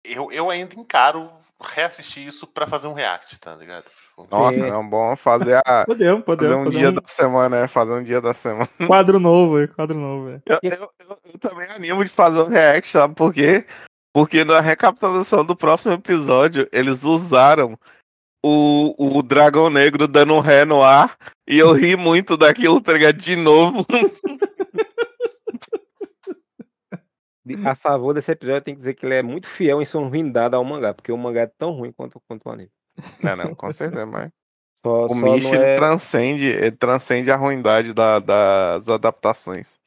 Eu, 0.03 0.31
eu 0.31 0.49
ainda 0.49 0.75
encaro 0.75 1.29
reassistir 1.63 2.25
isso 2.27 2.47
pra 2.47 2.65
fazer 2.67 2.87
um 2.87 2.93
react, 2.93 3.39
tá 3.39 3.55
ligado? 3.55 3.85
Nossa, 4.17 4.53
Sim. 4.53 4.63
é 4.65 4.83
bom 4.83 5.15
fazer, 5.15 5.61
a, 5.65 5.85
Podemos, 5.87 6.23
fazer 6.25 6.25
podemos. 6.25 6.59
um 6.61 6.65
fazer 6.65 6.77
dia 6.79 6.89
um 6.89 6.93
da 6.93 7.01
semana, 7.05 7.57
é, 7.57 7.67
fazer 7.67 7.93
um 7.93 8.03
dia 8.03 8.19
da 8.21 8.33
semana. 8.33 8.67
quadro 8.87 9.19
novo, 9.19 9.57
aí, 9.57 9.67
quadro 9.67 9.97
novo. 9.97 10.29
é. 10.29 10.41
Eu, 10.45 10.59
eu- 10.63 10.89
eu- 11.07 11.17
eu 11.33 11.39
também 11.39 11.67
animo 11.69 12.03
de 12.03 12.09
fazer 12.09 12.41
um 12.41 12.47
react, 12.49 12.89
sabe 12.89 13.13
por 13.15 13.31
quê? 13.33 13.65
Porque 14.13 14.43
na 14.43 14.59
recapitulação 14.59 15.45
do 15.45 15.55
próximo 15.55 15.93
episódio, 15.93 16.67
eles 16.71 17.03
usaram 17.03 17.77
o, 18.43 19.17
o 19.17 19.21
dragão 19.21 19.69
negro 19.69 20.07
dando 20.07 20.33
um 20.33 20.39
ré 20.39 20.65
no 20.65 20.83
ar 20.83 21.15
e 21.47 21.59
eu 21.59 21.71
ri 21.73 21.95
muito 21.95 22.35
daquilo, 22.35 22.81
tá 22.81 22.91
ligado? 22.93 23.17
De 23.17 23.35
novo. 23.35 23.85
de- 27.40 27.40
A 27.65 27.75
favor 27.75 28.13
desse 28.13 28.31
episódio, 28.31 28.61
tem 28.61 28.73
que 28.73 28.79
dizer 28.79 28.93
que 28.93 29.05
ele 29.05 29.15
é 29.15 29.21
muito 29.23 29.47
fiel 29.47 29.81
em 29.81 29.85
sua 29.85 30.01
ruindade 30.07 30.55
ao 30.55 30.63
mangá, 30.63 30.93
porque 30.93 31.11
o 31.11 31.17
mangá 31.17 31.41
é 31.41 31.47
tão 31.47 31.71
ruim 31.71 31.91
quanto, 31.91 32.19
quanto 32.27 32.45
o 32.47 32.51
anime. 32.51 32.71
Não, 33.23 33.35
não, 33.35 33.55
com 33.55 33.71
certeza, 33.73 34.05
mas. 34.05 34.31
Só, 34.83 35.05
O 35.05 35.13
Mish 35.15 35.45
é... 35.53 35.75
transcende, 35.77 36.43
ele 36.45 36.71
transcende 36.71 37.29
a 37.29 37.35
ruindade 37.35 37.93
da- 37.93 38.17
das 38.19 38.89
adaptações. 38.89 39.79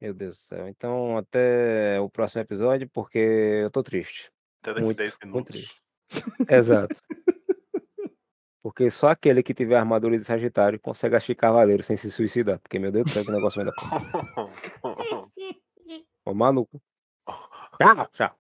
Meu 0.00 0.14
Deus 0.14 0.36
do 0.36 0.40
céu. 0.40 0.66
Então, 0.66 1.18
até 1.18 2.00
o 2.00 2.08
próximo 2.08 2.40
episódio, 2.40 2.88
porque 2.88 3.18
eu 3.18 3.68
tô 3.70 3.82
triste. 3.82 4.32
Até 4.62 4.72
daqui 4.72 4.84
Muito, 4.86 4.96
10 4.96 5.14
muito 5.24 5.26
minutos. 5.26 5.54
triste. 5.54 5.80
Exato. 6.50 6.96
Porque 8.62 8.90
só 8.90 9.08
aquele 9.08 9.42
que 9.42 9.52
tiver 9.52 9.76
armadura 9.76 10.18
de 10.18 10.24
Sagitário 10.24 10.80
consegue 10.80 11.16
assistir 11.16 11.34
Cavaleiro 11.34 11.82
sem 11.82 11.96
se 11.98 12.10
suicidar. 12.10 12.58
Porque, 12.60 12.78
meu 12.78 12.90
Deus 12.90 13.04
do 13.04 13.10
céu, 13.10 13.24
que 13.26 13.30
negócio 13.30 13.62
dar. 13.62 13.72
Ô, 16.30 16.34
maluco. 16.34 16.80
Tchau, 17.78 18.06
tchau. 18.12 18.39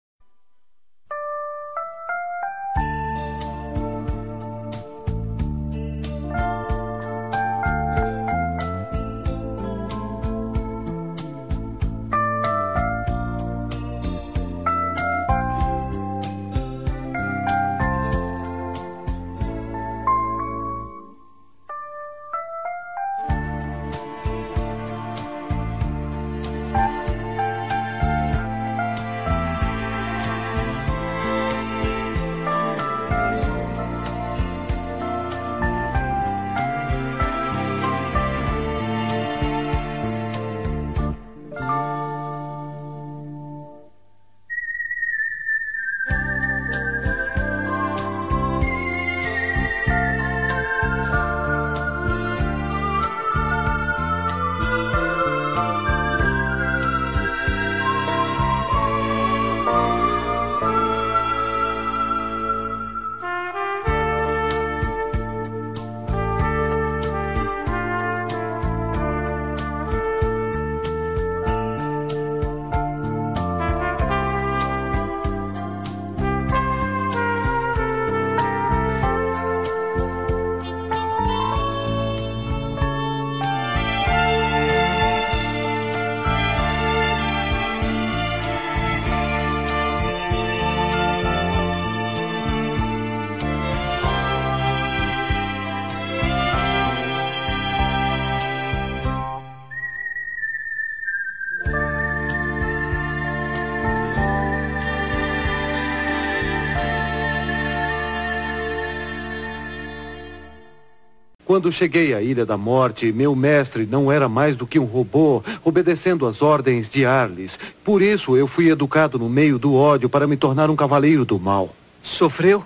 Quando 111.60 111.74
cheguei 111.74 112.14
à 112.14 112.22
Ilha 112.22 112.46
da 112.46 112.58
Morte, 112.58 113.12
meu 113.12 113.36
mestre 113.36 113.86
não 113.86 114.10
era 114.10 114.30
mais 114.30 114.56
do 114.56 114.66
que 114.66 114.80
um 114.80 114.86
robô, 114.86 115.44
obedecendo 115.62 116.26
às 116.26 116.42
ordens 116.42 116.88
de 116.88 117.06
Arles. 117.06 117.60
Por 117.84 118.02
isso 118.02 118.38
eu 118.38 118.48
fui 118.48 118.70
educado 118.70 119.20
no 119.20 119.28
meio 119.28 119.60
do 119.60 119.76
ódio 119.76 120.08
para 120.08 120.26
me 120.26 120.38
tornar 120.38 120.70
um 120.70 120.76
cavaleiro 120.78 121.26
do 121.26 121.38
mal. 121.38 121.76
Sofreu? 122.02 122.64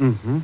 Uhum. 0.00 0.42